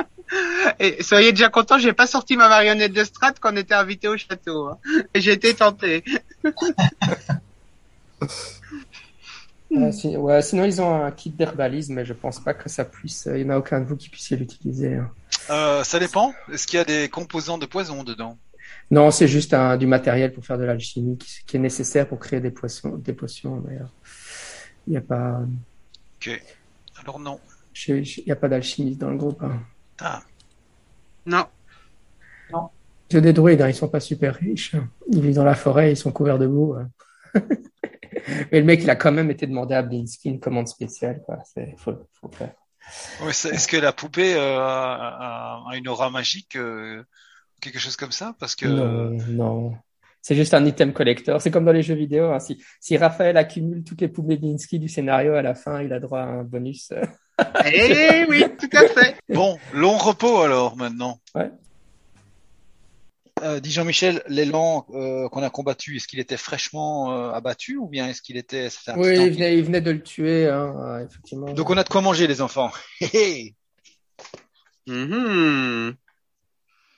[0.80, 4.08] Et soyez déjà contents, j'ai pas sorti ma marionnette de Strad quand on était invité
[4.08, 4.66] au château.
[4.68, 4.78] hein.
[5.14, 6.02] J'ai été tenté.
[9.70, 12.84] Ouais, si- ouais, sinon, ils ont un kit d'herbalisme, mais je pense pas que ça
[12.84, 13.28] puisse.
[13.32, 14.94] Il n'y en a aucun de vous qui puissiez l'utiliser.
[14.96, 15.10] hein.
[15.50, 16.34] Euh, ça dépend.
[16.52, 18.38] Est-ce qu'il y a des composants de poison dedans?
[18.90, 22.18] Non, c'est juste un, du matériel pour faire de l'alchimie qui, qui est nécessaire pour
[22.18, 23.62] créer des, poissons, des potions.
[23.66, 23.78] Mais,
[24.86, 25.40] il n'y a pas,
[26.16, 26.42] Ok.
[27.00, 27.38] Alors non.
[27.86, 29.42] il y a pas d'alchimiste dans le groupe.
[29.42, 29.60] Hein.
[30.00, 30.22] Ah.
[31.26, 31.46] Non.
[33.10, 34.74] C'est des druides, hein, ils sont pas super riches.
[35.10, 36.74] Ils vivent dans la forêt, ils sont couverts de boue.
[36.74, 36.90] hein.
[38.52, 41.22] Mais le mec, il a quand même été demandé à Blinsky une commande spéciale.
[41.24, 41.38] Quoi.
[41.44, 42.52] C'est, faut, faut faire.
[43.22, 47.02] Ouais, Est-ce que la poupée euh, a, une aura magique euh,
[47.60, 48.34] Quelque chose comme ça?
[48.38, 49.74] Parce que Non, non.
[50.20, 51.40] C'est juste un item collector.
[51.40, 52.32] C'est comme dans les jeux vidéo.
[52.32, 52.40] hein.
[52.40, 56.00] Si, si Raphaël accumule toutes les poupées Blinsky du scénario à la fin, il a
[56.00, 56.92] droit à un bonus.
[57.66, 59.14] Eh oui, tout à fait.
[59.28, 61.20] Bon, long repos alors maintenant.
[61.36, 61.52] Ouais.
[63.42, 67.86] Euh, dit Jean-Michel, l'élan euh, qu'on a combattu, est-ce qu'il était fraîchement euh, abattu ou
[67.86, 70.02] bien est-ce qu'il était ça fait un petit Oui, il venait, il venait de le
[70.02, 71.52] tuer, hein, euh, effectivement.
[71.52, 72.70] Donc on a de quoi manger les enfants.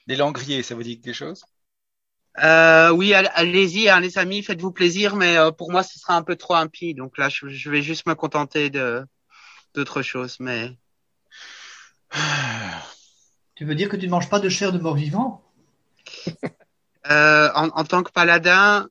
[0.06, 1.44] L'élan grillé, ça vous dit quelque chose?
[2.42, 6.16] Euh, oui, all- allez-y, hein, les amis, faites-vous plaisir, mais euh, pour moi, ce sera
[6.16, 6.94] un peu trop impie.
[6.94, 9.04] Donc là, je, je vais juste me contenter de
[9.74, 10.38] d'autres choses.
[10.40, 10.70] Mais
[13.54, 15.42] Tu veux dire que tu ne manges pas de chair de mort-vivant
[17.10, 18.88] euh, en, en tant que paladin,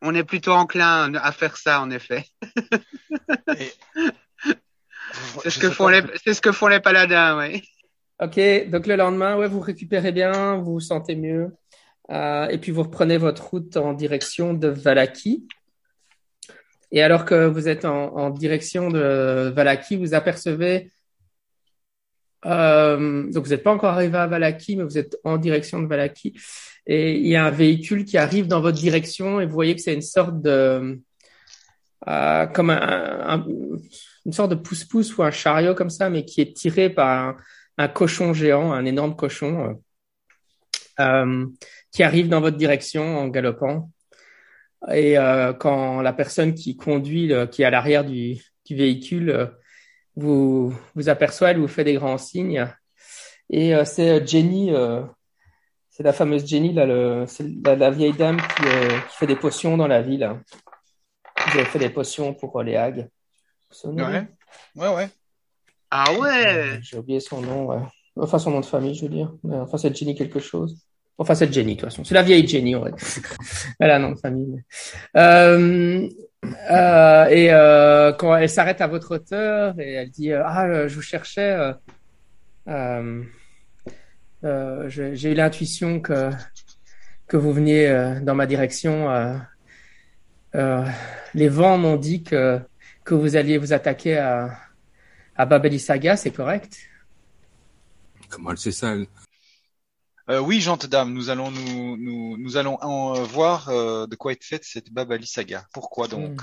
[0.00, 2.24] on est plutôt enclin à faire ça, en effet.
[3.56, 3.72] Et-
[5.42, 7.62] C'est ce que font les, c'est ce que font les paladins, oui.
[8.20, 8.40] Ok,
[8.70, 11.54] donc le lendemain, ouais, vous récupérez bien, vous vous sentez mieux,
[12.10, 15.46] euh, et puis vous reprenez votre route en direction de Valaki.
[16.92, 20.90] Et alors que vous êtes en, en direction de Valaki, vous apercevez,
[22.46, 25.86] euh, donc vous n'êtes pas encore arrivé à Valaki, mais vous êtes en direction de
[25.86, 26.34] Valaki,
[26.86, 29.80] et il y a un véhicule qui arrive dans votre direction, et vous voyez que
[29.80, 31.00] c'est une sorte de,
[32.08, 33.46] euh, comme un, un-
[34.24, 37.36] une sorte de pousse-pousse ou un chariot comme ça, mais qui est tiré par
[37.78, 39.78] un, cochon géant, un énorme cochon,
[41.00, 41.46] euh, euh,
[41.90, 43.90] qui arrive dans votre direction en galopant.
[44.92, 48.36] Et euh, quand la personne qui conduit, qui est à l'arrière du,
[48.66, 49.50] du véhicule,
[50.16, 52.66] vous vous aperçoit, elle vous fait des grands signes.
[53.50, 55.02] Et euh, c'est euh, Jenny, euh,
[55.90, 59.26] c'est la fameuse Jenny, là, le, c'est la, la vieille dame qui, euh, qui fait
[59.26, 60.30] des potions dans la ville.
[61.46, 63.08] Vous avez fait des potions pour euh, les hags.
[63.84, 64.26] Ouais.
[64.76, 65.08] Ouais, ouais.
[65.90, 66.78] Ah ouais.
[66.82, 67.80] J'ai oublié son nom, ouais.
[68.16, 69.32] Enfin, son nom de famille, je veux dire.
[69.42, 70.78] Mais enfin, c'est Jenny quelque chose.
[71.18, 72.04] Enfin, c'est Jenny, de toute façon.
[72.04, 72.90] C'est la vieille Jenny, ouais.
[73.80, 74.46] Elle a un nom de famille.
[74.46, 76.08] mais- Euh,
[76.44, 80.94] euh, et euh, quand elle s'arrête à votre hauteur et elle dit euh, Ah, je
[80.94, 81.74] vous cherchais.
[82.66, 83.30] J'ai
[85.30, 86.30] eu l'intuition que,
[87.28, 89.08] que vous veniez dans ma direction.
[90.54, 92.60] les vents m'ont dit que,
[93.04, 94.56] que vous alliez vous attaquer à,
[95.36, 96.76] à Babeli Saga, c'est correct?
[98.28, 98.94] Comment elle sait ça
[100.32, 104.16] Euh, oui, gente dame, nous allons nous nous, nous allons en euh, voir euh, de
[104.16, 105.66] quoi est faite cette Babali Saga.
[105.74, 106.40] Pourquoi donc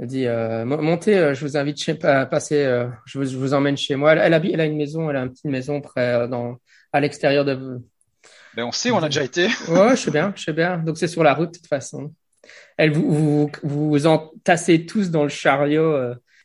[0.00, 2.64] Elle dit euh, Mo- montez, je vous invite chez, à passer,
[3.04, 4.12] je, vous, je vous emmène chez moi.
[4.12, 6.56] Elle, elle, habite- elle a une maison, elle a une petite maison près dans
[6.94, 7.78] à l'extérieur de.
[8.54, 9.48] Ben on sait, on a déjà été.
[9.68, 10.78] Ouais, je sais bien, je sais bien.
[10.78, 12.14] Donc c'est sur la route de toute façon.
[12.78, 15.94] Elle vous vous vous, entassez tous dans le chariot.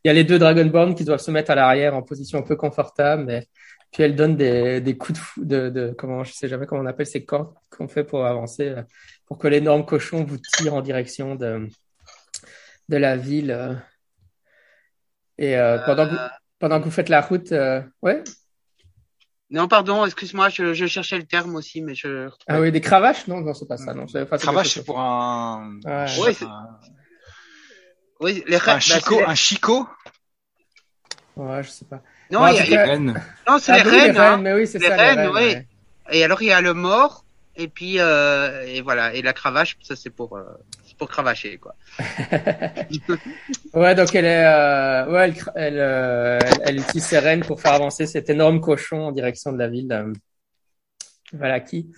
[0.03, 2.41] Il y a les deux Dragonborn qui doivent se mettre à l'arrière en position un
[2.41, 3.47] peu confortable, mais
[3.91, 6.81] puis elle donne des, des coups de, fou, de, de comment je sais jamais comment
[6.81, 8.83] on appelle ces cordes qu'on fait pour avancer, euh,
[9.25, 11.67] pour que l'énorme cochon vous tire en direction de
[12.89, 13.51] de la ville.
[13.51, 13.73] euh.
[15.37, 16.17] Et euh, pendant que vous,
[16.59, 18.23] pendant que vous faites la route, euh, ouais.
[19.49, 22.29] Non, pardon, excuse-moi, je, je cherchais le terme aussi, mais je.
[22.47, 23.27] Ah oui, des cravaches?
[23.27, 23.93] Non, non, c'est pas ça.
[23.93, 25.77] Non, Cravache, c'est pour un.
[25.83, 26.19] Ouais.
[26.19, 26.79] Ouais, c'est- un-
[28.21, 29.87] Oui, les Un bah, les- un chico.
[31.35, 32.01] Ouais, je sais pas.
[32.31, 33.21] Non, Bon, il y a- cas- Rennes.
[33.47, 34.17] non, c'est Ah, les oui, rennes.
[34.17, 34.37] hein.
[34.37, 34.95] mais oui, c'est Les ça.
[34.95, 35.33] rennes, les oui.
[35.33, 35.67] ouais.
[36.11, 37.25] Et alors il y a le mort.
[37.57, 40.43] Et puis euh, et voilà et la cravache ça c'est pour euh,
[40.87, 41.75] c'est pour cravacher quoi.
[43.73, 47.73] Ouais, donc elle est, euh, ouais, elle, elle, euh, elle, utilise ses rênes pour faire
[47.73, 50.13] avancer cet énorme cochon en direction de la ville de
[51.33, 51.91] Valaki.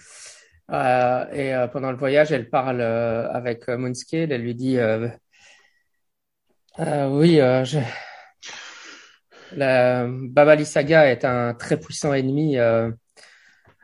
[0.72, 4.32] Euh, et euh, pendant le voyage, elle parle euh, avec euh, Moonscale.
[4.32, 5.08] Elle lui dit, euh,
[6.80, 7.80] euh, oui, euh, je...
[9.56, 12.58] la Babali Saga est un très puissant ennemi.
[12.58, 12.92] Euh,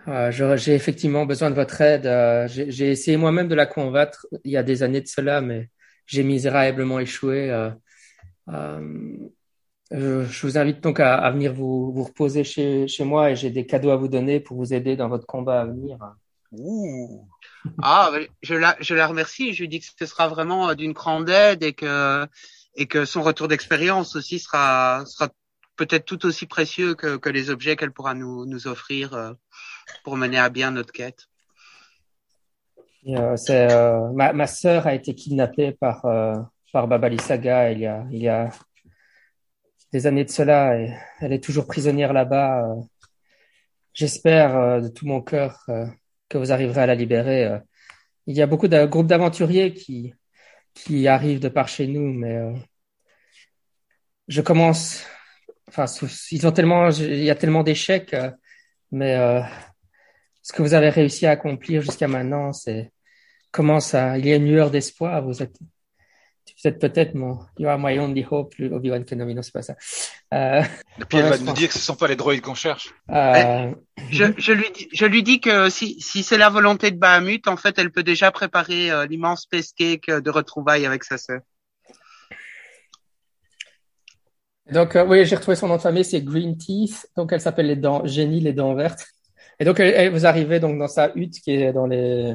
[0.07, 2.05] euh, j'ai effectivement besoin de votre aide.
[2.05, 5.69] Euh, j'ai essayé moi-même de la convaincre il y a des années de cela, mais
[6.05, 7.49] j'ai misérablement échoué.
[9.91, 13.95] Je, vous invite donc à, venir vous, reposer chez, moi et j'ai des cadeaux à
[13.95, 15.97] vous donner pour vous aider dans votre combat à venir.
[17.83, 19.53] Ah je la remercie.
[19.53, 24.15] Je lui dis que ce sera vraiment d'une grande aide et que son retour d'expérience
[24.15, 25.03] aussi sera
[25.79, 29.33] peut-être tout aussi précieux que les objets qu'elle pourra nous offrir euh,
[30.03, 31.29] pour mener à bien notre quête.
[33.07, 36.35] Euh, euh, ma, ma sœur a été kidnappée par, euh,
[36.73, 38.49] par Babali Saga il y a,
[39.93, 42.75] des années de cela et elle est toujours prisonnière là-bas.
[43.93, 45.65] J'espère de tout mon cœur
[46.27, 47.59] que vous arriverez à la libérer.
[48.27, 50.13] Il y a beaucoup de groupes d'aventuriers qui,
[50.75, 52.53] qui arrivent de par chez nous, mais
[54.27, 55.03] je commence.
[55.69, 58.29] Enfin, sous- ils ont tellement, il y a tellement d'échecs, euh,
[58.91, 59.41] mais euh,
[60.41, 62.91] ce que vous avez réussi à accomplir jusqu'à maintenant, c'est
[63.51, 64.17] comment ça.
[64.17, 65.23] Il y a une lueur d'espoir.
[65.23, 67.39] Vous êtes, vous êtes peut-être mon.
[67.59, 69.35] You are my only hope, Obi-Wan Kenobi.
[69.35, 69.75] Non, c'est pas ça.
[70.33, 70.61] Euh,
[70.99, 72.93] Et puis elle va nous dire que ce sont pas les droïdes qu'on cherche.
[73.11, 73.71] euh,
[74.11, 77.47] Je, je lui dis, je lui dis que si, si c'est la volonté de Bahamut,
[77.47, 81.41] en fait, elle peut déjà préparer euh, l'immense space cake de retrouvailles avec sa sœur.
[84.71, 87.07] Donc, euh, oui, j'ai retrouvé son nom de famille, c'est Green Teeth.
[87.17, 89.05] Donc, elle s'appelle les dents, Jenny, les dents vertes.
[89.59, 92.33] Et donc, elle, elle- vous arrivez donc dans sa hutte qui est dans les,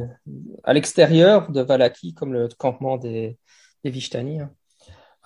[0.65, 3.39] à l'extérieur de Valaki, comme le campement des,
[3.85, 4.41] des Vishtani.
[4.41, 4.51] hein.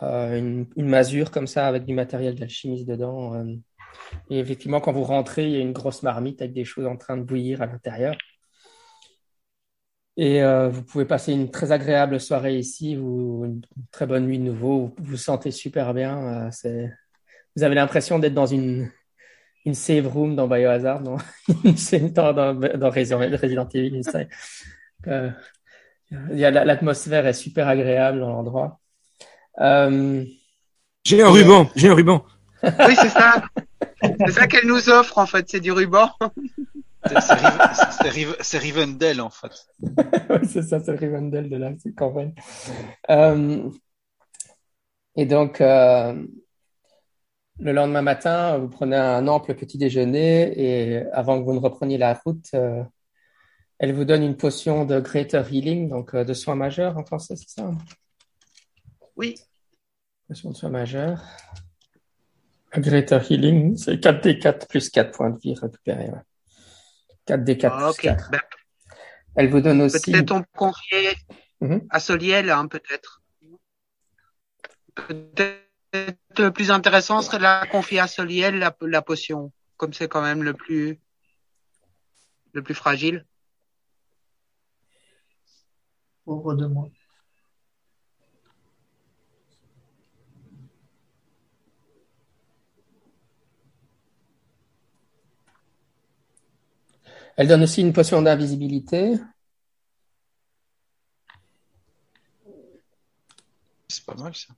[0.02, 3.35] Euh, une, une masure comme ça avec du matériel d'alchimiste dedans.
[3.35, 3.44] euh.
[4.30, 6.97] Et effectivement, quand vous rentrez, il y a une grosse marmite avec des choses en
[6.97, 8.16] train de bouillir à l'intérieur.
[10.20, 13.61] Et euh, vous pouvez passer une très agréable soirée ici, vous, une
[13.93, 14.93] très bonne nuit de nouveau.
[14.99, 16.51] Vous vous sentez super bien.
[16.65, 16.86] euh,
[17.55, 18.90] vous avez l'impression d'être dans une,
[19.65, 21.19] une save room dans Biohazard, non
[21.77, 24.03] C'est dans, dans, dans Resident Resident Evil.
[25.07, 25.31] Euh,
[26.11, 28.81] l'atmosphère est super agréable dans l'endroit.
[29.61, 30.24] Euh,
[31.05, 32.24] J'ai un ruban, j'ai un ruban.
[32.65, 33.45] Oui, c'est ça.
[34.03, 35.49] c'est ça qu'elle nous offre, en fait.
[35.49, 36.11] C'est du ruban.
[37.06, 39.52] C'est Riv- Rivendell en fait.
[40.30, 42.34] Oui, c'est ça, c'est le Rivendell de la campagne.
[43.10, 43.70] Euh,
[45.16, 46.26] et donc, euh,
[47.60, 51.98] le lendemain matin, vous prenez un ample petit déjeuner et avant que vous ne repreniez
[51.98, 52.82] la route, euh,
[53.78, 57.36] elle vous donne une potion de Greater Healing, donc euh, de soins majeurs en français,
[57.36, 57.70] c'est ça?
[59.16, 59.34] Oui.
[60.28, 61.22] Potion de soins majeurs.
[62.72, 66.10] Greater Healing, c'est 4d4 plus 4 points de vie récupérés.
[66.10, 66.20] Ouais.
[67.28, 68.00] 4d4 Ah, plus ok.
[68.02, 68.30] 4.
[68.30, 68.40] Ben,
[69.36, 70.10] Elle vous donne aussi.
[70.10, 71.14] peut-être on peut confier
[71.60, 71.86] Mhm.
[71.90, 73.22] à Soliel, hein, peut-être.
[74.94, 75.64] Peut-être
[76.38, 79.52] le plus intéressant serait de la confier à Soliel, la, la potion.
[79.76, 80.98] Comme c'est quand même le plus,
[82.52, 83.24] le plus fragile.
[86.24, 86.88] Pauvre de moi.
[97.39, 99.15] Elle donne aussi une potion d'invisibilité.
[103.86, 104.52] C'est pas mal ça.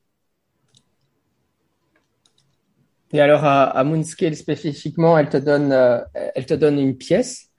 [3.13, 6.01] Et alors à, à Moonscale spécifiquement, elle te donne, euh,
[6.35, 7.51] elle te donne une pièce.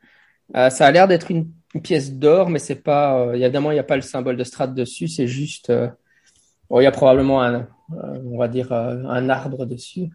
[0.56, 3.20] Euh, ça a l'air d'être une, une pièce d'or, mais c'est pas.
[3.20, 5.08] euh, évidemment, il n'y a pas le symbole de strate dessus.
[5.08, 5.72] C'est juste.
[6.68, 10.10] bon, il y a probablement un, on va dire un arbre dessus.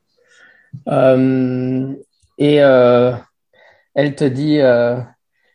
[2.39, 2.61] Et
[3.97, 5.01] elle te dit, euh,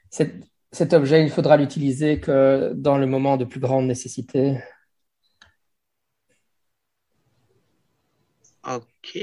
[0.10, 0.34] cet,
[0.72, 4.58] cet objet, il faudra l'utiliser que dans le moment de plus grande nécessité.
[8.64, 9.18] Ok.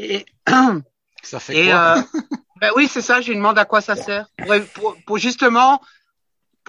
[1.23, 1.99] Ça fait Et quoi?
[1.99, 2.03] euh,
[2.61, 3.21] ben oui, c'est ça.
[3.21, 4.29] Je lui demande à quoi ça sert.
[4.39, 5.81] Pour, pour, pour justement,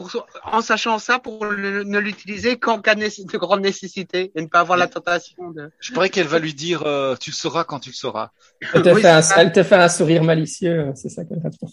[0.07, 4.47] pour, en sachant ça, pour le- ne l'utiliser qu'en cas de, grande nécessité et ne
[4.47, 5.69] pas avoir la tentation de.
[5.81, 8.29] Je parie qu'elle va lui dire euh, tu le sauras quand tu le sauras.
[8.73, 9.41] Elle te, Oui, fait un, c'est ça.
[9.41, 11.69] elle te fait un sourire malicieux, c'est ça qu'elle répond.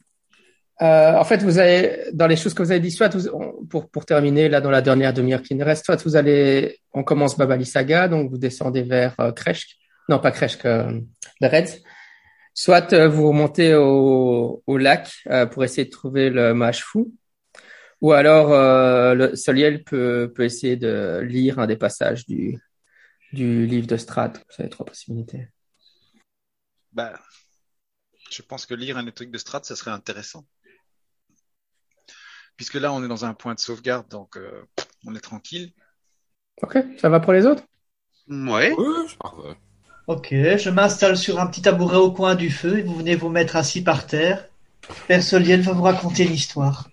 [0.81, 3.91] euh, en fait, vous avez dans les choses que vous avez dit, soit vous- pour
[3.91, 7.37] pour terminer là dans la dernière demi-heure qui nous reste, soit vous allez, on commence
[7.37, 9.77] Babali Saga, donc vous descendez vers euh, Kresk,
[10.09, 11.01] non pas Kresk, euh,
[11.41, 11.83] le Reds.
[12.55, 17.15] Soit euh, vous remontez au, au lac euh, pour essayer de trouver le mage fou.
[18.01, 22.59] Ou alors, euh, le Soliel peut, peut essayer de lire un des passages du,
[23.33, 24.39] du livre de Strad.
[24.39, 25.49] Vous avez trois possibilités.
[26.93, 27.13] Bah,
[28.31, 30.45] je pense que lire un des trucs de strat, ça serait intéressant.
[32.59, 34.63] Puisque là, on est dans un point de sauvegarde, donc euh,
[35.07, 35.73] on est tranquille.
[36.61, 37.63] Ok, ça va pour les autres?
[38.29, 38.75] Ouais.
[38.77, 39.07] Oui.
[40.07, 43.31] Ok, je m'installe sur un petit tabouret au coin du feu et vous venez vous
[43.31, 44.49] mettre assis par terre.
[45.07, 46.91] Père Soliel va vous raconter une histoire.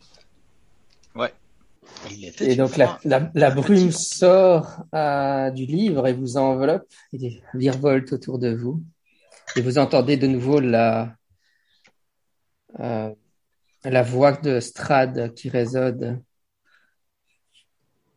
[2.12, 6.14] Il était Et donc fois la, la, la un brume sort euh, du livre et
[6.14, 8.84] vous enveloppe et virevolte autour de vous.
[9.56, 11.16] Et vous entendez de nouveau la,
[12.80, 13.14] euh,
[13.90, 16.22] la voix de Strad qui résonne.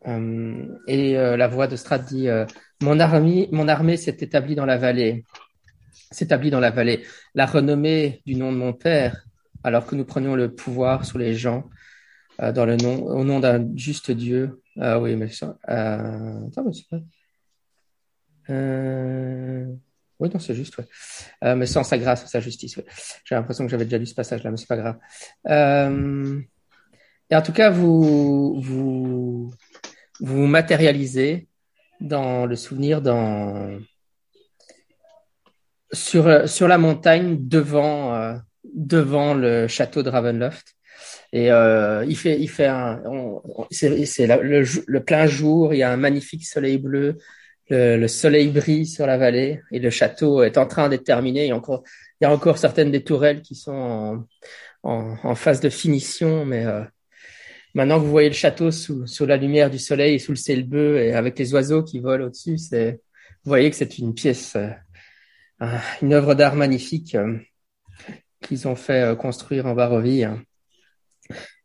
[0.06, 2.46] Euh, et euh, la voix de Strad dit euh,
[2.82, 5.24] Mon armée, mon armée s'est établie dans la vallée.
[6.10, 7.04] S'établit dans la vallée.
[7.34, 9.24] La renommée du nom de mon père,
[9.64, 11.68] alors que nous prenions le pouvoir sur les gens,
[12.38, 14.62] dans le nom, au nom d'un juste Dieu.
[14.80, 15.58] Ah oui, mais ça.
[15.64, 17.00] Attends, mais c'est pas.
[20.20, 20.84] Oui, non, c'est juste, ouais.
[21.44, 22.80] Euh, mais sans sa grâce, sa justice.
[23.24, 24.96] J'ai l'impression que j'avais déjà lu ce passage-là, mais c'est pas grave.
[25.48, 26.40] Euh...
[27.30, 31.46] Et en tout cas, vous, vous, matérialisez
[32.00, 33.78] dans le souvenir, dans
[35.92, 38.34] sur sur la montagne devant euh,
[38.64, 40.74] devant le château de Ravenloft.
[41.34, 43.02] Et il fait, il fait un,
[43.70, 45.74] c'est le plein jour.
[45.74, 47.18] Il y a un magnifique soleil bleu.
[47.70, 51.44] Le, le soleil brille sur la vallée et le château est en train d'être terminé.
[51.44, 51.82] Il y a encore,
[52.20, 54.26] il y a encore certaines des tourelles qui sont en,
[54.82, 56.82] en, en phase de finition, mais euh,
[57.74, 60.36] maintenant que vous voyez le château sous, sous la lumière du soleil et sous le
[60.36, 62.94] ciel bleu et avec les oiseaux qui volent au-dessus, vous
[63.44, 64.70] voyez que c'est une pièce, euh,
[65.60, 67.36] un- une œuvre d'art magnifique euh,
[68.40, 70.24] qu'ils ont fait euh, construire en Barovie.
[70.24, 70.42] hein.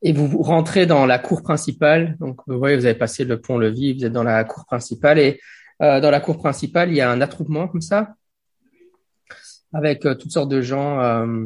[0.02, 2.18] Et vous, vous rentrez dans la cour principale.
[2.20, 5.18] Donc, vous voyez, vous avez passé le pont-levis, vous êtes dans la cour principale.
[5.18, 5.40] Et
[5.84, 8.15] euh, dans la cour principale, il y a un attroupement comme ça,
[9.73, 10.99] avec euh, toutes sortes de gens.
[11.01, 11.45] euh,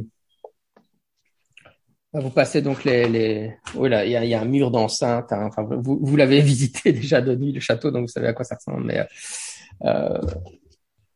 [2.14, 3.08] vous passez donc les...
[3.08, 3.54] les...
[3.76, 5.32] Oui, là, il y a, un mur d'enceinte.
[5.34, 5.50] hein.
[5.58, 8.86] Vous, l'avez visité déjà de nuit, le château, donc vous savez à quoi ça ressemble.
[8.86, 9.06] Mais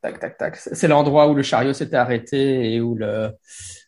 [0.01, 0.55] tac, tac, tac.
[0.57, 3.31] C'est l'endroit où le chariot s'était arrêté et où le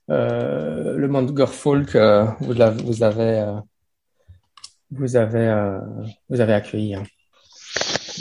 [0.09, 3.57] euh, le vous vous avez
[4.91, 5.79] vous avez
[6.29, 6.95] vous avez accueilli.
[6.95, 7.03] hein.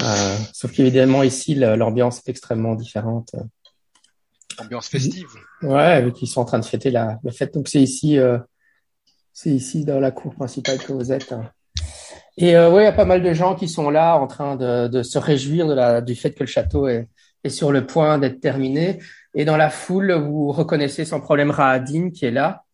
[0.00, 3.34] Euh, sauf qu'évidemment ici l'ambiance est extrêmement différente.
[4.58, 5.26] Ambiance festive.
[5.62, 7.54] Ouais, vu qu'ils sont en train de fêter la, la fête.
[7.54, 8.38] Donc c'est ici, euh,
[9.32, 11.32] c'est ici dans la cour principale que vous êtes.
[11.32, 11.50] hein.
[12.38, 14.56] Et euh, ouais, il y a pas mal de gens qui sont là en train
[14.56, 17.08] de, de se réjouir de la, du fait que le château est,
[17.44, 18.98] est sur le point d'être terminé.
[19.34, 22.64] Et dans la foule, vous reconnaissez sans problème Rahadin qui est là.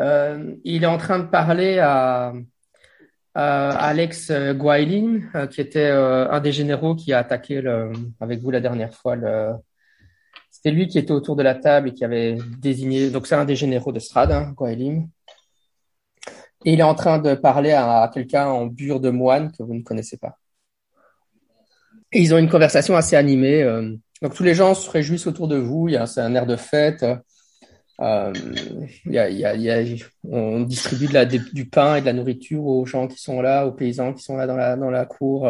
[0.00, 2.32] Euh, il est en train de parler à
[3.34, 7.62] Alex Guailin, euh, qui était euh, un des généraux qui a attaqué
[8.20, 9.52] avec vous la dernière fois le,
[10.50, 13.10] c'était lui qui était autour de la table et qui avait désigné.
[13.10, 14.54] Donc c'est un des généraux de Strad, hein,
[16.64, 19.82] il est en train de parler à, quelqu'un en bure de moine que vous ne
[19.82, 20.38] connaissez pas.
[22.12, 23.62] Ils ont une conversation assez animée.
[23.62, 23.96] euh.
[24.20, 25.88] donc tous les gens se réjouissent autour de vous.
[25.88, 27.04] Il y a c'est un air de fête.
[28.00, 28.32] Euh,
[30.24, 31.08] on distribue
[31.52, 34.36] du pain et de la nourriture aux gens qui sont là, aux paysans qui sont
[34.36, 34.46] là
[34.76, 35.46] dans la, cour.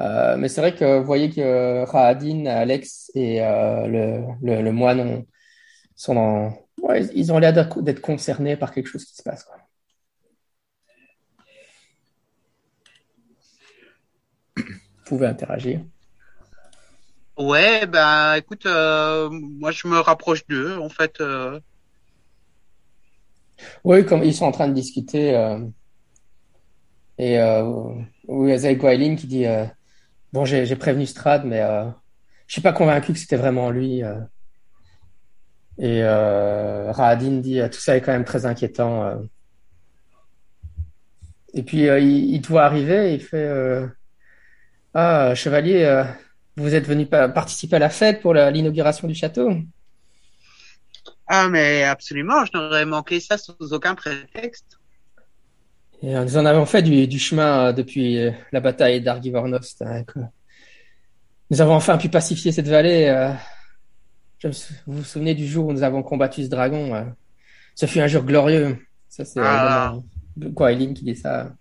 [0.00, 3.86] Euh, mais c'est vrai que vous voyez que Rahadin, Alex et euh,
[4.40, 5.26] le, moine ont-
[5.94, 6.52] sont
[7.14, 9.46] ils ont l'air d'être concernés par quelque chose qui se passe.
[14.56, 14.64] Vous
[15.04, 15.80] pouvez interagir.
[17.38, 21.20] Ouais, ben écoute, euh, moi je me rapproche d'eux en fait.
[21.20, 21.60] euh,
[23.84, 25.34] Oui, comme ils sont en train de discuter.
[25.36, 25.58] euh,
[27.18, 27.64] et euh,
[28.28, 29.64] oui, Guailin qui dit euh,
[30.32, 31.86] Bon, j'ai prévenu Strad, mais euh,
[32.46, 34.02] je suis pas convaincu que c'était vraiment lui.
[35.78, 39.20] Et Rahadin dit Tout ça est quand même très inquiétant.
[41.54, 43.48] Et puis il, il te voit arriver il fait
[44.94, 46.04] Ah, chevalier,
[46.58, 49.50] vous êtes venu pa- participer à la fête pour l'inauguration du château?
[51.26, 54.78] Ah mais absolument, je n'aurais manqué ça sous aucun prétexte.
[56.02, 59.82] Et nous en avons fait du, du chemin euh, depuis euh, la bataille d'Argivornost.
[59.82, 60.04] hein,
[61.50, 63.06] Nous avons enfin pu pacifier cette vallée.
[63.06, 63.32] euh.
[64.38, 67.12] Je me sou- vous vous souvenez du jour où nous avons combattu ce dragon.
[67.74, 68.78] Ce fut un jour glorieux.
[69.08, 69.90] Ça, c'est Ah.
[69.90, 70.04] vraiment
[70.54, 71.52] Gwaelin qui dit ça.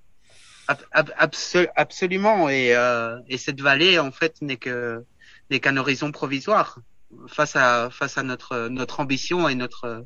[0.68, 2.50] Ab- ab- absol- absolument.
[2.50, 5.04] Et, euh, et cette vallée, en fait, n'est que
[5.50, 6.80] n'est qu'un horizon provisoire
[7.28, 10.06] face à face à notre notre ambition et notre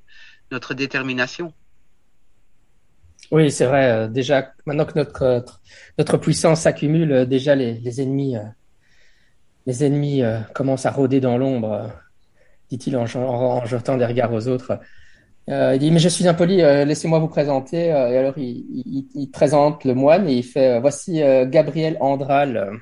[0.51, 1.53] notre détermination.
[3.31, 4.09] Oui, c'est vrai.
[4.09, 5.45] Déjà, maintenant que notre
[5.97, 8.43] notre, puissance s'accumule, déjà les, les ennemis euh,
[9.65, 11.71] les ennemis euh, commencent à rôder dans l'ombre.
[11.71, 11.87] euh,
[12.69, 13.05] dit-il en
[13.65, 14.79] jetant des regards aux autres.
[15.51, 17.91] Euh, il dit, mais je suis impoli, euh, laissez-moi vous présenter.
[17.91, 22.79] Euh, et alors, il, il, il présente le moine et il fait, voici Gabriel Andral,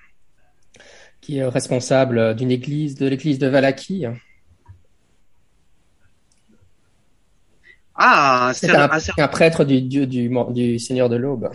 [1.22, 4.06] qui est responsable d'une église, de l'église de Valaki.
[7.96, 11.50] Ah, C'est un, un- c'est- un prêtre du dieu du, du Seigneur de l'Aube.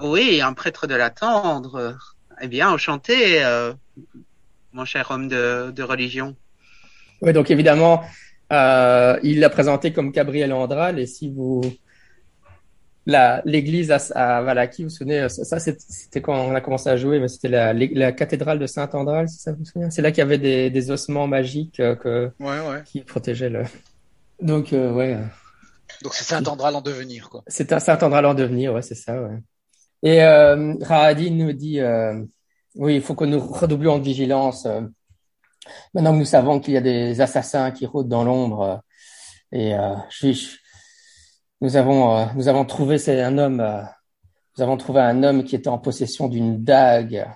[0.00, 1.96] oui, un prêtre de la tendre.
[2.40, 3.72] Eh bien, enchanté, euh,
[4.72, 6.36] mon cher homme de, de religion.
[7.20, 8.02] Oui, donc évidemment,
[8.52, 11.62] euh, il l'a présenté comme Gabriel Andral et si vous
[13.06, 16.96] la l'église à, à Valaki, vous vous souvenez, ça, c'était quand on a commencé à
[16.96, 19.90] jouer, mais c'était la, la cathédrale de Saint-Andral, si ça vous souvient.
[19.90, 22.84] C'est là qu'il y avait des, des ossements magiques euh, que, Ouais, ouais.
[22.84, 23.64] qui protégeaient le.
[24.40, 25.24] Donc euh, ouais, euh,
[26.02, 27.44] Donc c'est Saint-Andral en devenir, quoi.
[27.46, 29.20] c'est un Saint-Andral en devenir, ouais, c'est ça.
[29.22, 29.38] Ouais.
[30.02, 32.22] Et euh, Rahadin nous dit, euh,
[32.74, 34.66] oui, il faut que nous redoublions de vigilance.
[35.66, 38.76] Euh, maintenant que nous savons qu'il y a des assassins qui rôdent dans l'ombre, euh,
[39.58, 40.56] et euh, je-
[41.60, 43.82] nous avons euh, nous avons trouvé un homme, euh,
[44.56, 47.26] nous avons trouvé un homme qui était en possession d'une dague,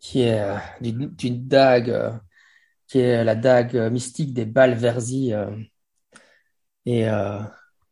[0.00, 2.12] qui est euh, d'une dague, euh,
[2.88, 5.50] qui est la dague euh, mystique des Balversi, euh,
[6.86, 7.40] et euh,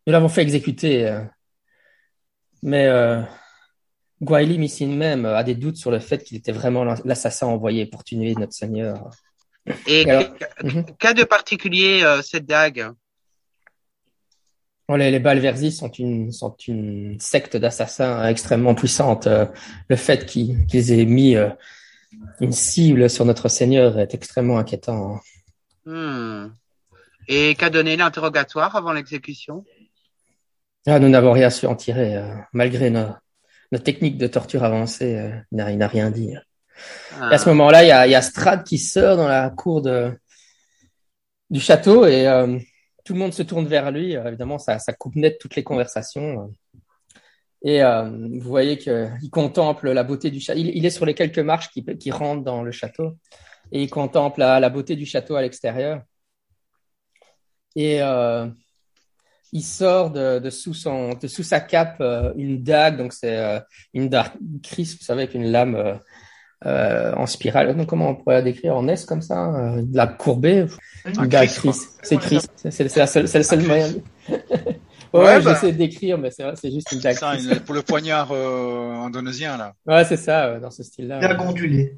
[0.06, 1.06] nous l'avons fait exécuter.
[1.08, 1.24] euh,
[2.62, 3.22] mais euh,
[4.22, 8.04] Gwaelim ici même a des doutes sur le fait qu'il était vraiment l'assassin envoyé pour
[8.04, 9.10] tuer notre Seigneur.
[9.86, 10.04] Et
[10.98, 12.90] qu'a de particulier euh, cette dague?
[14.88, 19.26] Bon, les, les Balversi sont une, sont une secte d'assassins extrêmement puissante.
[19.26, 19.46] Euh,
[19.88, 21.48] Le fait qu'ils aient mis euh,
[22.40, 25.20] une cible sur notre Seigneur est extrêmement inquiétant.
[25.84, 26.48] Hmm.
[27.28, 29.64] Et qu'a donné l'interrogatoire avant l'exécution?
[30.86, 32.20] Ah, nous n'avons rien su en tirer,
[32.52, 33.06] malgré nos,
[33.70, 35.30] nos techniques de torture avancées.
[35.52, 36.34] il n'a rien dit.
[37.30, 37.52] Et à ce Ah.
[37.54, 39.82] moment-là, il y a, y Strad qui sort dans la cour
[41.52, 42.58] du château et euh,
[43.04, 44.16] tout le monde se tourne vers lui.
[44.16, 46.52] Euh, évidemment, ça, coupe net toutes les conversations.
[47.62, 50.58] Et euh, vous voyez qu'il contemple la beauté du château.
[50.58, 53.18] Il, est sur les quelques marches qui, rentrent dans le château
[53.70, 56.02] et il contemple la, beauté du château à l'extérieur.
[57.76, 58.00] Et
[59.52, 62.02] il sort de, sous sa cape
[62.36, 63.62] une dague, donc c'est
[63.94, 64.32] une dague
[64.62, 66.00] crisp, vous savez, avec une lame
[66.66, 67.76] euh, en spirale.
[67.76, 70.66] Donc, comment on pourrait la décrire en S comme ça euh, De la courbée?
[71.04, 71.72] Crisp, quoi.
[71.72, 71.90] crisp.
[72.02, 72.50] C'est crisp.
[72.70, 73.88] C'est la seule, c'est le seul moyen.
[74.30, 74.38] ouais,
[75.12, 75.54] Ouais, bah.
[75.54, 79.74] j'essaie de décrire, mais c'est juste une Ça, une- pour le poignard euh, indonésien, là.
[79.86, 81.18] Ouais, c'est ça, euh, dans ce style-là.
[81.18, 81.46] Bien ouais.
[81.46, 81.96] ondulé.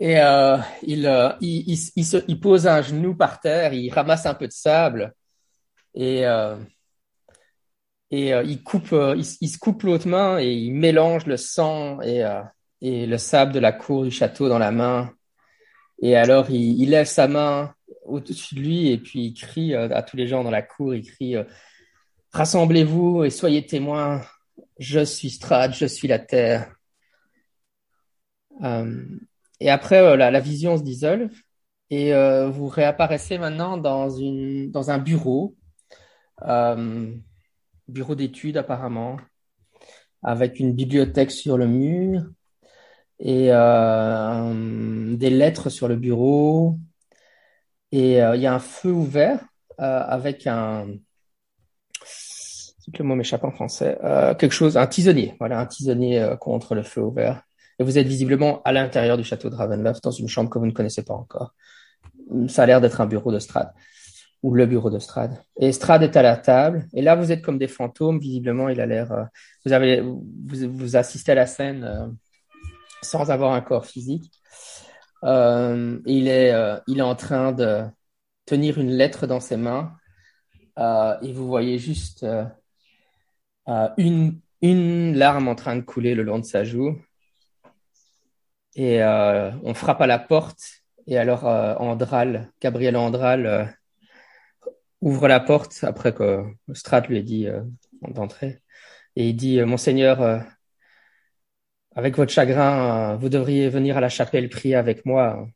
[0.00, 3.90] Et euh, il, euh, il, il, il, se, il pose un genou par terre, il
[3.90, 5.12] ramasse un peu de sable
[5.94, 6.54] et, euh,
[8.10, 12.00] et euh, il, coupe, euh, il, se coupe l'autre main et il mélange le sang
[12.00, 12.42] et, euh,
[12.80, 15.12] et le sable de la cour du château dans la main.
[16.00, 17.74] Et alors il, lève sa main
[18.04, 21.04] au-dessus de lui et puis il crie à tous les gens dans la cour, il
[21.04, 21.34] crie
[22.32, 24.22] Rassemblez-vous et soyez témoins,
[24.78, 26.72] je suis Strad, je suis la terre.
[29.60, 31.32] Et après, la, la vision se dissolve
[31.90, 32.12] et
[32.48, 35.56] vous réapparaissez maintenant dans, une, dans un bureau,
[37.88, 39.16] bureau d'études apparemment,
[40.22, 42.22] avec une bibliothèque sur le mur
[43.20, 46.78] et euh, des lettres sur le bureau.
[47.90, 49.40] Et euh, il y a un feu ouvert
[49.80, 50.86] euh, avec un,
[52.04, 53.98] c'est que le mot m'échappe en français,
[54.38, 57.42] quelque chose, un tisonnier, voilà, un tisonnier contre le feu ouvert.
[57.78, 60.66] Et vous êtes visiblement à l'intérieur du château de Ravenloft, dans une chambre que vous
[60.66, 61.54] ne connaissez pas encore.
[62.48, 63.72] Ça a l'air d'être un bureau de Strad,
[64.42, 65.42] ou le bureau de Strad.
[65.58, 68.80] Et Strad est à la table, et là vous êtes comme des fantômes, visiblement il
[68.80, 69.24] a l'air, euh,
[69.64, 72.06] vous avez, vous, vous assistez à la scène euh,
[73.02, 74.32] sans avoir un corps physique.
[75.24, 76.54] Euh, il est,
[76.86, 77.82] il est en train de
[78.46, 79.92] tenir une lettre dans ses mains,
[80.76, 82.24] et vous voyez juste
[83.96, 86.96] une, une larme en train de couler le long de sa joue.
[88.76, 90.62] Et on frappe à la porte,
[91.08, 93.76] et alors Andral, Gabriel Andral,
[95.00, 96.42] ouvre la porte après que
[96.72, 97.62] Strat lui ait dit euh,
[98.02, 98.62] d'entrer,
[99.18, 100.38] et il dit, euh, Monseigneur, euh,
[101.94, 105.48] avec votre chagrin, euh, vous devriez venir à la chapelle prier avec moi.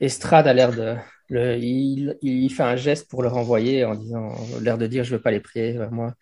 [0.00, 0.96] Estrade a l'air de,
[1.30, 5.16] le, il, il fait un geste pour le renvoyer en disant, l'air de dire, je
[5.16, 6.14] veux pas les prier moi,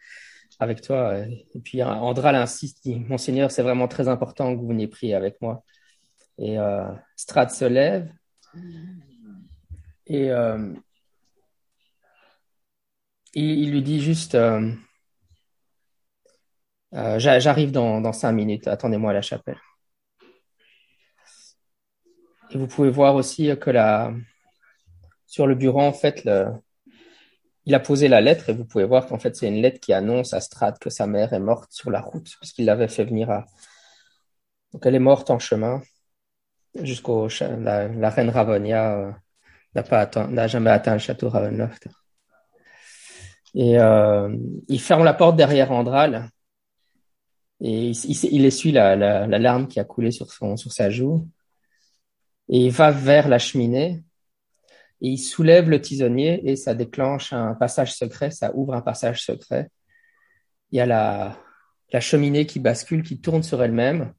[0.61, 1.19] avec toi.
[1.19, 5.41] Et puis Andral insiste, dit, Monseigneur, c'est vraiment très important que vous veniez prier avec
[5.41, 5.65] moi.
[6.39, 6.57] Et
[7.17, 8.09] Strad se lève
[10.07, 10.31] et
[13.35, 14.73] il, il lui dit juste, euh,
[16.95, 19.59] euh, j'a- j'arrive dans, dans cinq minutes, attendez-moi à la chapelle.
[22.53, 24.13] Et vous pouvez voir aussi que la,
[25.27, 26.47] sur le bureau, en fait, le,
[27.65, 29.93] il a posé la lettre et vous pouvez voir qu'en fait, c'est une lettre qui
[29.93, 33.31] annonce à Strad que sa mère est morte sur la route, puisqu'il l'avait fait venir
[33.31, 33.47] à.
[34.73, 35.83] Donc, elle est morte en chemin
[36.83, 37.29] jusqu'au.
[37.41, 39.13] La, la reine Ravonia euh,
[39.75, 41.89] n'a pas atteint, n'a jamais atteint le château Ravenloft.
[43.55, 44.35] Et euh,
[44.69, 46.31] il ferme la porte derrière Andral
[47.61, 51.29] et il, essuie la, la, la larme qui a coulé sur, son, sur sa joue.
[52.49, 54.03] Et il va vers la cheminée
[55.01, 59.25] et il soulève le tisonnier et ça déclenche un passage secret, ça ouvre un passage
[59.25, 59.69] secret.
[60.71, 61.39] Il y a la,
[61.93, 64.13] la cheminée qui bascule, qui tourne sur elle-même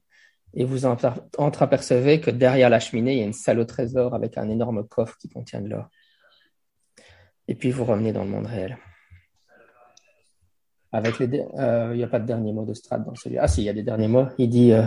[0.54, 4.14] et vous entre- entreapercevez que derrière la cheminée, il y a une salle au trésor
[4.14, 5.88] avec un énorme coffre qui contient de l'or.
[7.48, 8.78] Et puis vous revenez dans le monde réel.
[10.94, 13.36] Avec les, euh, il n'y a pas de dernier mot de Strad dans celui.
[13.36, 14.26] Ah si, il y a des derniers mots.
[14.38, 14.84] Il dit, euh,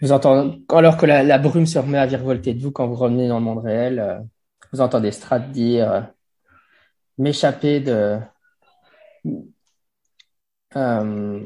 [0.00, 3.26] vous entendez, alors que la, brume se remet à virevolter de vous quand vous revenez
[3.26, 4.20] dans le monde réel, euh,
[4.72, 6.00] vous entendez Strad dire, euh,
[7.18, 8.20] m'échapper de,
[10.76, 11.40] euh,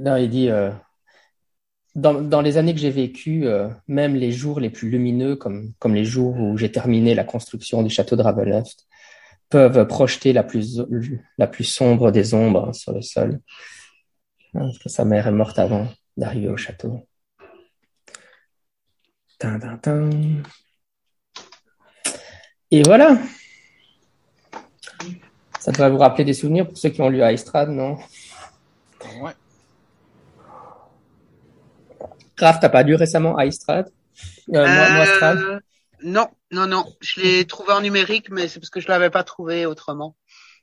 [0.00, 0.70] non, il dit, euh,
[1.96, 5.72] dans, dans les années que j'ai vécues, euh, même les jours les plus lumineux, comme,
[5.80, 8.86] comme les jours où j'ai terminé la construction du château de Ravenloft,
[9.48, 10.80] peuvent projeter la plus,
[11.38, 13.40] la plus sombre des ombres sur le sol.
[14.54, 17.06] Hein, Parce que sa mère est morte avant d'arriver au château.
[19.38, 20.10] Tin, tin, tin.
[22.70, 23.18] Et voilà.
[25.60, 27.98] Ça devrait vous rappeler des souvenirs pour ceux qui ont lu Aistrad, non?
[29.20, 29.32] Ouais.
[32.38, 33.90] Raph, t'as pas lu récemment Aistrad
[34.54, 35.60] euh, moi, moi, Strad
[36.02, 36.84] non, non, non.
[37.00, 40.16] Je l'ai trouvé en numérique, mais c'est parce que je l'avais pas trouvé autrement.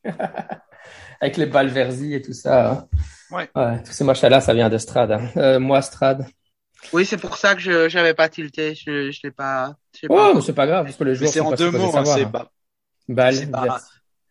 [1.22, 2.72] Avec les balles versis et tout ça.
[2.72, 2.88] hein.
[3.32, 3.50] Ouais.
[3.84, 5.12] Tous ces machins-là, ça vient de Strad.
[5.12, 5.30] hein.
[5.38, 6.26] Euh, moi, Strad.
[6.92, 8.76] Oui, c'est pour ça que je j'avais pas tilté.
[8.76, 9.74] Je je l'ai pas.
[10.00, 11.88] je Oh, c'est pas grave, parce que les Mais joueurs c'est en pas deux mots,
[11.96, 12.30] hein, savoir, c'est hein.
[12.30, 12.52] ba
[13.08, 13.82] Baal, Ba-.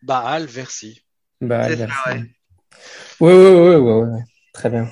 [0.03, 1.01] Baal Versi.
[1.41, 2.21] Baal, ça, ouais.
[3.19, 4.19] Oui, oui, oui, oui, oui.
[4.53, 4.87] Très bien.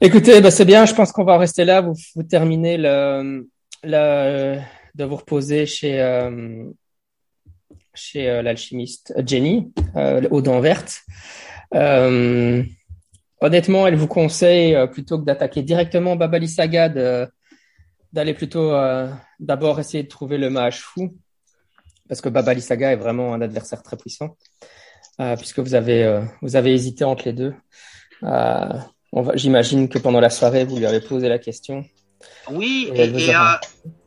[0.00, 0.84] Écoutez, bah, c'est bien.
[0.84, 1.80] Je pense qu'on va en rester là.
[1.80, 3.48] Vous, vous terminez le,
[3.82, 4.58] le,
[4.94, 6.64] de vous reposer chez, euh,
[8.16, 11.00] euh, l'alchimiste Jenny, euh, aux dents vertes.
[11.74, 12.62] Euh,
[13.40, 16.88] honnêtement, elle vous conseille, euh, plutôt que d'attaquer directement Babali Saga,
[18.12, 21.16] d'aller plutôt euh, d'abord essayer de trouver le mage fou,
[22.08, 24.36] parce que Babali Saga est vraiment un adversaire très puissant,
[25.20, 27.54] euh, puisque vous avez euh, vous avez hésité entre les deux.
[28.22, 28.78] Euh,
[29.34, 31.84] J'imagine que pendant la soirée, vous lui avez posé la question.
[32.50, 33.40] Oui, Et euh,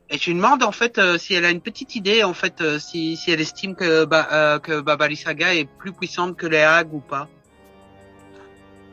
[0.09, 2.59] et je lui demande en fait euh, si elle a une petite idée en fait
[2.59, 6.47] euh, si, si elle estime que ba, euh, que Babali Saga est plus puissante que
[6.47, 7.29] les Hags ou pas.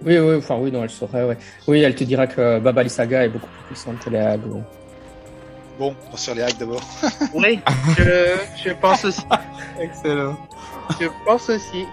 [0.04, 1.36] Oui, oui, enfin oui, non, elle saurait, ouais.
[1.66, 4.46] Oui, elle te dira que Babali Saga est beaucoup plus puissante que les Hags.
[4.46, 4.62] ouais.
[5.78, 6.82] Bon, on sur les hacks d'abord.
[7.34, 7.60] Oui,
[7.96, 9.22] je je pense aussi.
[9.80, 10.36] Excellent.
[11.00, 11.84] Je pense aussi.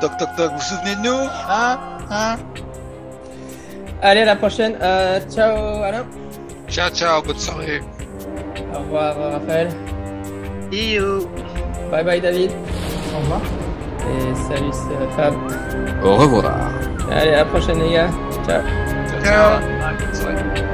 [0.00, 1.28] Toc toc toc, vous vous souvenez de nous?
[1.48, 1.78] Hein?
[2.10, 2.36] Hein?
[4.02, 4.76] Allez, à la prochaine.
[4.80, 6.04] Euh, ciao, Alain.
[6.68, 7.80] Ciao, ciao, bonne soirée.
[8.74, 9.68] Au revoir, Raphaël.
[10.70, 11.28] See you.
[11.90, 12.50] Bye bye, David.
[13.14, 13.40] Au revoir.
[14.00, 15.34] Et salut, c'est Fab.
[16.04, 16.70] Au revoir.
[17.10, 18.10] Allez, à la prochaine, les gars.
[18.46, 18.62] Ciao.
[19.22, 19.60] Ciao,
[20.12, 20.72] ciao.